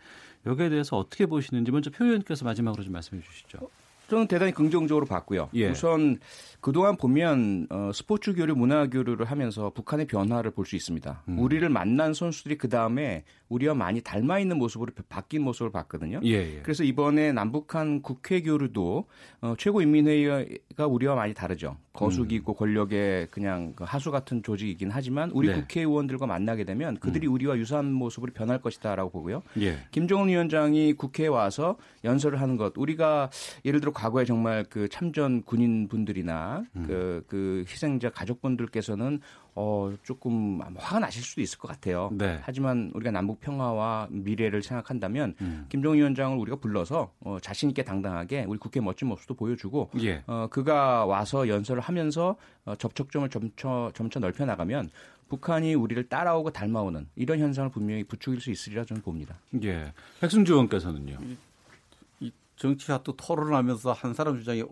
[0.48, 3.70] 여기에 대해서 어떻게 보시는지 먼저 표 의원께서 마지막으로 좀 말씀해 주시죠.
[4.10, 5.50] 저는 대단히 긍정적으로 봤고요.
[5.54, 5.70] 예.
[5.70, 6.18] 우선
[6.62, 11.24] 그동안 보면 어, 스포츠 교류, 문화 교류를 하면서 북한의 변화를 볼 수 있습니다.
[11.28, 11.40] 음.
[11.40, 16.22] 우리를 만난 선수들이 그 다음에 우리와 많이 닮아 있는 모습으로 바뀐 모습을 봤거든요.
[16.24, 16.60] 예, 예.
[16.62, 19.06] 그래서 이번에 남북한 국회 교류도
[19.42, 21.78] 어, 최고인민회의가 우리와 많이 다르죠.
[21.94, 25.56] 거수기 있고 권력의 그냥 그 하수 같은 조직이긴 하지만 우리 네.
[25.56, 29.44] 국회의원들과 만나게 되면 그들이 우리와 유사한 모습으로 변할 것이다라고 보고요.
[29.60, 29.80] 예.
[29.92, 31.76] 김정은 위원장이 국회에 와서
[32.06, 33.30] 연설을 하는 것 우리가
[33.66, 36.84] 예를 들어 과거에 정말 그 참전 군인 분들이나 음.
[36.88, 39.20] 그, 그 희생자 가족분들께서는
[39.56, 42.10] 어 조금 화가 나실 수도 있을 것 같아요.
[42.14, 42.40] 네.
[42.44, 45.66] 하지만 우리가 남북 평화와 미래를 생각한다면 음.
[45.70, 50.24] 김정은 위원장을 우리가 불러서 어, 자신 있게 당당하게 우리 국회 멋진 모습도 보여주고 예.
[50.28, 54.90] 어, 그가 와서 연설을 하면서 어, 접촉점을 점차 점차 넓혀 나가면
[55.32, 59.38] 북한이 우리를 따라오고 닮아오는 이런 현상을 분명히 부추길 수 있으리라 저는 봅니다.
[59.64, 59.94] 예.
[60.20, 61.18] 백승주 의원께서는요.
[62.20, 64.64] 이 정치가 또 토론하면서 한 사람 주장이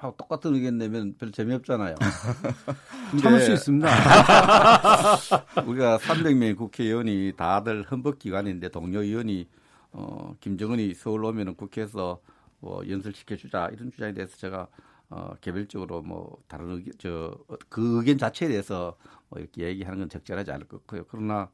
[0.00, 1.94] 하고 똑같은 의견 내면 별로 재미없잖아요.
[3.20, 3.88] 참을 수 있습니다.
[5.66, 9.46] 우리가 300명의 국회의원이 다들 헌법기관인데 동료 의원이
[9.92, 12.20] 어, 김정은이 서울 오면은 국회에서
[12.60, 14.68] 뭐 연설시켜주자 이런 주장에 대해서 제가
[15.10, 17.36] 어, 개별적으로 뭐 다른 의견, 저,
[17.68, 18.96] 그 의견 자체에 대해서
[19.28, 21.04] 뭐 이렇게 얘기하는 건 적절하지 않을 것 같고요.
[21.10, 21.50] 그러나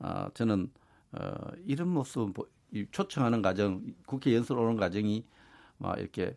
[0.00, 0.68] 어, 저는
[1.12, 1.32] 어,
[1.64, 2.32] 이런 모습,
[2.90, 5.24] 초청하는 과정, 국회 연설 오는 과정이
[5.78, 6.36] 막 이렇게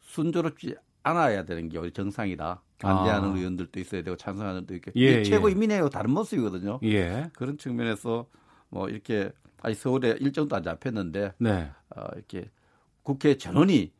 [0.00, 0.74] 순조롭지
[1.08, 2.62] 않아야 되는 게 우리 정상이다.
[2.78, 3.36] 반대하는 아.
[3.36, 5.52] 의원들도 있어야 되고 찬성하는 도 있고 예, 최고 예.
[5.52, 6.78] 인민회하고 다른 모습이거든요.
[6.84, 7.28] 예.
[7.34, 8.26] 그런 측면에서
[8.68, 11.70] 뭐 이렇게 아니 서울에 일정도 안 잡혔는데 네.
[11.96, 12.50] 어, 이렇게
[13.02, 13.92] 국회 전원이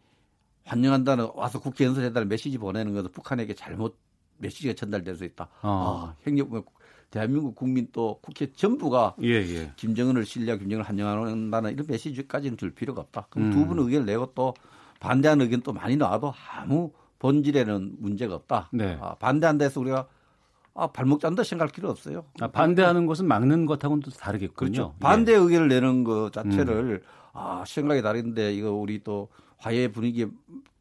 [0.65, 3.99] 환영한다는 와서 국회 연설해달라는 메시지 보내는 것은 북한에게 잘못
[4.39, 5.49] 메시지가 전달될 수 있다.
[5.63, 6.13] 어.
[6.13, 6.51] 아, 행력
[7.11, 9.73] 대한민국 국민 또 국회 전부가 예, 예.
[9.77, 13.27] 김정은을 신뢰하고 김정은을 환영한다는 이런 메시지까지는 줄 필요가 없다.
[13.31, 13.53] 그럼 음.
[13.53, 14.55] 두 분의 의견을 내고 또
[15.01, 18.71] 반대하는 의견 또 많이 나와도 아무 본질에는 문제가 없다.
[18.73, 18.99] 네.
[19.01, 20.07] 아, 반대한다 해서 우리가
[20.75, 22.25] 아, 발목 잡는다 생각할 필요 없어요.
[22.41, 24.71] 아, 반대하는 것은 막는 것하고는 또 다르겠군요.
[24.71, 24.95] 그렇죠.
[24.95, 25.01] 예.
[25.01, 27.09] 반대 의견을 내는 것 자체를 음.
[27.33, 30.27] 아, 생각이 다른데 이거 우리 또 화해 분위기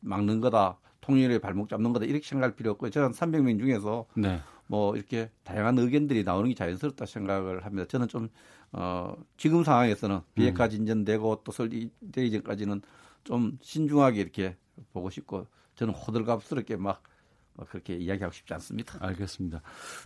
[0.01, 0.77] 막는 거다.
[1.01, 2.05] 통일의 발목 잡는 거다.
[2.05, 4.39] 이렇게 생각할 필요 없고 저는 300명 중에서 네.
[4.67, 7.87] 뭐 이렇게 다양한 의견들이 나오는 게 자연스럽다 생각을 합니다.
[7.87, 8.29] 저는 좀
[8.73, 10.69] 어, 지금 상황에서는 비핵화 음.
[10.69, 12.81] 진전되고 또 설되기 전까지는
[13.27, 14.55] 좀 신중하게 이렇게
[14.93, 17.03] 보고 싶고 저는 호들갑스럽게 막,
[17.55, 18.97] 막 그렇게 이야기하고 싶지 않습니다.
[19.01, 19.61] 알겠습니다.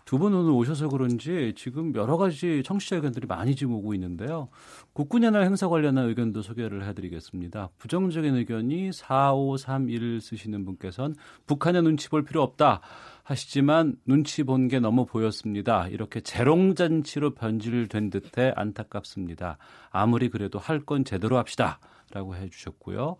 [0.05, 4.49] 두 분 오늘 오셔서 그런지 지금 여러 가지 청취자 의견들이 많이 지금 오고 있는데요.
[4.93, 7.69] 국군의 날 행사 관련한 의견도 소개를 해드리겠습니다.
[7.77, 11.15] 부정적인 의견이 4531 쓰시는 분께서는
[11.45, 12.81] 북한의 눈치 볼 필요 없다
[13.23, 15.87] 하시지만 눈치 본 게 너무 보였습니다.
[15.89, 19.57] 이렇게 재롱잔치로 변질된 듯해 안타깝습니다.
[19.91, 21.79] 아무리 그래도 할 건 제대로 합시다
[22.11, 23.17] 라고 해 주셨고요.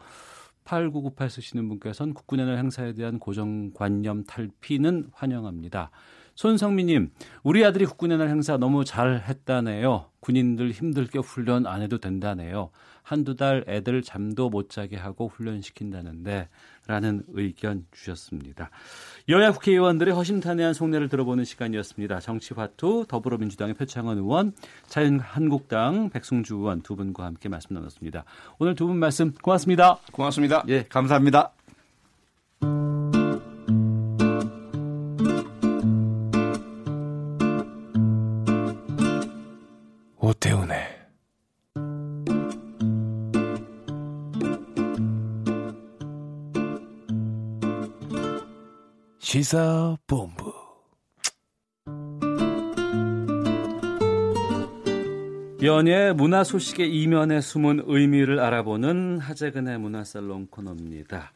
[0.63, 5.91] 8998 쓰시는 분께서는 국군의 날 행사에 대한 고정관념 탈피는 환영합니다.
[6.35, 7.11] 손성미님,
[7.43, 10.05] 우리 아들이 국군의 날 행사 너무 잘 했다네요.
[10.21, 12.69] 군인들 힘들게 훈련 안 해도 된다네요.
[13.03, 16.49] 한두 달 애들 잠도 못 자게 하고 훈련시킨다는데
[16.87, 18.69] 라는 의견 주셨습니다.
[19.29, 22.19] 여야 국회의원들의 허심탄회한 속내를 들어보는 시간이었습니다.
[22.19, 24.53] 정치화투 더불어민주당의 표창원 의원,
[24.87, 28.23] 자유한국당 백승주 의원 두 분과 함께 말씀 나눴습니다.
[28.59, 29.99] 오늘 두 분 말씀 고맙습니다.
[30.11, 30.63] 고맙습니다.
[30.69, 31.53] 예, 감사합니다.
[40.41, 40.75] 오태훈의
[49.19, 50.51] 시사본부
[55.61, 61.33] 연예 문화 소식의 이면에 숨은 의미를 알아보는 하재근의 문화살롱 코너입니다.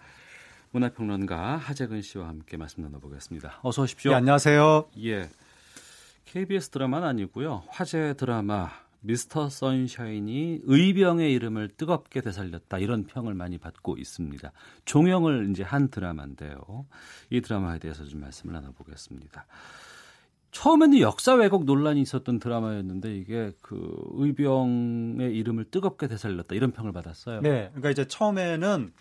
[0.71, 3.59] 문화평론가 하재근 씨와 함께 말씀 나눠보겠습니다.
[3.61, 4.11] 어서 오십시오.
[4.11, 4.89] 네, 안녕하세요.
[5.03, 5.29] 예.
[6.25, 7.63] KBS 드라마는 아니고요.
[7.69, 14.51] 화제 드라마 미스터 선샤인이 의병의 이름을 뜨겁게 되살렸다 이런 평을 많이 받고 있습니다.
[14.85, 16.85] 종영을 이제 한 드라마인데요.
[17.29, 19.45] 이 드라마에 대해서 좀 말씀을 나눠보겠습니다.
[20.51, 27.41] 처음에는 역사 왜곡 논란이 있었던 드라마였는데 이게 그 의병의 이름을 뜨겁게 되살렸다 이런 평을 받았어요.
[27.41, 28.93] 네, 그러니까 이제 처음에는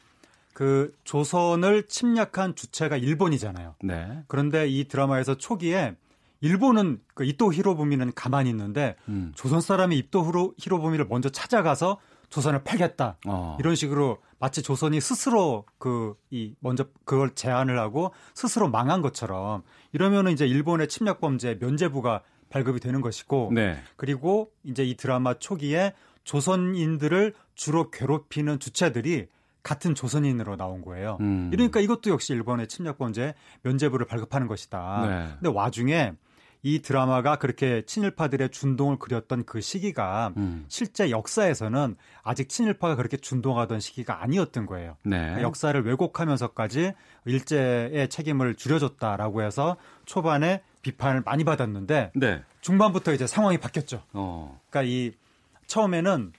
[0.52, 3.76] 그 조선을 침략한 주체가 일본이잖아요.
[3.82, 4.22] 네.
[4.28, 5.96] 그런데 이 드라마에서 초기에
[6.44, 9.32] 일본은 그 이토 히로부미는 가만히 있는데 음.
[9.34, 11.98] 조선 사람이 이토 히로, 히로부미를 먼저 찾아가서
[12.28, 13.56] 조선을 팔겠다 어.
[13.60, 19.62] 이런 식으로 마치 조선이 스스로 그 이 먼저 그걸 제안을 하고 스스로 망한 것처럼
[19.92, 23.78] 이러면은 이제 일본의 침략 범죄 면제부가 발급이 되는 것이고 네.
[23.96, 25.94] 그리고 이제 이 드라마 초기에
[26.24, 29.28] 조선인들을 주로 괴롭히는 주체들이
[29.62, 31.18] 같은 조선인으로 나온 거예요.
[31.20, 31.50] 음.
[31.52, 35.06] 이러니까 이것도 역시 일본의 침략 범죄 면죄부를 발급하는 것이다.
[35.06, 35.28] 네.
[35.40, 36.12] 근데 와중에
[36.64, 40.64] 이 드라마가 그렇게 친일파들의 준동을 그렸던 그 시기가 음.
[40.68, 44.96] 실제 역사에서는 아직 친일파가 그렇게 준동하던 시기가 아니었던 거예요.
[45.02, 45.42] 네.
[45.42, 46.94] 역사를 왜곡하면서까지
[47.26, 49.76] 일제의 책임을 줄여줬다라고 해서
[50.06, 52.42] 초반에 비판을 많이 받았는데 네.
[52.62, 54.02] 중반부터 이제 상황이 바뀌었죠.
[54.14, 54.58] 어.
[54.70, 55.12] 그러니까 이
[55.66, 56.32] 처음에는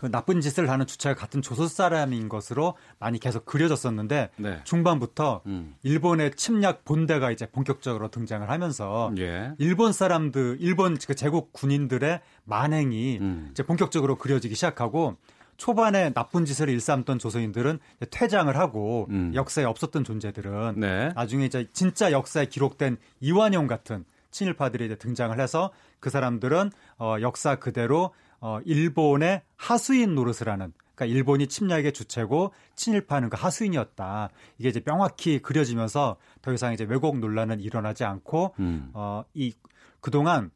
[0.00, 4.60] 그 나쁜 짓을 하는 주체가 같은 조선 사람인 것으로 많이 계속 그려졌었는데 네.
[4.64, 5.74] 중반부터 음.
[5.82, 9.52] 일본의 침략 본대가 이제 본격적으로 등장을 하면서 예.
[9.58, 13.48] 일본 사람들, 일본 그 제국 군인들의 만행이 음.
[13.50, 15.18] 이제 본격적으로 그려지기 시작하고
[15.58, 17.78] 초반에 나쁜 짓을 일삼던 조선인들은
[18.10, 19.32] 퇴장을 하고 음.
[19.34, 21.12] 역사에 없었던 존재들은 네.
[21.14, 27.56] 나중에 이제 진짜 역사에 기록된 이완용 같은 친일파들이 이제 등장을 해서 그 사람들은 어 역사
[27.56, 34.30] 그대로 어 일본의 하수인 노릇을 하는 그러니까 일본이 침략의 주체고 친일파는 그 하수인이었다.
[34.58, 38.90] 이게 이제 명확히 그려지면서 더 이상 이제 왜곡 논란은 일어나지 않고 음.
[38.94, 39.52] 어 이
[40.00, 40.50] 그동안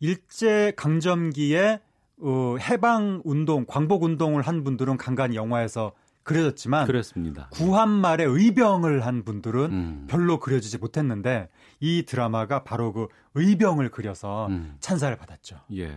[0.00, 1.80] 일제 강점기에
[2.20, 5.92] 어 해방 운동, 광복 운동을 한 분들은 간간히 영화에서
[6.22, 7.48] 그려졌지만 그렇습니다.
[7.52, 10.06] 구한말에 의병을 한 분들은 음.
[10.08, 11.48] 별로 그려지지 못했는데
[11.80, 14.76] 이 드라마가 바로 그 의병을 그려서 음.
[14.80, 15.60] 찬사를 받았죠.
[15.76, 15.94] 예.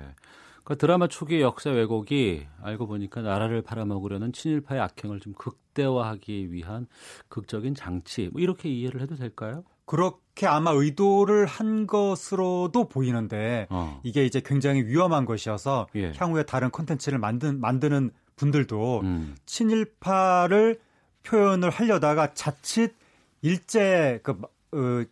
[0.68, 6.88] 그 드라마 초기 역사 왜곡이 알고 보니까 나라를 팔아먹으려는 친일파의 악행을 좀 극대화하기 위한
[7.30, 9.64] 극적인 장치 뭐 이렇게 이해를 해도 될까요?
[9.86, 14.02] 그렇게 아마 의도를 한 것으로도 보이는데 어.
[14.04, 16.12] 이게 이제 굉장히 위험한 것이어서 예.
[16.18, 19.38] 향후에 다른 콘텐츠를 만든 만드는 분들도 음.
[19.46, 20.82] 친일파를
[21.24, 22.94] 표현을 하려다가 자칫
[23.42, 24.34] 일제 그
[24.74, 25.06] 어,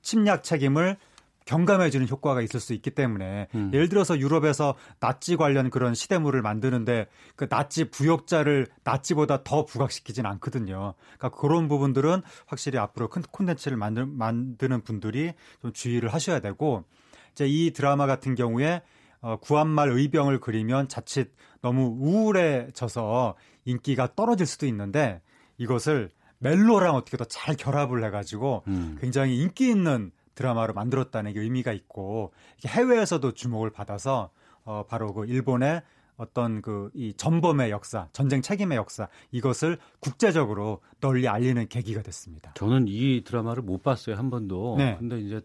[0.00, 0.96] 침략 책임을
[1.44, 3.70] 경감해주는 효과가 있을 수 있기 때문에 음.
[3.74, 7.06] 예를 들어서 유럽에서 나치 관련 그런 시대물을 만드는데
[7.36, 10.94] 그 나치 부역자를 나치보다 더 부각시키진 않거든요.
[11.18, 16.84] 그러니까 그런 부분들은 확실히 앞으로 큰 콘텐츠를 만드는 분들이 좀 주의를 하셔야 되고
[17.32, 18.82] 이제 이 드라마 같은 경우에
[19.20, 25.22] 어, 구한말 의병을 그리면 자칫 너무 우울해져서 인기가 떨어질 수도 있는데
[25.56, 28.98] 이것을 멜로랑 어떻게 더 잘 결합을 해가지고 음.
[29.00, 32.32] 굉장히 인기 있는 드라마로 만들었다는 게 의미가 있고
[32.66, 34.30] 해외에서도 주목을 받아서
[34.64, 35.82] 어 바로 그 일본의
[36.16, 42.52] 어떤 그 이 전범의 역사, 전쟁 책임의 역사 이것을 국제적으로 널리 알리는 계기가 됐습니다.
[42.54, 44.76] 저는 이 드라마를 못 봤어요 한 번도.
[44.78, 44.96] 네.
[44.98, 45.40] 근데 이제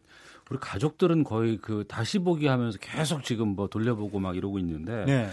[0.49, 5.30] 우리 가족들은 거의 그 다시 보기 하면서 계속 지금 뭐 돌려보고 막 이러고 있는데 네.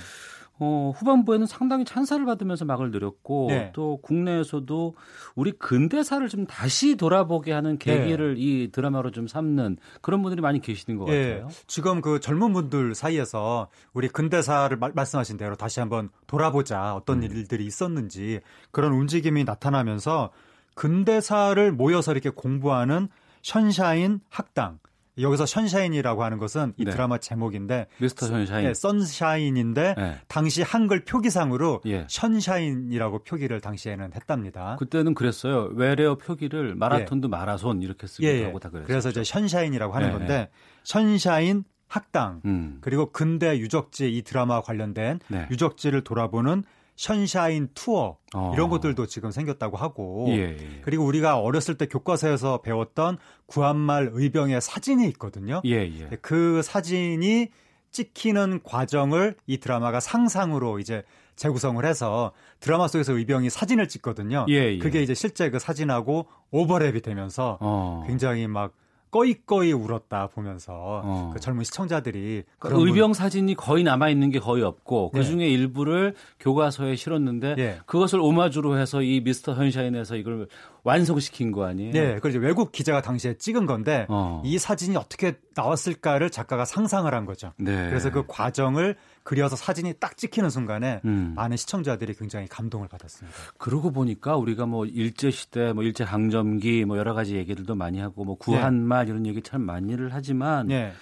[0.58, 3.70] 어, 후반부에는 상당히 찬사를 받으면서 막을 내렸고 네.
[3.74, 4.94] 또 국내에서도
[5.34, 10.98] 우리 근대사를 좀 다시 돌아보게 하는 계기를 이 드라마로 좀 삼는 그런 분들이 많이 계시는
[10.98, 11.48] 것 예, 같아요.
[11.66, 16.96] 지금 그 젊은 분들 사이에서 우리 근대사를 말, 말씀하신 대로 다시 한번 돌아보자 음.
[16.96, 20.30] 어떤 일들이 있었는지 그런 움직임이 나타나면서
[20.74, 23.08] 근대사를 모여서 이렇게 공부하는
[23.42, 24.78] 션샤인 학당
[25.18, 26.90] 여기서 션샤인이라고 하는 것은 이 네.
[26.90, 28.66] 드라마 제목인데 미스터 션샤인.
[28.66, 30.20] 네, 선샤인인데 네.
[30.28, 32.06] 당시 한글 표기상으로 예.
[32.08, 34.76] 션샤인이라고 표기를 당시에는 했답니다.
[34.78, 35.70] 그때는 그랬어요.
[35.72, 38.44] 외래어 표기를 마라톤도 마라손 이렇게 쓰기도 예, 예.
[38.44, 38.86] 하고 다 그랬어요.
[38.86, 40.50] 그래서 이제 션샤인이라고 하는 네, 건데
[40.84, 42.78] 션샤인 학당 음.
[42.80, 45.46] 그리고 근대 유적지 이 드라마와 관련된 네.
[45.50, 46.64] 유적지를 돌아보는
[46.96, 48.52] 션샤인 투어 어.
[48.54, 50.80] 이런 것들도 지금 생겼다고 하고 예, 예.
[50.82, 55.60] 그리고 우리가 어렸을 때 교과서에서 배웠던 구한말 의병의 사진이 있거든요.
[55.66, 56.08] 예, 예.
[56.22, 57.48] 그 사진이
[57.90, 61.02] 찍히는 과정을 이 드라마가 상상으로 이제
[61.36, 64.46] 재구성을 해서 드라마 속에서 의병이 사진을 찍거든요.
[64.48, 64.78] 예, 예.
[64.78, 68.04] 그게 이제 실제 그 사진하고 오버랩이 되면서 어.
[68.06, 68.72] 굉장히 막
[69.10, 70.72] 꺼이꺼이 울었다 보면서
[71.04, 71.30] 어.
[71.32, 75.24] 그 젊은 시청자들이 그 그런 의병 사진이 거의 남아 있는 게 거의 없고 그 네.
[75.24, 77.78] 중에 일부를 교과서에 실었는데 예.
[77.86, 80.48] 그것을 오마주로 해서 이 미스터 현샤인에서 이걸
[80.84, 81.92] 완성시킨 거 아니에요?
[81.92, 84.42] 네, 그리고 외국 기자가 당시에 찍은 건데 어.
[84.44, 87.52] 이 사진이 어떻게 나왔을까를 작가가 상상을 한 거죠.
[87.58, 87.88] 네.
[87.88, 88.96] 그래서 그 과정을
[89.26, 91.32] 그려서 사진이 딱 찍히는 순간에 음.
[91.34, 93.36] 많은 시청자들이 굉장히 감동을 받았습니다.
[93.58, 98.24] 그러고 보니까 우리가 뭐 일제 시대, 뭐 일제 강점기, 뭐 여러 가지 얘기들도 많이 하고
[98.24, 100.92] 뭐 구한말 이런 얘기 참 많이를 하지만 네.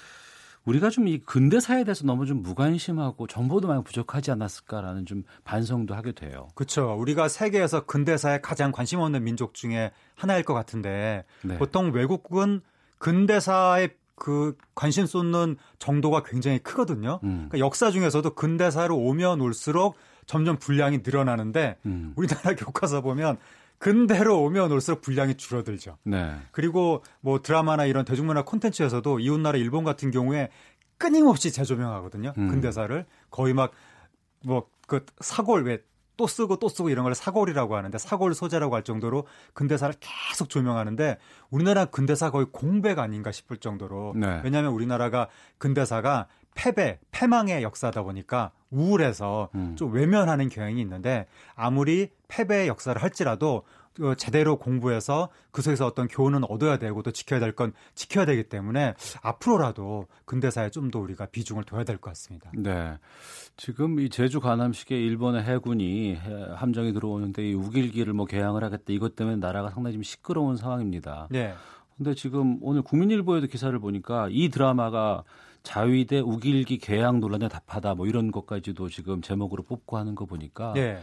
[0.64, 6.12] 우리가 좀 이 근대사에 대해서 너무 좀 무관심하고 정보도 많이 부족하지 않았을까라는 좀 반성도 하게
[6.12, 6.48] 돼요.
[6.54, 6.96] 그렇죠.
[6.98, 11.58] 우리가 세계에서 근대사에 가장 관심 없는 민족 중에 하나일 것 같은데 네.
[11.58, 12.62] 보통 외국은
[12.96, 17.20] 근대사에 그 관심 쏟는 정도가 굉장히 크거든요.
[17.24, 17.48] 음.
[17.48, 19.96] 그러니까 역사 중에서도 근대사로 오면 올수록
[20.26, 22.12] 점점 분량이 늘어나는데 음.
[22.16, 23.38] 우리나라 교과서 보면
[23.78, 25.98] 근대로 오면 올수록 분량이 줄어들죠.
[26.04, 26.36] 네.
[26.52, 30.50] 그리고 뭐 드라마나 이런 대중문화 콘텐츠에서도 이웃나라 일본 같은 경우에
[30.96, 32.32] 끊임없이 재조명하거든요.
[32.38, 32.48] 음.
[32.48, 33.72] 근대사를 거의 막
[34.44, 35.82] 뭐 그 사골 왜
[36.16, 41.18] 또 쓰고 또 쓰고 이런 걸 사골이라고 하는데 사골 소재라고 할 정도로 근대사를 계속 조명하는데
[41.50, 44.40] 우리나라 근대사 거의 공백 아닌가 싶을 정도로 네.
[44.44, 45.28] 왜냐하면 우리나라가
[45.58, 49.74] 근대사가 패배, 패망의 역사다 보니까 우울해서 음.
[49.76, 53.64] 좀 외면하는 경향이 있는데 아무리 패배의 역사를 할지라도 어,
[54.16, 58.94] 제대로 공부해서 그 속에서 어떤 교훈은 얻어야 되고 또 지켜야 될 건 지켜야 되기 때문에
[59.22, 62.50] 앞으로라도 근대사에 좀 더 우리가 비중을 둬야 될 것 같습니다.
[62.54, 62.94] 네.
[63.56, 69.14] 지금 이 제주 관함식에 일본의 해군이 해- 함정이 들어오는데 이 우길기를 뭐 개항을 하겠다 이것
[69.16, 71.28] 때문에 나라가 상당히 좀 시끄러운 상황입니다.
[71.30, 71.54] 네.
[71.96, 75.22] 근데 지금 오늘 국민일보에도 기사를 보니까 이 드라마가
[75.62, 80.98] 자위대 우길기 개항 논란에 답하다 뭐 이런 것까지도 지금 제목으로 뽑고 하는 거 보니까 네.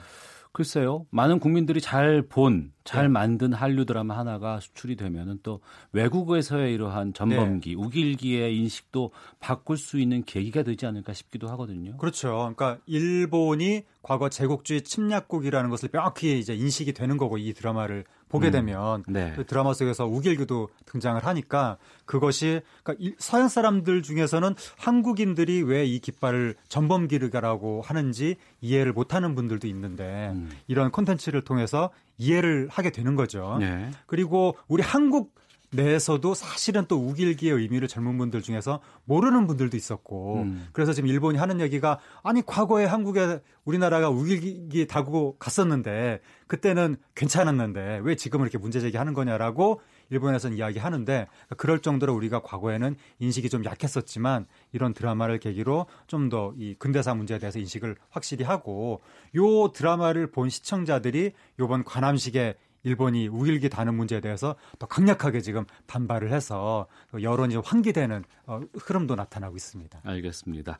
[0.53, 1.05] 글쎄요.
[1.11, 3.07] 많은 국민들이 잘 본, 잘 네.
[3.09, 5.61] 만든 한류 드라마 하나가 수출이 되면은 또
[5.93, 7.75] 외국에서의 이러한 전범기, 네.
[7.75, 11.95] 우길기의 인식도 바꿀 수 있는 계기가 되지 않을까 싶기도 하거든요.
[11.97, 12.31] 그렇죠.
[12.55, 18.51] 그러니까 일본이 과거 제국주의 침략국이라는 것을 명확히 이제 인식이 되는 거고 이 드라마를 보게 음,
[18.51, 19.33] 되면 네.
[19.35, 25.99] 그 드라마 속에서 우길기도 등장을 하니까 그것이 그러니까 이- 서양 사람들 중에서는 한국인들이 왜 이
[25.99, 30.49] 깃발을 전범기르가라고 하는지 이해를 못하는 분들도 있는데 음.
[30.67, 33.57] 이런 콘텐츠를 통해서 이해를 하게 되는 거죠.
[33.59, 33.89] 네.
[34.05, 35.33] 그리고 우리 한국
[35.73, 40.67] 내에서도 사실은 또 우길기의 의미를 젊은 분들 중에서 모르는 분들도 있었고 음.
[40.73, 48.15] 그래서 지금 일본이 하는 얘기가 아니 과거에 한국에 우리나라가 우길기 다구고 갔었는데 그때는 괜찮았는데 왜
[48.15, 54.93] 지금 이렇게 문제 제기하는 거냐라고 일본에서는 이야기하는데 그럴 정도로 우리가 과거에는 인식이 좀 약했었지만 이런
[54.93, 59.01] 드라마를 계기로 좀 더 이 근대사 문제에 대해서 인식을 확실히 하고
[59.35, 66.31] 요 드라마를 본 시청자들이 요번 관함식에 일본이 우길기 다는 문제에 대해서 더 강력하게 지금 반발을
[66.31, 66.87] 해서
[67.21, 70.01] 여론이 환기되는 어, 흐름도 나타나고 있습니다.
[70.03, 70.79] 알겠습니다.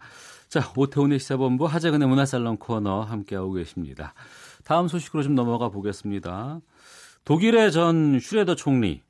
[0.50, 4.14] 자, 오태훈의 시사본부 하재근의 문화살롱 코너 함께하고 계십니다.
[4.64, 6.60] 다음 소식으로 좀 넘어가 보겠습니다.
[7.26, 9.02] 독일의 전 슈레더 총리,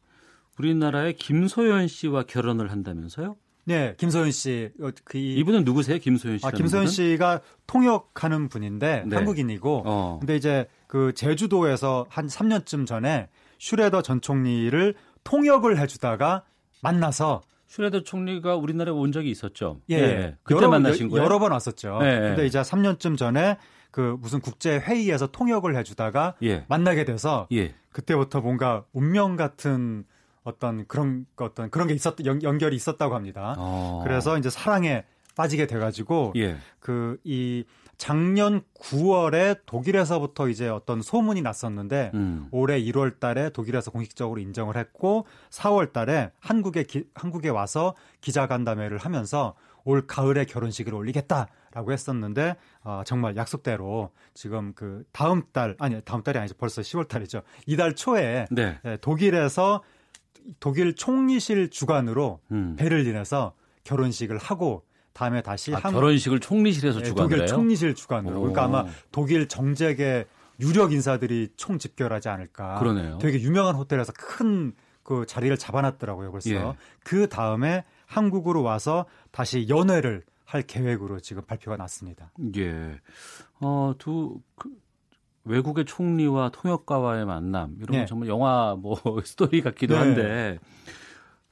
[0.59, 3.37] 우리나라의 김소연 씨와 결혼을 한다면서요?
[3.63, 4.71] 네, 김소연 씨.
[4.81, 5.97] 어, 그 이- 이분은 누구세요?
[5.99, 6.45] 김소연 씨.
[6.45, 9.15] 아, 김소연 씨가 통역하는 분인데 네.
[9.15, 10.17] 한국인이고 어.
[10.19, 14.93] 근데 이제 그 제주도에서 한 3년쯤 전에 슈레더 전 총리를
[15.23, 16.43] 통역을 해주다가
[16.81, 19.79] 만나서 슈레더 총리가 우리나라에 온 적이 있었죠.
[19.89, 20.37] 예, 예.
[20.43, 21.23] 그때 여러, 만나신 거예요?
[21.23, 21.99] 여러 번 왔었죠.
[22.01, 22.19] 예, 예.
[22.19, 23.57] 근데 이제 3년쯤 전에
[23.89, 26.65] 그 무슨 국제 회의에서 통역을 해주다가 예.
[26.67, 27.73] 만나게 돼서 예.
[27.93, 30.03] 그때부터 뭔가 운명 같은
[30.43, 33.55] 어떤 그런 어떤 그런 게 있었 연, 연결이 있었다고 합니다.
[33.57, 34.01] 어.
[34.03, 35.05] 그래서 이제 사랑에
[35.37, 36.57] 빠지게 돼가지고 예.
[36.81, 37.63] 그이
[38.05, 42.47] 작년 9월에 독일에서부터 이제 어떤 소문이 났었는데 음.
[42.49, 48.97] 올해 1월 달에 독일에서 공식적으로 인정을 했고 4월 달에 한국에 기- 한국에 와서 기자 간담회를
[48.97, 49.53] 하면서
[49.83, 56.39] 올 가을에 결혼식을 올리겠다라고 했었는데 어, 정말 약속대로 지금 그 다음 달 아니 다음 달이
[56.39, 58.79] 아니죠 벌써 10월 달이죠 이달 초에 네.
[58.83, 59.83] 예, 독일에서
[60.59, 62.75] 독일 총리실 주관으로 음.
[62.79, 63.53] 베를린에서
[63.83, 67.47] 결혼식을 하고 다음에 다시 아, 한- 결혼식을 총리실에서 네, 주관을 독일 해요?
[67.47, 68.37] 총리실 주관으로.
[68.37, 68.39] 오.
[68.41, 70.25] 그러니까 아마 독일 정책의
[70.59, 72.79] 유력 인사들이 총 집결하지 않을까.
[72.79, 73.17] 그러네요.
[73.17, 74.73] 되게 유명한 호텔에서 큰
[75.03, 76.31] 그 자리를 잡아놨더라고요.
[76.31, 76.73] 그래서 예.
[77.03, 82.31] 그 다음에 한국으로 와서 다시 연회를 할 계획으로 지금 발표가 났습니다.
[82.57, 82.99] 예.
[83.59, 84.69] 어, 두, 그,
[85.43, 88.05] 외국의 총리와 통역가와의 만남, 이런 건 네.
[88.05, 89.99] 정말 영화 뭐 스토리 같기도 네.
[89.99, 90.59] 한데,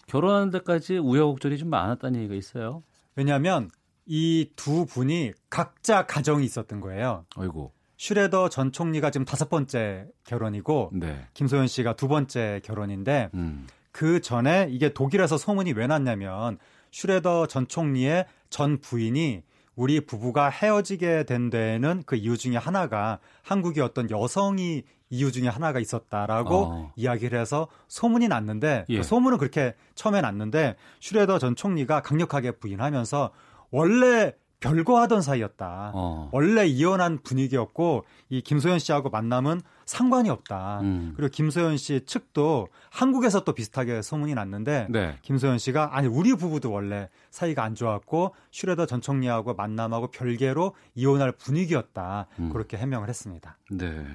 [0.08, 2.84] 결혼하는 데까지 우여곡절이 좀 많았다는 얘기가 있어요.
[3.20, 3.70] 왜냐하면
[4.06, 7.26] 이 두 분이 각자 가정이 있었던 거예요.
[7.36, 7.74] 아이고.
[7.98, 11.28] 슈레더 전 총리가 지금 다섯 번째 결혼이고 네.
[11.34, 13.68] 김소연 씨가 두 번째 결혼인데 음.
[13.92, 16.58] 그 전에 이게 독일에서 소문이 왜 났냐면
[16.92, 19.44] 슈레더 전 총리의 전 부인이
[19.80, 25.80] 우리 부부가 헤어지게 된 데에는 그 이유 중에 하나가 한국의 어떤 여성이 이유 중에 하나가
[25.80, 26.92] 있었다라고 어.
[26.98, 28.98] 이야기를 해서 소문이 났는데 예.
[28.98, 33.32] 그 소문은 그렇게 처음에 났는데 슈레더 전 총리가 강력하게 부인하면서
[33.72, 35.92] 원래 별거하던 사이였다.
[35.94, 36.30] 어.
[36.32, 40.82] 원래 이혼한 분위기였고 이 김소연 씨하고 만남은 상관이 없다.
[40.82, 41.14] 음.
[41.16, 45.18] 그리고 김소연 씨 측도 한국에서 또 비슷하게 소문이 났는데 네.
[45.22, 51.32] 김소연 씨가 아니 우리 부부도 원래 사이가 안 좋았고 슈레더 전 총리하고 만남하고 별개로 이혼할
[51.32, 52.28] 분위기였다.
[52.40, 52.50] 음.
[52.52, 53.58] 그렇게 해명을 했습니다.
[53.72, 54.06] 네.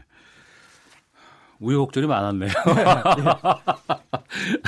[1.60, 2.50] 우여곡절이 많았네요.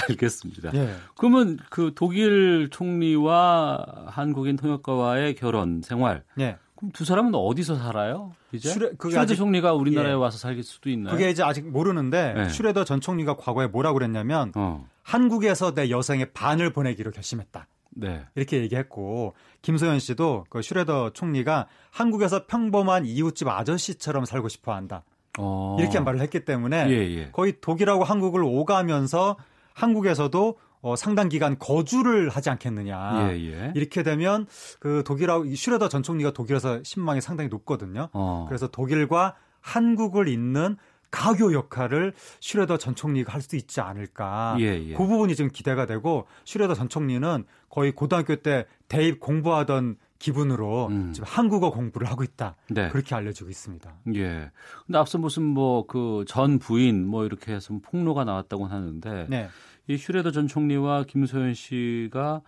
[0.09, 0.71] 알겠습니다.
[0.75, 0.95] 예.
[1.17, 6.23] 그러면 그 독일 총리와 한국인 통역가와의 결혼 생활.
[6.39, 6.59] 예.
[6.77, 8.33] 그럼 두 사람은 어디서 살아요?
[8.53, 10.15] 이제 슈레- 그게 아직- 총리가 우리나라에 예.
[10.15, 11.13] 와서 살 수도 있나요?
[11.15, 12.49] 그게 이제 아직 모르는데 네.
[12.51, 14.87] 슈레더 전 총리가 과거에 뭐라고 그랬냐면 어.
[15.03, 17.67] 한국에서 내 여성의 반을 보내기로 결심했다.
[17.99, 18.27] 네.
[18.35, 25.03] 이렇게 얘기했고 김소연 씨도 그 슈레더 총리가 한국에서 평범한 이웃집 아저씨처럼 살고 싶어 한다.
[25.39, 25.77] 어.
[25.79, 27.31] 이렇게 말을 했기 때문에 예, 예.
[27.33, 29.37] 거의 독일하고 한국을 오가면서
[29.75, 33.31] 한국에서도 어, 상당 기간 거주를 하지 않겠느냐.
[33.31, 33.73] 예, 예.
[33.75, 34.47] 이렇게 되면
[34.79, 38.09] 그 독일하고 이 슈뢰더 전 총리가 독일에서 신망이 상당히 높거든요.
[38.13, 38.47] 어.
[38.49, 40.77] 그래서 독일과 한국을 잇는
[41.11, 44.57] 가교 역할을 슈뢰더 전 총리가 할 수도 있지 않을까.
[44.61, 44.95] 예, 예.
[44.95, 51.27] 그 부분이 지금 기대가 되고 슈뢰더 전 총리는 거의 고등학교 때 대입 공부하던 기분으로 지금
[51.29, 52.57] 한국어 공부를 하고 있다.
[52.71, 52.75] 음.
[52.75, 52.89] 네.
[52.89, 53.95] 그렇게 알려지고 있습니다.
[54.15, 54.51] 예.
[54.87, 59.49] 근데 앞서 무슨 뭐 그 전 부인 뭐 이렇게 해서 폭로가 나왔다고 하는데 네.
[59.89, 62.43] 이 슈레더 전 총리와 김소연 씨가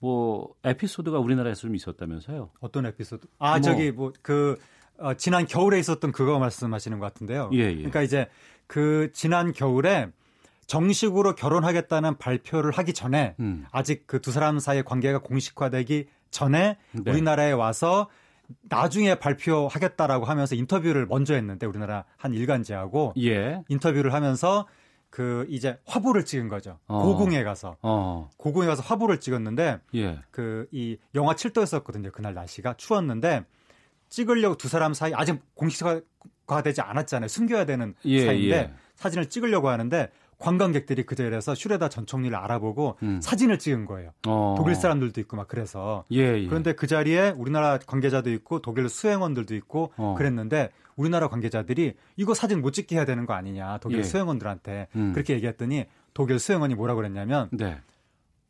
[0.00, 2.50] 뭐 에피소드가 우리나라에서 좀 있었다면서요?
[2.60, 3.26] 어떤 에피소드?
[3.38, 3.60] 아 뭐.
[3.60, 4.58] 저기 뭐그
[4.98, 7.50] 어, 지난 겨울에 있었던 그거 말씀하시는 것 같은데요.
[7.54, 7.74] 예, 예.
[7.76, 8.28] 그러니까 이제
[8.66, 10.08] 그 지난 겨울에
[10.66, 13.66] 정식으로 결혼하겠다는 발표를 하기 전에 음.
[13.72, 17.10] 아직 그 두 사람 사이의 관계가 공식화되기 전에 네.
[17.10, 18.08] 우리나라에 와서
[18.62, 23.62] 나중에 발표하겠다라고 하면서 인터뷰를 먼저 했는데 우리나라 한 일간지하고 예.
[23.68, 24.66] 인터뷰를 하면서
[25.10, 26.78] 그 이제 화보를 찍은 거죠.
[26.86, 27.02] 어.
[27.02, 28.30] 고궁에 가서 어.
[28.38, 30.18] 고궁에 가서 화보를 찍었는데 예.
[30.30, 32.10] 그이 영하 7도였었거든요.
[32.12, 33.44] 그날 날씨가 추웠는데
[34.08, 36.00] 찍으려고 두 사람 사이 아직 공식화
[36.64, 37.28] 되지 않았잖아요.
[37.28, 38.74] 숨겨야 되는 예, 사이인데 예.
[38.96, 40.10] 사진을 찍으려고 하는데
[40.42, 43.20] 관광객들이 그 자리에서 슈레다 전 총리를 알아보고 음.
[43.22, 44.10] 사진을 찍은 거예요.
[44.26, 44.54] 어.
[44.58, 46.46] 독일 사람들도 있고 막 그래서 예, 예.
[46.46, 50.14] 그런데 그 자리에 우리나라 관계자도 있고 독일 수행원들도 있고 어.
[50.18, 54.02] 그랬는데 우리나라 관계자들이 이거 사진 못 찍게 해야 되는 거 아니냐 독일 예.
[54.02, 55.12] 수행원들한테 음.
[55.12, 57.78] 그렇게 얘기했더니 독일 수행원이 뭐라 그랬냐면 네.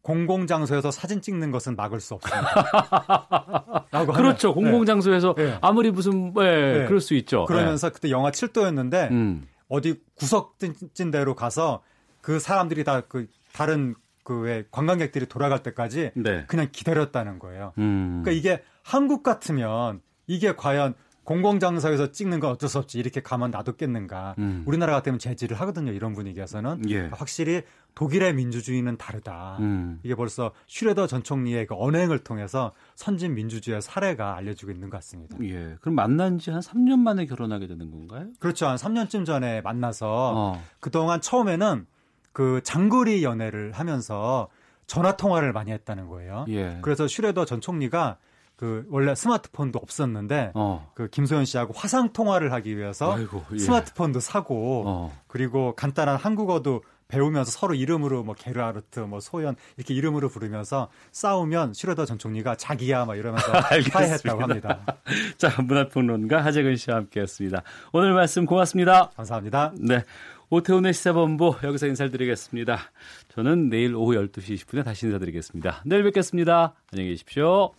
[0.03, 3.87] 공공장소에서 사진 찍는 것은 막을 수 없습니다.
[3.93, 4.53] 라고 그렇죠.
[4.53, 5.59] 공공장소에서 네.
[5.61, 6.87] 아무리 무슨 예, 네.
[6.87, 7.45] 그럴 수 있죠.
[7.45, 9.47] 그러면서 그때 영하 7도였는데 음.
[9.73, 11.83] 어디 구석진 데로 가서
[12.21, 16.45] 그 사람들이 다 그 다른 그왜 관광객들이 돌아갈 때까지 네.
[16.47, 17.73] 그냥 기다렸다는 거예요.
[17.79, 18.21] 음.
[18.23, 20.95] 그러니까 이게 한국 같으면 이게 과연
[21.25, 24.35] 공공장소에서 찍는 건 어쩔 수 없지 이렇게 가만 놔뒀겠는가.
[24.39, 24.63] 음.
[24.67, 25.93] 우리나라 같으면 제지를 하거든요.
[25.93, 27.09] 이런 분위기에서는 예.
[27.13, 27.63] 확실히
[27.95, 29.59] 독일의 민주주의는 다르다.
[29.61, 30.01] 음.
[30.03, 35.37] 이게 벌써 슈레더 전 총리의 그 언행을 통해서 선진 민주주의의 사례가 알려지고 있는 것 같습니다.
[35.43, 35.77] 예.
[35.81, 38.29] 그럼 만난 지 한 3년 만에 결혼하게 되는 건가요?
[38.39, 38.67] 그렇죠.
[38.67, 40.63] 한 3년쯤 전에 만나서 어.
[40.81, 41.87] 그동안 처음에는
[42.33, 44.49] 그 장거리 연애를 하면서
[44.87, 46.45] 전화 통화를 많이 했다는 거예요.
[46.49, 46.79] 예.
[46.83, 48.17] 그래서 슈레더 전 총리가
[48.57, 50.91] 그 원래 스마트폰도 없었는데 어.
[50.95, 53.59] 그 김소연 씨하고 화상 통화를 하기 위해서 아이고, 예.
[53.59, 55.19] 스마트폰도 사고 어.
[55.27, 56.83] 그리고 간단한 한국어도
[57.13, 63.05] 배우면서 서로 이름으로 뭐 게르하르트 뭐 소연 이렇게 이름으로 부르면서 싸우면 슈레더 전 총리가 자기야
[63.05, 63.53] 막 이러면서.
[63.93, 64.81] 화해했다고 합니다.
[65.37, 67.63] 자, 문화평론가 하재근 씨와 함께했습니다.
[67.93, 69.11] 오늘 말씀 고맙습니다.
[69.15, 69.73] 감사합니다.
[69.79, 70.03] 네.
[70.49, 72.79] 오태훈의 시사본부 여기서 인사를 드리겠습니다.
[73.35, 75.83] 저는 내일 오후 12시 20분에 다시 인사드리겠습니다.
[75.87, 76.75] 내일 뵙겠습니다.
[76.93, 77.73] 안녕히 계십시오.